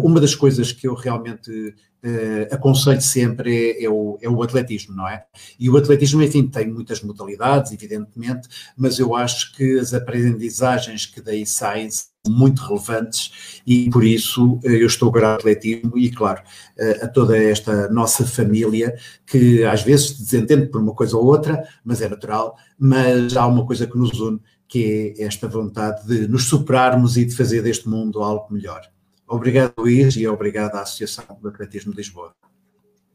[0.01, 1.75] uma das coisas que eu realmente
[2.07, 5.25] uh, aconselho sempre é, é, o, é o atletismo, não é?
[5.59, 11.21] E o atletismo, enfim, tem muitas modalidades, evidentemente, mas eu acho que as aprendizagens que
[11.21, 16.11] daí saem são muito relevantes e por isso eh, eu estou grato ao atletismo e,
[16.11, 16.41] claro,
[16.77, 21.25] eh, a toda esta nossa família que às vezes se desentende por uma coisa ou
[21.25, 26.05] outra, mas é natural, mas há uma coisa que nos une, que é esta vontade
[26.05, 28.81] de nos superarmos e de fazer deste mundo algo melhor.
[29.27, 32.33] Obrigado, Luís, e obrigado à Associação do Atletismo de Lisboa.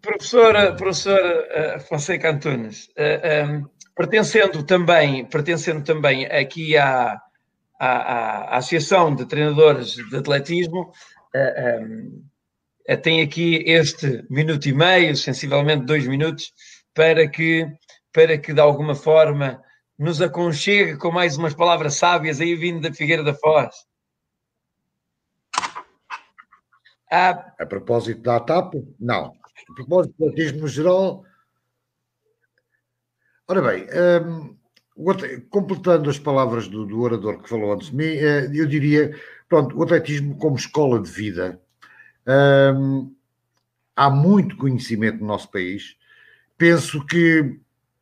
[0.02, 3.64] Professora, professora uh, Fonseca Antunes, eh, ehm,
[3.96, 7.20] pertencendo, também, pertencendo também aqui à,
[7.80, 10.92] à, à, Associação de Treinadores de Atletismo,
[11.34, 12.22] um,
[12.88, 16.52] ehm, tem aqui este minuto e meio, sensivelmente dois minutos,
[16.92, 17.66] para que,
[18.12, 19.62] para que de alguma forma
[19.96, 23.72] nos aconchegue com mais umas palavras sábias aí vindo da Figueira da Foz.
[27.14, 29.34] Ah, a propósito da TAP, não.
[29.68, 31.22] A propósito do autismo geral.
[33.46, 33.86] Ora bem,
[34.24, 34.56] hum,
[35.50, 39.14] completando as palavras do, do, orador que falou antes de mim, eh, eu diria,
[39.46, 41.60] pronto, o atletismo como escola de vida,
[42.74, 43.14] hum,
[43.94, 45.98] há muito conhecimento no nosso país,
[46.56, 47.60] penso que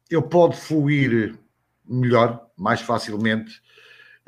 [0.08, 1.36] ele pode fluir
[1.84, 3.60] melhor, mais facilmente,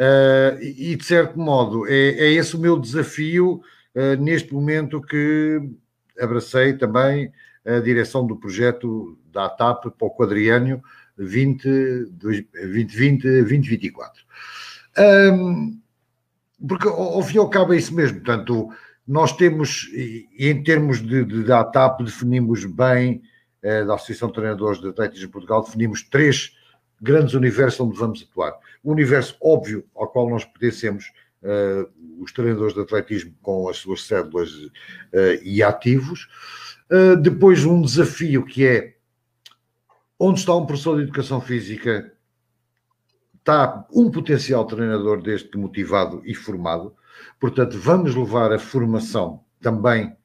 [0.00, 3.62] uh, e de certo modo é, é esse o meu desafio
[4.18, 5.60] neste momento que
[6.18, 7.30] abracei também
[7.64, 10.82] a direção do projeto da ATAP para o quadriânio
[11.18, 14.10] 2020-2024.
[14.98, 15.80] Um,
[16.66, 18.70] porque ao fim e ao cabo é isso mesmo, portanto,
[19.06, 23.22] nós temos, e em termos de, de, da ATAP, definimos bem,
[23.62, 26.56] eh, da Associação de Treinadores de Atletismo de Portugal, definimos três
[27.00, 28.54] grandes universos onde vamos atuar.
[28.82, 31.10] O universo óbvio ao qual nós pertencemos, eh,
[32.20, 34.50] os treinadores de atletismo com as suas células
[35.12, 36.28] eh, e ativos.
[36.90, 38.96] Eh, depois um desafio que é
[40.18, 42.12] onde está um professor de educação física,
[43.38, 46.94] está um potencial treinador deste motivado e formado.
[47.40, 50.16] Portanto, vamos levar a formação também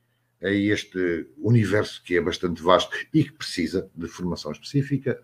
[0.44, 5.20] a este universo que é bastante vasto e que precisa de formação específica.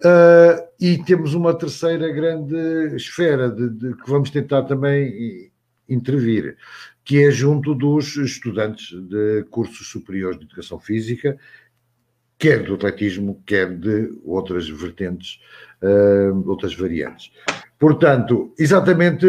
[0.00, 5.50] Uh, e temos uma terceira grande esfera de, de, que vamos tentar também
[5.88, 6.56] intervir,
[7.04, 11.38] que é junto dos estudantes de cursos superiores de educação física,
[12.38, 15.38] quer do atletismo, quer de outras vertentes,
[15.82, 17.30] uh, outras variantes.
[17.78, 19.26] Portanto, exatamente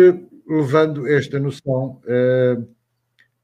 [0.47, 2.01] levando esta noção.
[2.05, 2.80] Uh,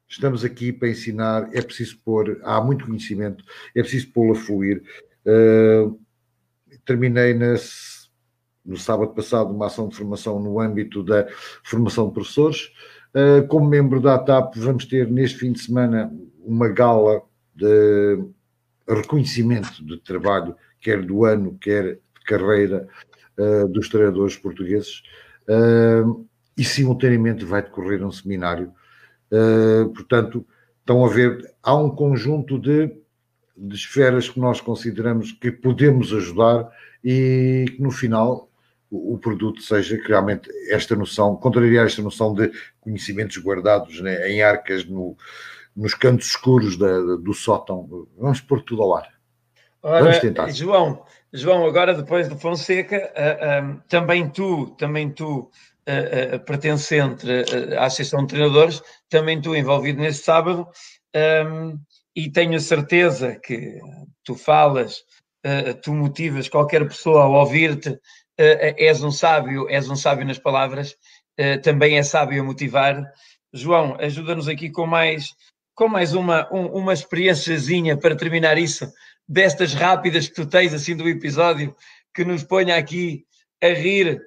[0.09, 3.43] Estamos aqui para ensinar, é preciso pôr, há muito conhecimento,
[3.75, 4.81] é preciso pô-lo a fluir.
[5.25, 5.99] Uh,
[6.85, 7.34] terminei
[8.65, 11.27] no sábado passado uma ação de formação no âmbito da
[11.61, 12.71] formação de professores.
[13.13, 16.09] Uh, como membro da ATAP, vamos ter neste fim de semana
[16.39, 17.21] uma gala
[17.53, 18.23] de
[18.88, 22.88] reconhecimento de trabalho, quer do ano, quer de carreira,
[23.38, 25.03] uh, dos treinadores portugueses.
[26.57, 28.73] e simultaneamente vai decorrer um seminário
[29.31, 30.45] Uh, portanto,
[30.79, 32.91] estão a ver, há um conjunto de,
[33.55, 36.69] de esferas que nós consideramos que podemos ajudar
[37.03, 38.49] e que no final
[38.89, 44.29] o, o produto seja que realmente esta noção, contrariar esta noção de conhecimentos guardados né,
[44.29, 45.17] em arcas no,
[45.75, 49.17] nos cantos escuros da, do sótão, vamos pôr tudo ao ar.
[49.83, 50.49] Ora, vamos tentar.
[50.51, 55.49] João, João, agora depois do Fonseca, uh, um, também tu, também tu
[55.88, 57.26] uh, pertencente
[57.77, 60.68] à Associação de Treinadores, também estou envolvido nesse sábado
[61.45, 61.80] um,
[62.15, 63.80] e tenho a certeza que
[64.23, 64.97] tu falas,
[65.45, 67.99] uh, tu motivas qualquer pessoa a ouvir-te, uh,
[68.38, 70.95] és um sábio, és um sábio nas palavras,
[71.39, 73.03] uh, também é sábio a motivar.
[73.53, 75.34] João, ajuda-nos aqui com mais,
[75.73, 78.91] com mais uma, um, uma experiênciazinha para terminar isso,
[79.27, 81.76] destas rápidas que tu tens assim do episódio,
[82.14, 83.26] que nos ponha aqui
[83.61, 84.22] a rir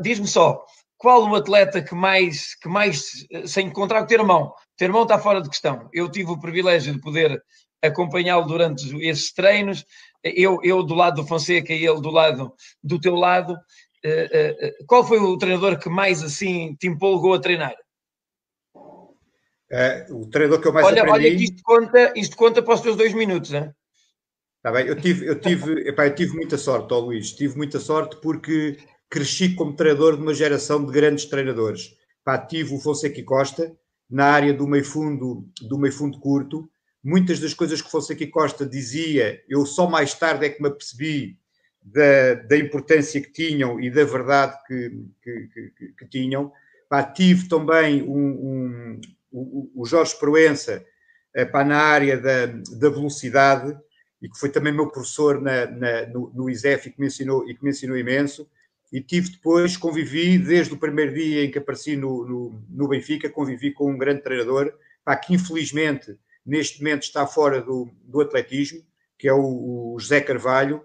[0.00, 0.64] Diz-me só,
[0.96, 5.48] qual o atleta que mais, que mais, sem encontrar o Termão, Termão está fora de
[5.48, 5.88] questão.
[5.92, 7.42] Eu tive o privilégio de poder
[7.82, 9.84] acompanhá-lo durante esses treinos,
[10.22, 12.52] eu, eu do lado do Fonseca e ele do lado
[12.82, 13.56] do teu lado.
[14.04, 17.74] Eh, eh, eh, qual foi o treinador que mais assim te empolgou a treinar?
[20.10, 21.26] o treinador que eu mais olha, aprendi...
[21.28, 23.72] Olha que isto conta, isto conta para os teus dois minutos, não
[24.58, 27.80] Está bem, eu tive, eu tive, epá, eu tive muita sorte, ó Luís, tive muita
[27.80, 28.78] sorte porque
[29.12, 31.94] cresci como treinador de uma geração de grandes treinadores.
[32.24, 33.76] Pá, tive o Fonseca e Costa
[34.08, 36.66] na área do meio fundo, do meio fundo curto.
[37.04, 40.68] Muitas das coisas que Fonseca e Costa dizia, eu só mais tarde é que me
[40.68, 41.36] apercebi
[41.82, 46.50] da, da importância que tinham e da verdade que, que, que, que tinham.
[46.88, 48.96] Pá, tive também um,
[49.30, 50.82] um, o, Jorge Proença
[51.34, 53.76] eh, pá, na área da, da velocidade
[54.22, 57.46] e que foi também meu professor na, na, no, no ISEF e que me ensinou,
[57.46, 58.48] e que me ensinou imenso
[58.92, 63.30] e tive depois, convivi desde o primeiro dia em que apareci no, no, no Benfica,
[63.30, 68.82] convivi com um grande treinador, pá, que infelizmente neste momento está fora do, do atletismo,
[69.18, 70.84] que é o, o José Carvalho,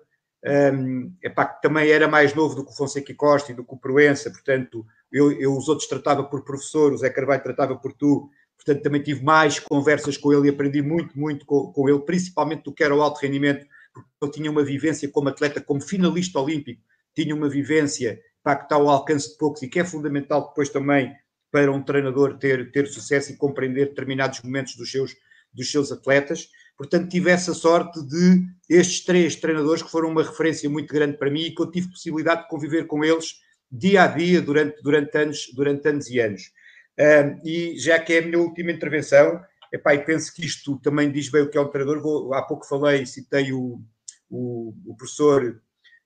[0.74, 3.74] um, epá, que também era mais novo do que o Fonseca Costa e do que
[3.74, 7.92] o Proença, portanto, eu, eu os outros tratava por professor, o Zé Carvalho tratava por
[7.94, 12.00] tu, portanto, também tive mais conversas com ele e aprendi muito, muito com, com ele,
[12.00, 15.82] principalmente do que era o alto rendimento, porque eu tinha uma vivência como atleta, como
[15.82, 16.82] finalista olímpico,
[17.24, 20.70] tinha uma vivência para que está ao alcance de poucos e que é fundamental depois
[20.70, 21.12] também
[21.52, 25.16] para um treinador ter, ter sucesso e compreender determinados momentos dos seus,
[25.52, 26.48] dos seus atletas.
[26.78, 31.32] Portanto, tive essa sorte de estes três treinadores que foram uma referência muito grande para
[31.32, 33.40] mim e que eu tive possibilidade de conviver com eles
[33.72, 36.52] dia a dia durante, durante, anos, durante anos e anos.
[37.00, 39.42] Um, e já que é a minha última intervenção,
[39.74, 42.02] epá, e penso que isto também diz bem o que é um treinador.
[42.02, 43.82] Vou, há pouco falei, citei o,
[44.30, 45.60] o, o professor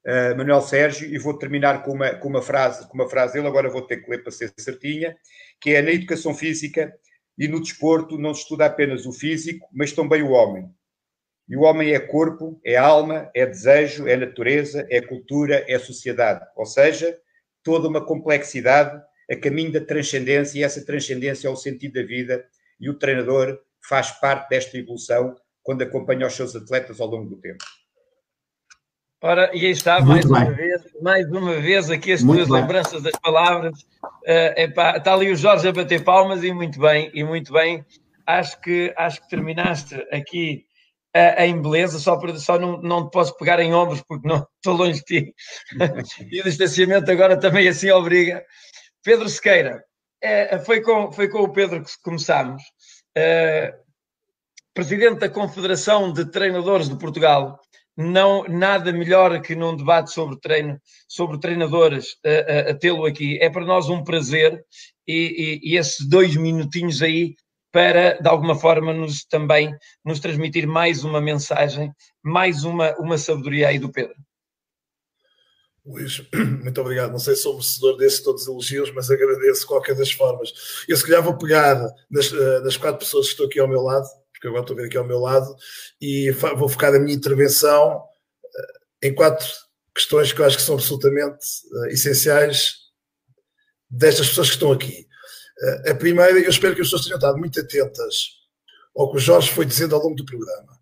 [0.06, 3.48] uh, Manuel Sérgio, e vou terminar com uma, com uma frase, com uma frase dele,
[3.48, 5.15] agora vou ter que ler para ser certinha,
[5.60, 6.94] que é na educação física
[7.38, 10.69] e no desporto não se estuda apenas o físico, mas também o homem.
[11.48, 16.45] E o homem é corpo, é alma, é desejo, é natureza, é cultura, é sociedade.
[16.56, 17.18] Ou seja,
[17.64, 19.02] toda uma complexidade
[19.32, 22.45] a caminho da transcendência, e essa transcendência é o sentido da vida,
[22.78, 23.57] e o treinador
[23.88, 27.64] faz parte desta evolução quando acompanha os seus atletas ao longo do tempo.
[29.23, 33.15] Ora, e aí está, mais uma, vez, mais uma vez, aqui as tuas lembranças das
[33.22, 33.84] palavras.
[34.03, 37.85] Uh, epá, está ali o Jorge a bater palmas e muito bem, e muito bem.
[38.26, 40.65] Acho que, acho que terminaste aqui
[41.15, 44.38] uh, em beleza, só, por, só não, não te posso pegar em ombros porque não
[44.57, 45.35] estou longe de ti.
[46.31, 48.43] e o distanciamento agora também assim obriga.
[49.03, 49.84] Pedro Sequeira,
[50.26, 52.64] uh, foi, com, foi com o Pedro que começámos.
[54.73, 57.61] presidente da Confederação de Treinadores de Portugal
[58.02, 63.38] não nada melhor que num debate sobre treino, sobre treinadores, a, a, a tê-lo aqui.
[63.41, 64.64] É para nós um prazer
[65.07, 67.36] e, e, e, esses dois minutinhos aí
[67.72, 69.73] para, de alguma forma, nos também
[70.03, 71.91] nos transmitir mais uma mensagem,
[72.22, 74.15] mais uma, uma sabedoria aí do Pedro.
[75.86, 76.22] Luís,
[76.61, 77.11] muito obrigado.
[77.11, 80.52] Não sei se sou merecedor desses todos os elogios, mas agradeço qualquer das formas.
[80.88, 83.82] Eu se calhar vou pegar nas, eh, nas quatro pessoas que estão aqui ao meu
[83.82, 84.07] lado
[84.42, 85.56] porque agora estou a ver aqui ao meu lado,
[86.02, 88.04] e vou focar a minha intervenção
[89.04, 89.46] eh, em quatro
[89.94, 92.78] questões que eu acho que são absolutamente uh, essenciais
[93.88, 95.06] destas pessoas que estão aqui.
[95.62, 98.30] Uh, a primeira, eu espero que as pessoas tenham estado muito atentas
[98.98, 100.80] ao que o Jorge foi dizendo ao longo do programa,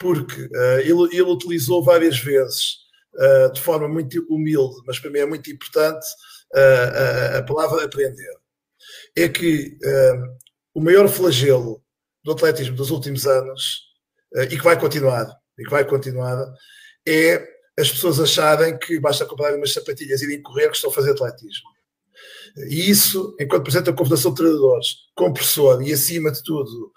[0.00, 0.48] porque
[0.84, 2.76] ele, ele, utilizou várias vezes,
[3.52, 6.06] de forma muito humilde, mas para mim é muito importante,
[6.54, 8.34] a, a palavra aprender.
[9.14, 9.76] É que
[10.74, 11.82] o maior flagelo
[12.24, 13.82] do atletismo dos últimos anos
[14.36, 15.26] eh, e que vai continuar,
[15.58, 16.44] e que vai continuar,
[17.06, 17.46] é
[17.78, 21.12] as pessoas acharem que basta comprar umas sapatilhas e irem correr que estão a fazer
[21.12, 21.70] atletismo.
[22.68, 26.92] E isso, enquanto Presidente da Confederação de Treinadores, como professor e acima de tudo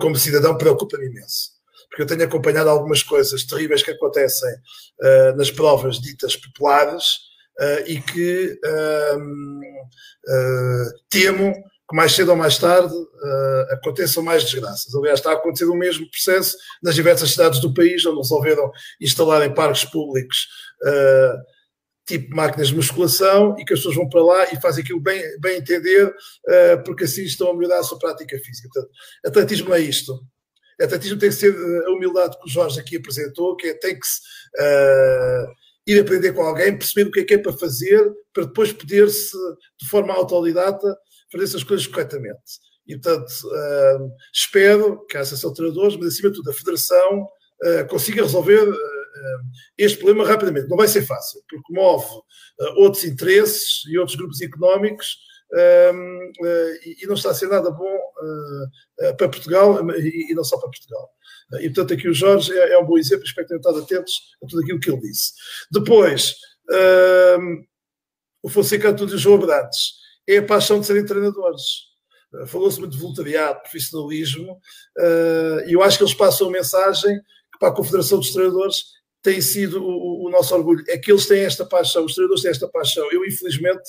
[0.00, 1.50] como cidadão, preocupa-me imenso.
[1.88, 7.04] Porque eu tenho acompanhado algumas coisas terríveis que acontecem uh, nas provas ditas populares
[7.58, 9.18] uh, e que uh,
[11.08, 11.54] temo
[11.92, 14.94] que mais cedo ou mais tarde uh, aconteçam mais desgraças.
[14.94, 19.42] Aliás, está a acontecer o mesmo processo nas diversas cidades do país, onde resolveram instalar
[19.42, 20.48] em parques públicos
[20.82, 21.36] uh,
[22.06, 25.22] tipo máquinas de musculação e que as pessoas vão para lá e fazem aquilo bem,
[25.38, 28.68] bem entender, uh, porque assim estão a melhorar a sua prática física.
[28.72, 28.92] Portanto,
[29.26, 30.18] atletismo é isto.
[30.80, 31.54] Atletismo tem que ser
[31.86, 34.20] a humildade que o Jorge aqui apresentou, que é, tem que se,
[35.86, 38.02] ir aprender com alguém, perceber o que é que é para fazer,
[38.32, 39.36] para depois poder-se,
[39.80, 40.96] de forma autodidata,
[41.32, 42.60] fazer essas coisas corretamente.
[42.86, 47.22] E, portanto, uh, espero que a Associação de Treinadores, mas acima de tudo a Federação,
[47.22, 49.40] uh, consiga resolver uh,
[49.78, 50.68] este problema rapidamente.
[50.68, 52.06] Não vai ser fácil, porque move
[52.76, 55.16] outros interesses e outros grupos económicos
[56.84, 57.98] e, e, não está a ser nada bom
[59.18, 61.10] para Portugal e, e, não só para Portugal.
[61.60, 64.14] E, portanto, aqui o Jorge é, é um bom exemplo, espero que tenham estado atentos
[64.42, 65.32] a tudo aquilo que ele disse.
[65.70, 66.34] Depois,
[68.42, 71.62] o Fonseca o João Abrantes é a paixão de serem treinadores.
[72.32, 77.18] Uh, Falou-se muito de voluntariado, profissionalismo, uh, e eu acho que eles passam a mensagem
[77.52, 78.84] que para a Confederação dos Treinadores
[79.22, 80.84] tem sido o, o, nosso orgulho.
[80.88, 83.06] É que eles têm esta paixão, os treinadores têm esta paixão.
[83.12, 83.88] Eu, infelizmente,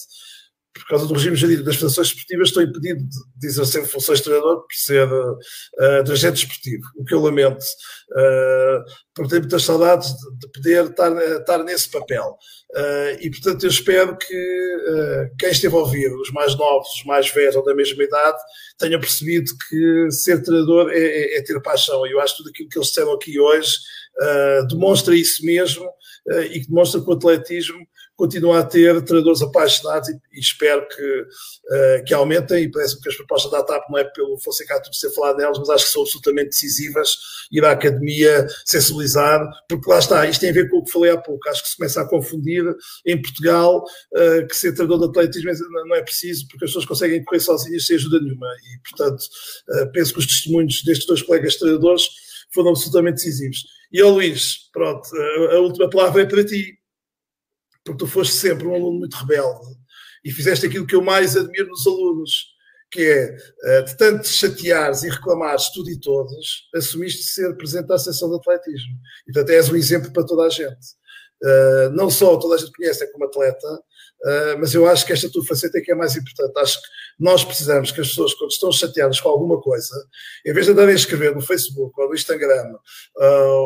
[0.73, 3.03] por causa do regime jurídico das federações esportivas, estou impedido
[3.35, 8.83] de, exercer funções de treinador por ser uh, dirigente esportivo, o que eu lamento, uh,
[9.13, 12.37] porque tenho muitas saudades de, de poder estar, estar nesse papel.
[12.71, 17.05] Uh, e, portanto, eu espero que uh, quem esteve a ouvir, os mais novos, os
[17.05, 18.37] mais velhos ou da mesma idade,
[18.79, 22.05] tenham percebido que ser treinador é, é, é ter paixão.
[22.07, 23.77] E eu acho que tudo aquilo que eles disseram aqui hoje
[24.69, 25.89] demonstra isso mesmo
[26.51, 27.79] e que demonstra que o atletismo
[28.15, 33.10] continua a ter treinadores apaixonados e, e espero que, uh, que aumentem e parece-me que
[33.10, 35.91] as propostas da TAP não é pelo Fonseca tudo ser falado nelas, mas acho que
[35.91, 37.10] são absolutamente decisivas
[37.52, 41.11] ir à academia sensibilizar, porque lá está, isto tem a ver com o que falei
[41.11, 42.64] há pouco, acho que se começa a confundir
[43.06, 43.84] em Portugal
[44.14, 45.52] uh, que ser treinador de atletismo
[45.88, 49.91] não é preciso, porque as pessoas conseguem correr sozinhas sem ajuda nenhuma e, portanto, uh,
[49.91, 52.07] penso que os testemunhos destes dois colegas treinadores
[52.53, 53.64] foram absolutamente decisivos.
[53.91, 55.07] E ao Luís, pronto,
[55.52, 56.77] a última palavra é para ti
[57.84, 59.76] porque tu foste sempre um aluno muito rebelde
[60.23, 62.53] e fizeste aquilo que eu mais admiro nos alunos,
[62.89, 67.95] que é, eh, de tanto chateares e reclamares tudo e todos, assumiste ser presidente da
[67.95, 68.95] Associação de Atletismo.
[69.27, 71.03] E, portanto, és um exemplo para toda a gente.
[71.43, 75.30] Uh, não só toda a gente conhece como atleta, uh, mas eu acho que esta
[75.30, 76.57] tua faceta é que é mais importante.
[76.57, 76.88] Acho que
[77.19, 79.93] nós precisamos que as pessoas, quando estão chateadas com alguma coisa,
[80.45, 82.76] em vez de andarem a escrever no Facebook ou no Instagram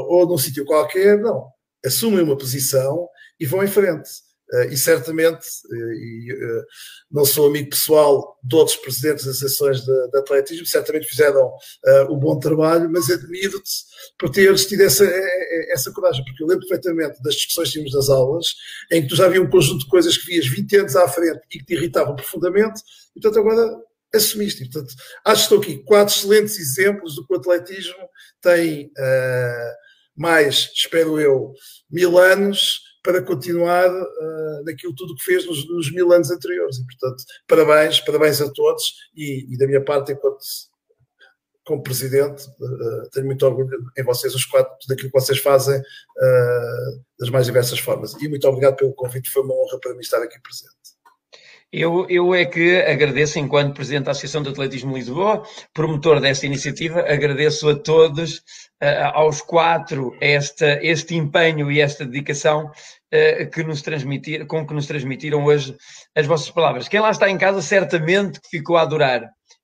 [0.10, 1.52] ou num sítio qualquer, não
[1.86, 3.08] assumem uma posição
[3.40, 4.10] e vão em frente.
[4.54, 6.64] Uh, e certamente, uh, e, uh,
[7.12, 11.52] não sou amigo pessoal de outros presidentes das associações de, de atletismo, certamente fizeram
[12.10, 13.72] o um bom trabalho, mas admiro-te
[14.18, 15.06] por teres tido essa,
[15.74, 18.56] essa coragem, porque eu lembro perfeitamente das discussões que tínhamos nas aulas,
[18.90, 21.42] em que tu já havia um conjunto de coisas que vias 20 anos à frente
[21.52, 22.82] e que te irritavam profundamente,
[23.16, 23.76] e portanto agora
[24.16, 24.64] assumiste.
[24.70, 24.96] Portanto,
[25.26, 28.10] acho que estou aqui quatro excelentes exemplos do que o atletismo
[28.42, 28.92] tem
[30.16, 31.54] mais, espero eu,
[31.92, 36.78] mil anos para continuar uh, naquilo tudo que fez nos, nos, mil anos anteriores.
[36.78, 38.84] E, portanto, parabéns, parabéns a todos
[39.16, 40.40] e, e da minha parte, enquanto
[41.66, 47.04] como presidente, uh, tenho muito orgulho em vocês, os quatro, daquilo que vocês fazem uh,
[47.18, 48.14] das mais diversas formas.
[48.22, 50.76] E muito obrigado pelo convite, foi uma honra para mim estar aqui presente.
[51.72, 55.44] Eu, eu é que agradeço, enquanto Presidente da Associação de Atletismo de Lisboa,
[55.74, 58.38] promotor desta iniciativa, agradeço a todos,
[58.82, 62.72] uh, aos quatro, esta, este empenho e esta dedicação
[63.54, 65.76] que nos transmitir, com que nos transmitiram hoje
[66.16, 66.88] as vossas palavras.
[66.88, 69.22] Quem lá está em casa, certamente que ficou a adorar,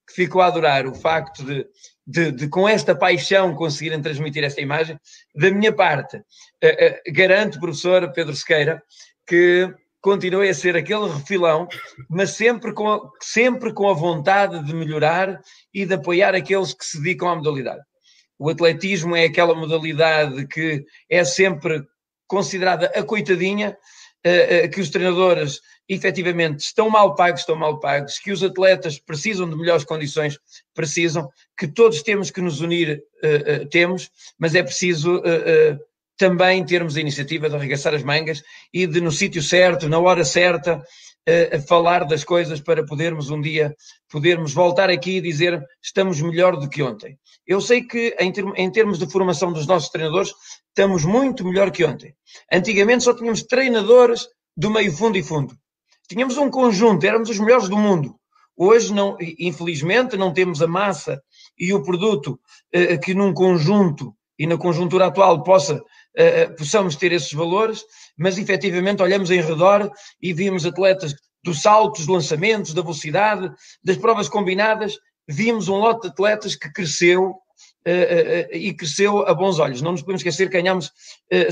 [0.08, 1.66] que ficou a adorar o facto de,
[2.06, 4.98] de, de com esta paixão, conseguirem transmitir esta imagem.
[5.36, 8.82] Da minha parte, uh, garanto, professor Pedro Sequeira,
[9.28, 11.68] que continue a ser aquele refilão,
[12.10, 15.40] mas sempre com, a, sempre com a vontade de melhorar
[15.74, 17.82] e de apoiar aqueles que se dedicam à modalidade.
[18.38, 21.82] O atletismo é aquela modalidade que é sempre
[22.28, 23.78] considerada a coitadinha,
[24.26, 28.98] uh, uh, que os treinadores efetivamente estão mal pagos, estão mal pagos, que os atletas
[29.00, 30.40] precisam de melhores condições,
[30.74, 34.10] precisam, que todos temos que nos unir, uh, temos,
[34.40, 35.22] mas é preciso
[36.18, 40.24] também termos a iniciativa de arregaçar as mangas e de, no sítio certo, na hora
[40.24, 40.82] certa,
[41.30, 43.76] uh, falar das coisas para podermos um dia
[44.10, 47.18] podermos voltar aqui e dizer estamos melhor do que ontem.
[47.46, 50.34] Eu sei que em, em termos de formação dos nossos treinadores
[50.68, 52.16] estamos muito melhor que ontem.
[52.52, 55.56] Antigamente só tínhamos treinadores do meio fundo e fundo.
[56.08, 58.16] Tínhamos um conjunto, éramos os melhores do mundo.
[58.56, 61.22] Hoje, não, infelizmente, não temos a massa
[61.58, 62.40] e o produto
[62.76, 67.84] uh, que num conjunto e na conjuntura atual possa uh, possamos ter esses valores,
[68.18, 69.92] mas efetivamente olhamos em redor
[70.22, 73.52] e vimos atletas dos saltos, dos lançamentos, da velocidade,
[73.84, 79.34] das provas combinadas, vimos um lote de atletas que cresceu uh, uh, e cresceu a
[79.34, 79.82] bons olhos.
[79.82, 80.92] Não nos podemos esquecer que ganhamos,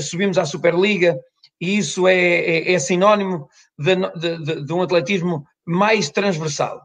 [0.00, 1.18] subimos à Superliga
[1.60, 3.48] e isso é, é, é sinónimo
[3.78, 6.82] de, de, de, um atletismo mais transversal.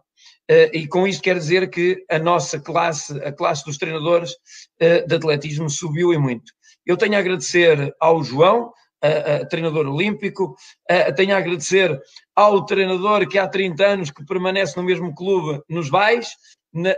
[0.74, 4.32] e com isto quer dizer que a nossa classe, a classe dos treinadores
[4.80, 6.54] de atletismo subiu e muito.
[6.86, 8.72] Eu tenho a agradecer ao João,
[9.50, 10.56] treinador olímpico,
[11.16, 12.00] tenho a agradecer
[12.36, 16.30] ao treinador que há 30 anos que permanece no mesmo clube nos Vais,
[16.74, 16.96] na,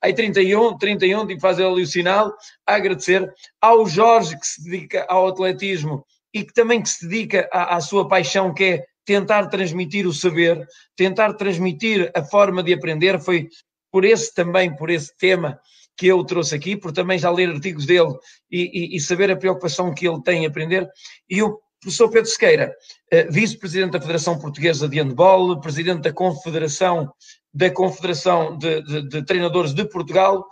[0.00, 2.32] aí 31, 31, tipo fazer ali o sinal,
[2.66, 6.04] a agradecer ao Jorge que se dedica ao atletismo
[6.34, 10.12] e que também que se dedica à, à sua paixão que é tentar transmitir o
[10.12, 10.66] saber,
[10.96, 13.48] tentar transmitir a forma de aprender, foi
[13.90, 15.58] por esse também, por esse tema
[15.96, 18.14] que eu trouxe aqui, por também já ler artigos dele
[18.50, 20.88] e, e, e saber a preocupação que ele tem em aprender.
[21.28, 22.74] E o professor Pedro Sequeira,
[23.10, 27.12] eh, vice-presidente da Federação Portuguesa de Handball, presidente da Confederação,
[27.52, 30.46] da Confederação de, de, de Treinadores de Portugal,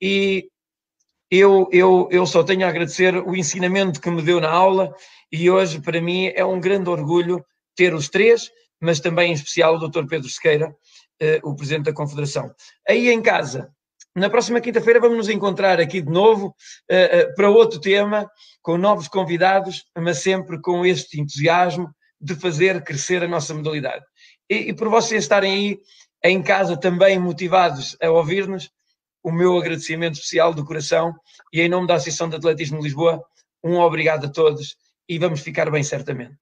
[0.00, 0.48] e
[1.30, 4.94] eu, eu, eu só tenho a agradecer o ensinamento que me deu na aula,
[5.30, 7.44] e hoje, para mim, é um grande orgulho
[7.74, 8.50] ter os três,
[8.80, 10.06] mas também em especial o Dr.
[10.06, 10.74] Pedro Sequeira,
[11.20, 12.54] eh, o presidente da Confederação.
[12.88, 13.74] Aí em casa,
[14.16, 18.28] na próxima quinta-feira vamos nos encontrar aqui de novo uh, uh, para outro tema,
[18.62, 24.04] com novos convidados, mas sempre com este entusiasmo de fazer crescer a nossa modalidade.
[24.50, 25.78] E, e por vocês estarem aí
[26.24, 28.70] em casa também motivados a ouvir-nos,
[29.22, 31.12] o meu agradecimento especial do coração
[31.52, 33.22] e em nome da Associação de Atletismo de Lisboa,
[33.62, 34.76] um obrigado a todos
[35.08, 36.38] e vamos ficar bem certamente.